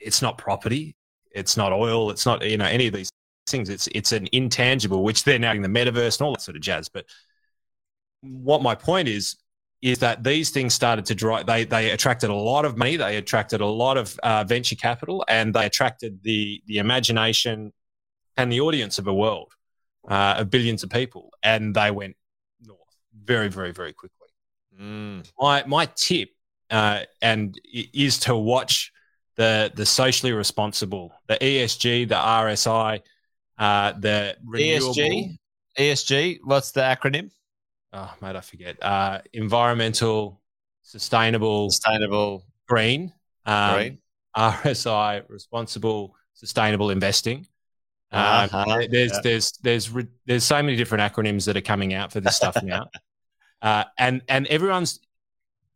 it's 0.00 0.20
not 0.20 0.36
property, 0.36 0.96
it's 1.30 1.56
not 1.56 1.72
oil, 1.72 2.10
it's 2.10 2.26
not 2.26 2.44
you 2.44 2.56
know 2.56 2.66
any 2.66 2.88
of 2.88 2.94
these 2.94 3.10
things. 3.48 3.68
It's 3.68 3.88
it's 3.94 4.12
an 4.12 4.28
intangible, 4.32 5.02
which 5.02 5.24
they're 5.24 5.38
now 5.38 5.52
in 5.52 5.62
the 5.62 5.68
metaverse 5.68 6.18
and 6.18 6.26
all 6.26 6.32
that 6.32 6.42
sort 6.42 6.56
of 6.56 6.62
jazz. 6.62 6.88
But 6.88 7.06
what 8.20 8.62
my 8.62 8.74
point 8.74 9.08
is 9.08 9.36
is 9.80 10.00
that 10.00 10.24
these 10.24 10.50
things 10.50 10.74
started 10.74 11.06
to 11.06 11.14
drive. 11.14 11.46
They 11.46 11.64
they 11.64 11.90
attracted 11.90 12.30
a 12.30 12.34
lot 12.34 12.64
of 12.64 12.76
money. 12.76 12.96
They 12.96 13.16
attracted 13.16 13.60
a 13.60 13.66
lot 13.66 13.96
of 13.96 14.18
uh, 14.22 14.44
venture 14.44 14.76
capital, 14.76 15.24
and 15.28 15.54
they 15.54 15.66
attracted 15.66 16.22
the 16.22 16.62
the 16.66 16.78
imagination 16.78 17.72
and 18.38 18.50
the 18.50 18.60
audience 18.60 18.98
of 18.98 19.06
a 19.06 19.12
world 19.12 19.52
uh, 20.08 20.36
of 20.38 20.50
billions 20.50 20.82
of 20.82 20.90
people, 20.90 21.30
and 21.42 21.74
they 21.74 21.90
went 21.90 22.16
north 22.64 22.80
very, 23.24 23.48
very, 23.48 23.72
very 23.72 23.92
quickly. 23.92 24.28
Mm. 24.80 25.30
My 25.38 25.64
my 25.66 25.86
tip 25.96 26.30
uh, 26.70 27.00
and 27.20 27.60
is 27.72 28.18
to 28.20 28.36
watch 28.36 28.92
the 29.36 29.70
the 29.74 29.84
socially 29.84 30.32
responsible, 30.32 31.12
the 31.26 31.36
ESG, 31.36 32.08
the 32.08 32.14
RSI, 32.14 33.00
uh, 33.58 33.92
the 33.98 34.36
renewable. 34.46 34.94
ESG. 34.94 35.38
ESG. 35.78 36.38
What's 36.44 36.72
the 36.72 36.80
acronym? 36.80 37.30
Oh, 37.92 38.12
mate, 38.20 38.36
I 38.36 38.40
forget. 38.40 38.82
Uh, 38.82 39.20
environmental, 39.32 40.40
sustainable, 40.82 41.70
sustainable, 41.70 42.44
green. 42.66 43.12
Um, 43.46 43.74
green. 43.74 43.98
RSI, 44.36 45.22
responsible, 45.28 46.14
sustainable 46.34 46.90
investing. 46.90 47.46
Um, 48.10 48.22
uh-huh. 48.22 48.86
There's 48.90 49.12
yeah. 49.12 49.20
there's 49.22 49.52
there's 49.62 49.92
there's 50.26 50.44
so 50.44 50.62
many 50.62 50.76
different 50.76 51.12
acronyms 51.12 51.44
that 51.46 51.56
are 51.56 51.62
coming 51.62 51.92
out 51.92 52.12
for 52.12 52.20
this 52.20 52.36
stuff 52.36 52.56
now, 52.62 52.88
uh, 53.60 53.84
and 53.98 54.22
and 54.28 54.46
everyone's 54.46 55.00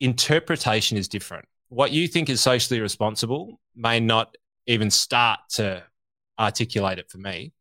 interpretation 0.00 0.96
is 0.96 1.08
different. 1.08 1.46
What 1.68 1.92
you 1.92 2.08
think 2.08 2.30
is 2.30 2.40
socially 2.40 2.80
responsible 2.80 3.60
may 3.74 4.00
not 4.00 4.36
even 4.66 4.90
start 4.90 5.40
to 5.50 5.82
articulate 6.38 6.98
it 6.98 7.10
for 7.10 7.18
me, 7.18 7.52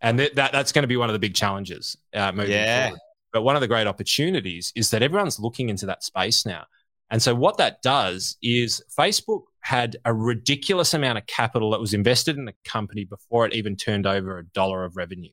and 0.00 0.18
that, 0.20 0.36
that 0.36 0.52
that's 0.52 0.70
going 0.70 0.84
to 0.84 0.88
be 0.88 0.96
one 0.96 1.08
of 1.08 1.12
the 1.12 1.18
big 1.18 1.34
challenges 1.34 1.96
uh, 2.14 2.30
moving 2.30 2.52
yeah. 2.52 2.84
forward. 2.86 3.00
But 3.32 3.42
one 3.42 3.56
of 3.56 3.60
the 3.60 3.68
great 3.68 3.88
opportunities 3.88 4.72
is 4.76 4.90
that 4.90 5.02
everyone's 5.02 5.40
looking 5.40 5.68
into 5.68 5.86
that 5.86 6.04
space 6.04 6.46
now, 6.46 6.64
and 7.10 7.20
so 7.20 7.34
what 7.34 7.58
that 7.58 7.82
does 7.82 8.36
is 8.40 8.84
Facebook 8.96 9.42
had 9.66 9.96
a 10.04 10.14
ridiculous 10.14 10.94
amount 10.94 11.18
of 11.18 11.26
capital 11.26 11.72
that 11.72 11.80
was 11.80 11.92
invested 11.92 12.36
in 12.36 12.44
the 12.44 12.54
company 12.64 13.04
before 13.04 13.44
it 13.44 13.52
even 13.52 13.74
turned 13.74 14.06
over 14.06 14.38
a 14.38 14.44
dollar 14.44 14.84
of 14.84 14.96
revenue. 14.96 15.32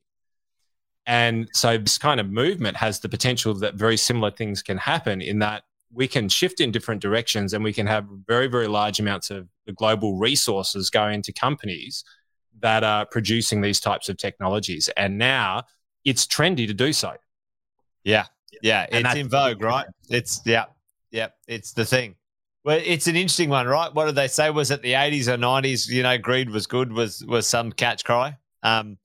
And 1.06 1.48
so 1.52 1.78
this 1.78 1.98
kind 1.98 2.18
of 2.18 2.28
movement 2.28 2.76
has 2.78 2.98
the 2.98 3.08
potential 3.08 3.54
that 3.54 3.76
very 3.76 3.96
similar 3.96 4.32
things 4.32 4.60
can 4.60 4.76
happen 4.76 5.20
in 5.20 5.38
that 5.38 5.62
we 5.92 6.08
can 6.08 6.28
shift 6.28 6.60
in 6.60 6.72
different 6.72 7.00
directions 7.00 7.52
and 7.52 7.62
we 7.62 7.72
can 7.72 7.86
have 7.86 8.06
very, 8.26 8.48
very 8.48 8.66
large 8.66 8.98
amounts 8.98 9.30
of 9.30 9.46
the 9.66 9.72
global 9.72 10.16
resources 10.16 10.90
going 10.90 11.14
into 11.14 11.32
companies 11.32 12.02
that 12.58 12.82
are 12.82 13.06
producing 13.06 13.60
these 13.60 13.78
types 13.78 14.08
of 14.08 14.16
technologies. 14.16 14.90
And 14.96 15.16
now 15.16 15.62
it's 16.04 16.26
trendy 16.26 16.66
to 16.66 16.74
do 16.74 16.92
so. 16.92 17.12
Yeah. 18.02 18.24
Yeah. 18.62 18.86
And 18.90 19.06
it's 19.06 19.14
in 19.14 19.28
vogue, 19.28 19.62
right? 19.62 19.86
It's, 20.08 20.40
yeah. 20.44 20.64
Yeah. 21.12 21.28
It's 21.46 21.72
the 21.72 21.84
thing. 21.84 22.16
Well, 22.64 22.80
it's 22.82 23.06
an 23.06 23.16
interesting 23.16 23.50
one, 23.50 23.66
right? 23.66 23.94
What 23.94 24.06
did 24.06 24.14
they 24.14 24.28
say? 24.28 24.48
Was 24.48 24.70
it 24.70 24.80
the 24.80 24.94
eighties 24.94 25.28
or 25.28 25.36
nineties? 25.36 25.86
You 25.86 26.02
know, 26.02 26.16
greed 26.16 26.48
was 26.48 26.66
good. 26.66 26.92
Was 26.92 27.24
was 27.24 27.46
some 27.46 27.70
catch 27.72 28.04
cry? 28.04 28.38
Um, 28.62 28.96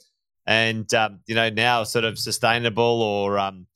and 0.45 0.91
um, 0.93 1.19
you 1.27 1.35
know 1.35 1.49
now 1.49 1.83
sort 1.83 2.05
of 2.05 2.17
sustainable 2.17 3.01
or 3.01 3.37
um, 3.37 3.67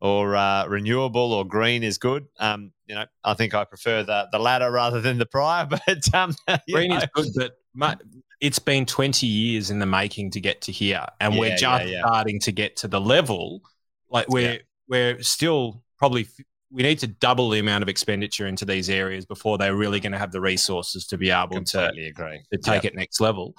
or 0.00 0.36
uh, 0.36 0.66
renewable 0.66 1.32
or 1.32 1.44
green 1.44 1.82
is 1.82 1.98
good. 1.98 2.26
Um, 2.38 2.72
you 2.86 2.94
know, 2.94 3.04
I 3.24 3.34
think 3.34 3.52
I 3.52 3.64
prefer 3.64 4.04
the 4.04 4.28
the 4.30 4.38
latter 4.38 4.70
rather 4.70 5.00
than 5.00 5.18
the 5.18 5.26
prior. 5.26 5.66
But 5.86 6.14
um, 6.14 6.34
green 6.70 6.90
know. 6.90 6.98
is 6.98 7.06
good, 7.12 7.52
but 7.74 8.00
it's 8.40 8.58
been 8.58 8.86
20 8.86 9.26
years 9.26 9.70
in 9.70 9.78
the 9.78 9.86
making 9.86 10.30
to 10.32 10.40
get 10.40 10.60
to 10.62 10.72
here, 10.72 11.06
and 11.20 11.34
yeah, 11.34 11.40
we're 11.40 11.56
just 11.56 11.84
yeah, 11.84 11.90
yeah. 11.90 12.00
starting 12.00 12.38
to 12.40 12.52
get 12.52 12.76
to 12.76 12.88
the 12.88 13.00
level. 13.00 13.62
Like 14.08 14.28
we're 14.28 14.60
we're 14.88 15.20
still 15.22 15.82
probably 15.98 16.28
we 16.72 16.82
need 16.82 16.98
to 17.00 17.06
double 17.06 17.50
the 17.50 17.58
amount 17.58 17.82
of 17.82 17.88
expenditure 17.88 18.46
into 18.46 18.64
these 18.64 18.88
areas 18.88 19.26
before 19.26 19.58
they're 19.58 19.76
really 19.76 20.00
going 20.00 20.12
to 20.12 20.18
have 20.18 20.32
the 20.32 20.40
resources 20.40 21.06
to 21.08 21.18
be 21.18 21.30
able 21.30 21.62
to, 21.62 21.92
to 21.92 22.58
take 22.58 22.84
yep. 22.84 22.84
it 22.86 22.94
next 22.94 23.20
level. 23.20 23.54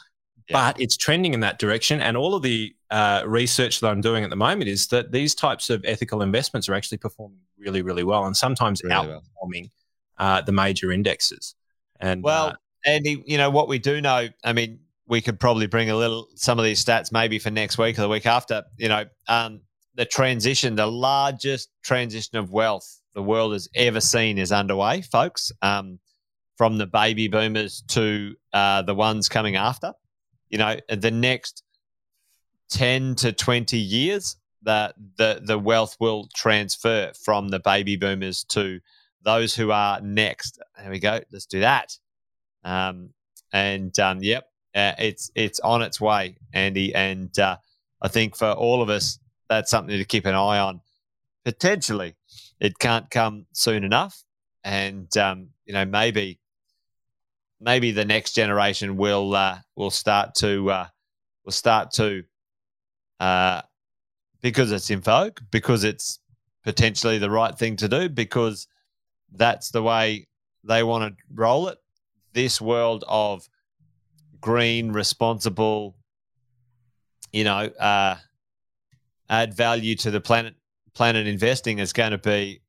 Yep. 0.49 0.53
But 0.53 0.81
it's 0.81 0.97
trending 0.97 1.33
in 1.33 1.39
that 1.41 1.59
direction. 1.59 2.01
And 2.01 2.17
all 2.17 2.35
of 2.35 2.41
the 2.41 2.75
uh, 2.89 3.23
research 3.25 3.79
that 3.79 3.87
I'm 3.87 4.01
doing 4.01 4.23
at 4.23 4.29
the 4.29 4.35
moment 4.35 4.67
is 4.67 4.87
that 4.87 5.11
these 5.11 5.35
types 5.35 5.69
of 5.69 5.85
ethical 5.85 6.21
investments 6.21 6.67
are 6.67 6.73
actually 6.73 6.97
performing 6.97 7.39
really, 7.57 7.81
really 7.81 8.03
well 8.03 8.25
and 8.25 8.35
sometimes 8.35 8.83
really 8.83 8.95
outperforming 8.95 9.69
well. 10.17 10.37
uh, 10.37 10.41
the 10.41 10.51
major 10.51 10.91
indexes. 10.91 11.55
And 11.99 12.23
well, 12.23 12.47
uh, 12.47 12.55
Andy, 12.85 13.23
you 13.25 13.37
know 13.37 13.49
what 13.49 13.69
we 13.69 13.79
do 13.79 14.01
know. 14.01 14.27
I 14.43 14.53
mean, 14.53 14.79
we 15.07 15.21
could 15.21 15.39
probably 15.39 15.67
bring 15.67 15.89
a 15.89 15.95
little 15.95 16.27
some 16.35 16.59
of 16.59 16.65
these 16.65 16.83
stats 16.83 17.11
maybe 17.11 17.39
for 17.39 17.51
next 17.51 17.77
week 17.77 17.97
or 17.97 18.01
the 18.01 18.09
week 18.09 18.25
after. 18.25 18.63
You 18.77 18.89
know, 18.89 19.05
um, 19.29 19.61
the 19.95 20.05
transition, 20.05 20.75
the 20.75 20.87
largest 20.87 21.69
transition 21.83 22.37
of 22.37 22.51
wealth 22.51 22.99
the 23.13 23.23
world 23.23 23.53
has 23.53 23.69
ever 23.75 24.01
seen 24.01 24.37
is 24.37 24.51
underway, 24.51 25.01
folks. 25.01 25.51
Um, 25.61 25.99
from 26.55 26.77
the 26.77 26.85
baby 26.85 27.27
boomers 27.27 27.83
to 27.87 28.35
uh, 28.53 28.83
the 28.83 28.93
ones 28.93 29.27
coming 29.27 29.55
after, 29.55 29.93
you 30.49 30.59
know, 30.59 30.77
the 30.87 31.09
next 31.11 31.63
ten 32.69 33.15
to 33.15 33.31
twenty 33.33 33.79
years, 33.79 34.37
that 34.61 34.93
the 35.17 35.41
the 35.43 35.57
wealth 35.57 35.97
will 35.99 36.29
transfer 36.35 37.11
from 37.23 37.49
the 37.49 37.59
baby 37.59 37.95
boomers 37.95 38.43
to 38.43 38.79
those 39.23 39.55
who 39.55 39.71
are 39.71 39.99
next. 40.01 40.59
There 40.77 40.91
we 40.91 40.99
go. 40.99 41.21
Let's 41.31 41.47
do 41.47 41.61
that. 41.61 41.97
Um, 42.63 43.09
and 43.51 43.97
um, 43.99 44.21
yep, 44.21 44.47
uh, 44.75 44.93
it's 44.99 45.31
it's 45.35 45.59
on 45.59 45.81
its 45.81 45.99
way, 45.99 46.37
Andy. 46.53 46.93
And 46.93 47.37
uh, 47.39 47.57
I 48.01 48.09
think 48.09 48.35
for 48.35 48.51
all 48.51 48.81
of 48.81 48.89
us, 48.89 49.19
that's 49.49 49.71
something 49.71 49.97
to 49.97 50.05
keep 50.05 50.25
an 50.25 50.35
eye 50.35 50.59
on. 50.59 50.81
Potentially, 51.45 52.15
it 52.63 52.79
can't 52.79 53.09
come 53.11 53.45
soon 53.51 53.83
enough, 53.83 54.23
and 54.63 55.15
um, 55.17 55.49
you 55.65 55.73
know 55.73 55.85
maybe 55.85 56.39
maybe 57.59 57.91
the 57.91 58.05
next 58.05 58.33
generation 58.33 58.95
will 58.97 59.35
uh, 59.35 59.59
will 59.75 59.91
start 59.91 60.33
to 60.35 60.71
uh, 60.71 60.87
will 61.43 61.51
start 61.51 61.91
to 61.91 62.23
uh, 63.19 63.61
because 64.41 64.71
it's 64.71 64.89
in 64.89 65.01
vogue, 65.01 65.39
because 65.51 65.83
it's 65.83 66.19
potentially 66.63 67.17
the 67.17 67.29
right 67.29 67.57
thing 67.57 67.75
to 67.75 67.89
do, 67.89 68.07
because 68.07 68.67
that's 69.33 69.69
the 69.69 69.83
way 69.83 70.27
they 70.63 70.83
want 70.83 71.17
to 71.17 71.23
roll 71.33 71.67
it. 71.67 71.77
This 72.31 72.61
world 72.61 73.03
of 73.07 73.47
green, 74.39 74.91
responsible, 74.93 75.97
you 77.33 77.43
know, 77.43 77.69
uh, 77.79 78.15
add 79.29 79.53
value 79.53 79.95
to 79.95 80.11
the 80.11 80.21
planet 80.21 80.55
planet 80.95 81.27
investing 81.27 81.79
is 81.79 81.93
going 81.93 82.11
to 82.11 82.17
be 82.17 82.61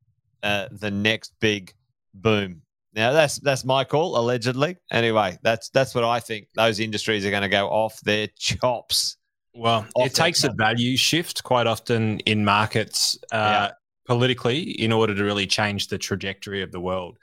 uh, 0.42 0.68
the 0.70 0.90
next 0.90 1.32
big 1.40 1.74
boom. 2.14 2.62
Now 2.94 3.12
that's 3.12 3.38
that's 3.40 3.64
my 3.64 3.84
call, 3.84 4.16
allegedly. 4.16 4.76
Anyway, 4.90 5.36
that's 5.42 5.68
that's 5.70 5.94
what 5.94 6.04
I 6.04 6.20
think. 6.20 6.46
Those 6.54 6.78
industries 6.78 7.26
are 7.26 7.30
going 7.30 7.42
to 7.42 7.48
go 7.48 7.68
off 7.68 8.00
their 8.02 8.28
chops. 8.38 9.16
Well, 9.52 9.86
it 9.96 10.14
takes 10.14 10.42
chops. 10.42 10.54
a 10.54 10.56
value 10.56 10.96
shift 10.96 11.42
quite 11.42 11.66
often 11.66 12.20
in 12.20 12.44
markets 12.44 13.18
uh, 13.32 13.36
yeah. 13.36 13.70
politically 14.06 14.60
in 14.60 14.92
order 14.92 15.14
to 15.14 15.24
really 15.24 15.46
change 15.46 15.88
the 15.88 15.98
trajectory 15.98 16.62
of 16.62 16.72
the 16.72 16.80
world. 16.80 17.18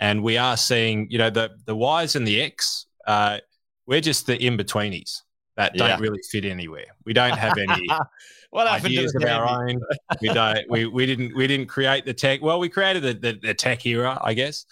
And 0.00 0.22
we 0.22 0.36
are 0.36 0.56
seeing, 0.56 1.08
you 1.10 1.18
know, 1.18 1.30
the 1.30 1.50
the 1.64 1.76
Y's 1.76 2.16
and 2.16 2.26
the 2.26 2.42
X. 2.42 2.86
Uh, 3.06 3.38
we're 3.86 4.00
just 4.00 4.26
the 4.26 4.36
in 4.44 4.56
betweenies 4.56 5.22
that 5.56 5.74
don't 5.74 5.88
yeah. 5.88 5.98
really 5.98 6.20
fit 6.30 6.44
anywhere. 6.44 6.86
We 7.04 7.12
don't 7.12 7.38
have 7.38 7.56
any 7.56 7.88
what 8.54 8.68
ideas 8.68 9.12
of 9.16 9.24
our 9.24 9.68
own. 9.68 9.80
We 10.20 10.28
don't. 10.28 10.60
We, 10.70 10.86
we 10.86 11.06
didn't. 11.06 11.34
We 11.34 11.48
didn't 11.48 11.66
create 11.66 12.04
the 12.04 12.14
tech. 12.14 12.40
Well, 12.40 12.60
we 12.60 12.68
created 12.68 13.02
the, 13.02 13.14
the, 13.14 13.38
the 13.42 13.54
tech 13.54 13.84
era, 13.84 14.16
I 14.22 14.34
guess. 14.34 14.64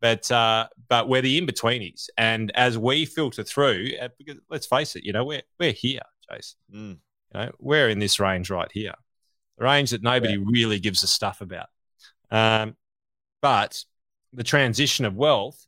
But 0.00 0.28
uh, 0.32 0.66
but 0.88 1.08
we're 1.08 1.22
the 1.22 1.38
in 1.38 1.46
betweenies, 1.46 2.08
and 2.16 2.50
as 2.56 2.76
we 2.76 3.04
filter 3.04 3.44
through, 3.44 3.92
uh, 4.00 4.08
because 4.18 4.40
let's 4.50 4.66
face 4.66 4.96
it, 4.96 5.04
you 5.04 5.12
know, 5.12 5.24
we're 5.24 5.42
we're 5.60 5.70
here, 5.70 6.02
Chase. 6.28 6.56
Mm. 6.74 6.98
You 7.32 7.40
know, 7.40 7.50
we're 7.60 7.88
in 7.88 8.00
this 8.00 8.18
range 8.18 8.50
right 8.50 8.70
here, 8.72 8.94
the 9.56 9.64
range 9.64 9.90
that 9.90 10.02
nobody 10.02 10.34
yeah. 10.34 10.44
really 10.44 10.80
gives 10.80 11.04
a 11.04 11.06
stuff 11.06 11.40
about. 11.40 11.68
Um, 12.32 12.76
but 13.40 13.84
the 14.32 14.44
transition 14.44 15.04
of 15.04 15.14
wealth 15.14 15.64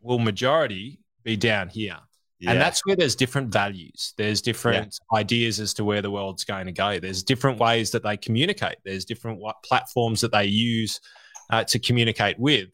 will 0.00 0.20
majority 0.20 1.00
be 1.24 1.36
down 1.36 1.70
here. 1.70 1.98
Yeah. 2.40 2.52
And 2.52 2.60
that's 2.60 2.84
where 2.84 2.96
there's 2.96 3.14
different 3.14 3.52
values. 3.52 4.12
There's 4.18 4.42
different 4.42 4.98
yeah. 5.12 5.18
ideas 5.18 5.60
as 5.60 5.72
to 5.74 5.84
where 5.84 6.02
the 6.02 6.10
world's 6.10 6.44
going 6.44 6.66
to 6.66 6.72
go. 6.72 6.98
There's 6.98 7.22
different 7.22 7.58
ways 7.58 7.90
that 7.92 8.02
they 8.02 8.16
communicate. 8.16 8.76
There's 8.84 9.04
different 9.04 9.40
platforms 9.64 10.20
that 10.20 10.32
they 10.32 10.46
use 10.46 11.00
uh, 11.50 11.64
to 11.64 11.78
communicate 11.78 12.38
with. 12.38 12.68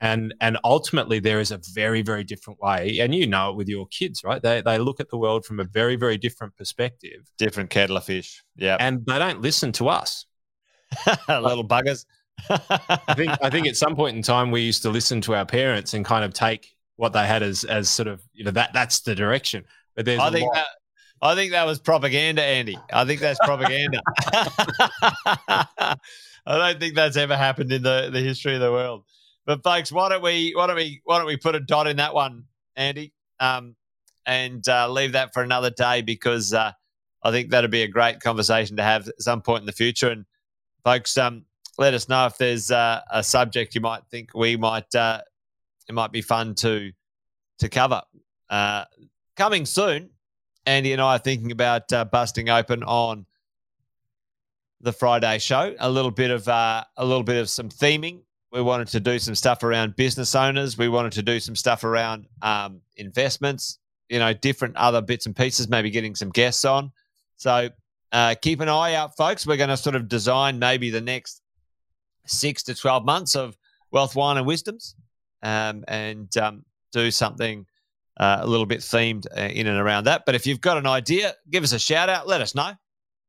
And, 0.00 0.34
and 0.40 0.58
ultimately, 0.64 1.20
there 1.20 1.38
is 1.38 1.52
a 1.52 1.60
very, 1.72 2.02
very 2.02 2.24
different 2.24 2.60
way. 2.60 2.98
And 2.98 3.14
you 3.14 3.26
know 3.26 3.50
it 3.50 3.56
with 3.56 3.68
your 3.68 3.86
kids, 3.86 4.24
right? 4.24 4.42
They, 4.42 4.60
they 4.60 4.78
look 4.78 4.98
at 4.98 5.10
the 5.10 5.18
world 5.18 5.44
from 5.44 5.60
a 5.60 5.64
very, 5.64 5.94
very 5.94 6.18
different 6.18 6.56
perspective. 6.56 7.30
Different 7.38 7.70
kettle 7.70 7.98
of 7.98 8.04
fish. 8.04 8.42
Yeah. 8.56 8.76
And 8.80 9.06
they 9.06 9.18
don't 9.20 9.40
listen 9.40 9.70
to 9.72 9.88
us. 9.88 10.26
Little 11.28 11.66
buggers. 11.66 12.04
I 12.48 13.14
think 13.14 13.32
I 13.42 13.50
think 13.50 13.66
at 13.66 13.76
some 13.76 13.94
point 13.94 14.16
in 14.16 14.22
time 14.22 14.50
we 14.50 14.62
used 14.62 14.82
to 14.82 14.90
listen 14.90 15.20
to 15.22 15.34
our 15.34 15.44
parents 15.46 15.94
and 15.94 16.04
kind 16.04 16.24
of 16.24 16.32
take 16.32 16.74
what 17.02 17.12
they 17.12 17.26
had 17.26 17.42
as 17.42 17.64
as 17.64 17.90
sort 17.90 18.06
of 18.06 18.22
you 18.32 18.44
know 18.44 18.52
that 18.52 18.72
that's 18.72 19.00
the 19.00 19.12
direction. 19.12 19.64
But 19.96 20.04
there's 20.04 20.20
I 20.20 20.30
think 20.30 20.46
lot- 20.46 20.54
that 20.54 20.66
I 21.20 21.34
think 21.34 21.50
that 21.50 21.66
was 21.66 21.80
propaganda, 21.80 22.44
Andy. 22.44 22.78
I 22.92 23.04
think 23.04 23.20
that's 23.20 23.40
propaganda. 23.40 24.00
I 24.32 25.96
don't 26.46 26.78
think 26.78 26.94
that's 26.94 27.16
ever 27.16 27.36
happened 27.36 27.72
in 27.72 27.82
the, 27.82 28.10
the 28.12 28.20
history 28.20 28.54
of 28.54 28.60
the 28.60 28.70
world. 28.70 29.04
But 29.44 29.64
folks, 29.64 29.90
why 29.90 30.10
don't 30.10 30.22
we 30.22 30.52
why 30.54 30.68
don't 30.68 30.76
we 30.76 31.00
why 31.02 31.18
don't 31.18 31.26
we 31.26 31.36
put 31.36 31.56
a 31.56 31.60
dot 31.60 31.88
in 31.88 31.96
that 31.96 32.14
one, 32.14 32.44
Andy, 32.76 33.12
um, 33.40 33.74
and 34.24 34.66
uh, 34.68 34.88
leave 34.88 35.12
that 35.12 35.34
for 35.34 35.42
another 35.42 35.70
day 35.70 36.02
because 36.02 36.54
uh, 36.54 36.70
I 37.24 37.32
think 37.32 37.50
that'd 37.50 37.68
be 37.68 37.82
a 37.82 37.88
great 37.88 38.20
conversation 38.20 38.76
to 38.76 38.84
have 38.84 39.08
at 39.08 39.20
some 39.20 39.42
point 39.42 39.62
in 39.62 39.66
the 39.66 39.72
future. 39.72 40.10
And 40.10 40.24
folks, 40.84 41.18
um, 41.18 41.46
let 41.78 41.94
us 41.94 42.08
know 42.08 42.26
if 42.26 42.38
there's 42.38 42.70
uh, 42.70 43.00
a 43.10 43.24
subject 43.24 43.74
you 43.74 43.80
might 43.80 44.06
think 44.08 44.30
we 44.36 44.56
might 44.56 44.94
uh, 44.94 45.22
it 45.92 45.94
might 45.94 46.10
be 46.10 46.22
fun 46.22 46.54
to 46.56 46.90
to 47.58 47.68
cover. 47.68 48.02
Uh, 48.48 48.84
coming 49.36 49.66
soon, 49.66 50.10
Andy 50.66 50.92
and 50.92 51.02
I 51.02 51.16
are 51.16 51.18
thinking 51.18 51.52
about 51.52 51.92
uh, 51.92 52.04
busting 52.06 52.48
open 52.48 52.82
on 52.82 53.26
the 54.80 54.92
Friday 54.92 55.38
show. 55.38 55.74
A 55.78 55.90
little 55.90 56.10
bit 56.10 56.30
of 56.30 56.48
uh, 56.48 56.84
a 56.96 57.04
little 57.04 57.22
bit 57.22 57.36
of 57.36 57.50
some 57.50 57.68
theming. 57.68 58.22
We 58.50 58.62
wanted 58.62 58.88
to 58.88 59.00
do 59.00 59.18
some 59.18 59.34
stuff 59.34 59.62
around 59.62 59.96
business 59.96 60.34
owners. 60.34 60.76
We 60.76 60.88
wanted 60.88 61.12
to 61.12 61.22
do 61.22 61.38
some 61.40 61.56
stuff 61.56 61.84
around 61.84 62.26
um, 62.40 62.80
investments. 62.96 63.78
You 64.08 64.18
know, 64.18 64.32
different 64.32 64.76
other 64.76 65.00
bits 65.00 65.26
and 65.26 65.36
pieces. 65.36 65.68
Maybe 65.68 65.90
getting 65.90 66.14
some 66.14 66.30
guests 66.30 66.64
on. 66.64 66.90
So 67.36 67.68
uh, 68.12 68.34
keep 68.40 68.60
an 68.60 68.68
eye 68.68 68.94
out, 68.94 69.16
folks. 69.16 69.46
We're 69.46 69.56
going 69.56 69.68
to 69.68 69.76
sort 69.76 69.96
of 69.96 70.08
design 70.08 70.58
maybe 70.58 70.90
the 70.90 71.00
next 71.00 71.42
six 72.26 72.62
to 72.64 72.74
twelve 72.74 73.04
months 73.04 73.36
of 73.36 73.58
wealth, 73.90 74.16
wine, 74.16 74.38
and 74.38 74.46
wisdoms 74.46 74.94
um, 75.42 75.84
and 75.88 76.34
um, 76.36 76.64
do 76.92 77.10
something 77.10 77.66
uh, 78.18 78.38
a 78.40 78.46
little 78.46 78.66
bit 78.66 78.80
themed 78.80 79.26
uh, 79.36 79.40
in 79.40 79.66
and 79.66 79.78
around 79.78 80.04
that. 80.04 80.24
But 80.26 80.34
if 80.34 80.46
you've 80.46 80.60
got 80.60 80.78
an 80.78 80.86
idea, 80.86 81.34
give 81.50 81.64
us 81.64 81.72
a 81.72 81.78
shout 81.78 82.08
out. 82.08 82.28
Let 82.28 82.40
us 82.40 82.54
know. 82.54 82.72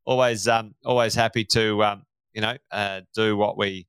Always, 0.06 0.48
um, 0.48 0.76
always 0.84 1.15
happy 1.15 1.45
to 1.45 1.84
um, 1.84 2.06
you 2.34 2.41
know 2.41 2.57
uh, 2.72 3.02
do 3.15 3.38
what 3.38 3.57
we 3.57 3.88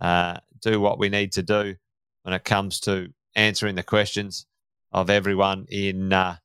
uh, 0.00 0.38
do 0.60 0.80
what 0.80 0.98
we 0.98 1.08
need 1.08 1.32
to 1.32 1.42
do 1.42 1.76
when 2.22 2.34
it 2.34 2.44
comes 2.44 2.80
to 2.80 3.12
answering 3.34 3.76
the 3.76 3.82
questions 3.82 4.46
of 4.90 5.08
everyone 5.08 5.66
in 5.70 6.12
uh, 6.12 6.36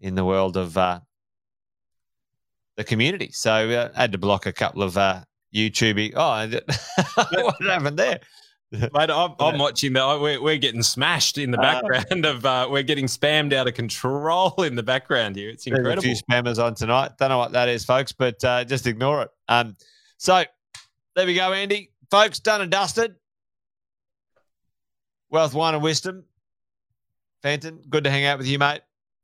in 0.00 0.16
the 0.16 0.24
world 0.24 0.56
of 0.56 0.76
uh, 0.76 1.00
the 2.76 2.84
community. 2.84 3.30
So 3.32 3.52
I 3.94 3.98
had 3.98 4.12
to 4.12 4.18
block 4.18 4.46
a 4.46 4.52
couple 4.52 4.82
of 4.82 4.94
YouTube. 5.54 6.12
Oh, 6.16 7.42
what 7.44 7.62
happened 7.62 7.98
there? 7.98 8.20
Mate, 8.72 8.90
I'm, 8.94 9.34
I'm, 9.38 9.58
watching 9.58 9.92
that. 9.92 10.20
We're, 10.20 10.42
we're 10.42 10.58
getting 10.58 10.82
smashed 10.82 11.38
in 11.38 11.52
the 11.52 11.58
ah. 11.58 11.62
background 11.62 12.26
uh, 12.26 12.30
of. 12.30 12.44
Uh, 12.44 12.68
we're 12.68 12.82
getting 12.82 13.06
spammed 13.06 13.52
out 13.52 13.68
of 13.68 13.74
control 13.74 14.54
in 14.58 14.74
the 14.74 14.82
background 14.82 15.36
here. 15.36 15.50
It's 15.50 15.66
incredible. 15.66 15.98
A 15.98 16.02
few 16.02 16.16
spammers 16.16 16.62
on 16.62 16.74
tonight. 16.74 17.12
Don't 17.18 17.28
know 17.28 17.38
what 17.38 17.52
that 17.52 17.68
is, 17.68 17.84
folks, 17.84 18.10
but 18.10 18.42
uh, 18.44 18.64
just 18.64 18.88
ignore 18.88 19.22
it. 19.22 19.30
Um, 19.48 19.76
so 20.18 20.44
there 21.14 21.26
we 21.26 21.34
go, 21.34 21.52
Andy. 21.52 21.92
Folks, 22.10 22.40
done 22.40 22.60
and 22.60 22.70
dusted. 22.70 23.14
Wealth, 25.30 25.54
wine, 25.54 25.74
and 25.74 25.82
wisdom. 25.82 26.24
Fenton, 27.42 27.82
good 27.88 28.02
to 28.04 28.10
hang 28.10 28.24
out 28.24 28.38
with 28.38 28.48
you, 28.48 28.58
mate. 28.58 28.80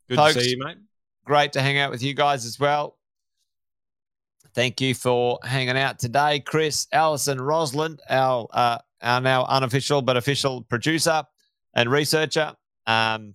Good 0.08 0.16
folks, 0.16 0.34
to 0.34 0.40
see 0.40 0.50
you, 0.50 0.58
mate. 0.64 0.76
Great 1.24 1.52
to 1.54 1.60
hang 1.60 1.78
out 1.78 1.90
with 1.90 2.02
you 2.02 2.14
guys 2.14 2.44
as 2.44 2.60
well. 2.60 2.96
Thank 4.54 4.80
you 4.80 4.94
for 4.94 5.38
hanging 5.42 5.78
out 5.78 5.98
today, 5.98 6.40
Chris, 6.40 6.86
Allison, 6.92 7.40
Rosalind, 7.40 8.00
our 8.08 8.46
uh, 8.52 8.78
our 9.02 9.20
now 9.20 9.44
unofficial 9.44 10.02
but 10.02 10.16
official 10.16 10.62
producer 10.62 11.24
and 11.74 11.90
researcher, 11.90 12.54
um, 12.86 13.34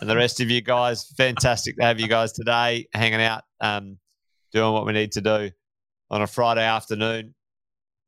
and 0.00 0.10
the 0.10 0.16
rest 0.16 0.40
of 0.40 0.50
you 0.50 0.60
guys. 0.60 1.12
Fantastic 1.16 1.76
to 1.76 1.84
have 1.84 2.00
you 2.00 2.08
guys 2.08 2.32
today, 2.32 2.88
hanging 2.92 3.20
out, 3.20 3.44
um, 3.60 3.98
doing 4.52 4.72
what 4.72 4.86
we 4.86 4.92
need 4.92 5.12
to 5.12 5.20
do 5.20 5.50
on 6.10 6.22
a 6.22 6.26
Friday 6.26 6.64
afternoon, 6.64 7.34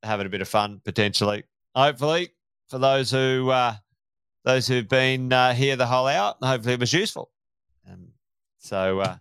having 0.03 0.27
a 0.27 0.31
bit 0.31 0.41
of 0.41 0.49
fun 0.49 0.81
potentially. 0.85 1.45
Hopefully, 1.75 2.29
for 2.69 2.79
those 2.79 3.11
who 3.11 3.51
uh, 3.51 3.75
those 4.45 4.67
who've 4.67 4.89
been 4.89 5.33
uh, 5.33 5.55
here 5.55 5.77
the 5.77 5.87
whole 5.87 6.07
hour, 6.07 6.35
hopefully 6.43 6.75
it 6.75 6.81
was 6.81 6.93
useful. 6.93 7.31
Um, 7.91 8.09
so 8.59 9.01
uh, 9.01 9.17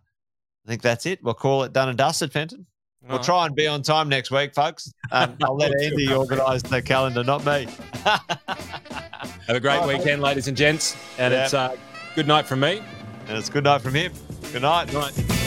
I 0.65 0.68
think 0.69 0.81
that's 0.81 1.05
it. 1.05 1.23
We'll 1.23 1.34
call 1.34 1.64
it 1.64 1.73
done 1.73 1.89
and 1.89 1.97
dusted, 1.97 2.31
Fenton. 2.31 2.65
We'll 3.07 3.17
All 3.17 3.23
try 3.23 3.45
and 3.45 3.55
be 3.55 3.67
on 3.67 3.81
time 3.81 4.07
next 4.07 4.31
week, 4.31 4.53
folks. 4.55 4.93
Um, 5.11 5.35
I'll 5.43 5.57
let 5.57 5.71
Andy 5.81 6.13
organise 6.13 6.61
the 6.61 6.81
calendar, 6.81 7.23
not 7.23 7.45
me. 7.45 7.67
Have 8.05 9.57
a 9.57 9.59
great 9.59 9.80
Oh, 9.81 9.88
weekend, 9.88 10.21
ladies 10.21 10.47
and 10.47 10.55
gents. 10.55 10.95
And 11.17 11.34
Yeah. 11.34 11.43
it's 11.43 11.53
uh, 11.53 11.75
good 12.15 12.27
night 12.27 12.45
from 12.45 12.61
me. 12.61 12.81
and 13.27 13.38
it's 13.38 13.49
good 13.49 13.65
night 13.65 13.81
from 13.81 13.93
him. 13.93 14.13
Good 14.53 14.61
night. 14.61 14.85
Good 14.85 14.95
night. 14.95 15.43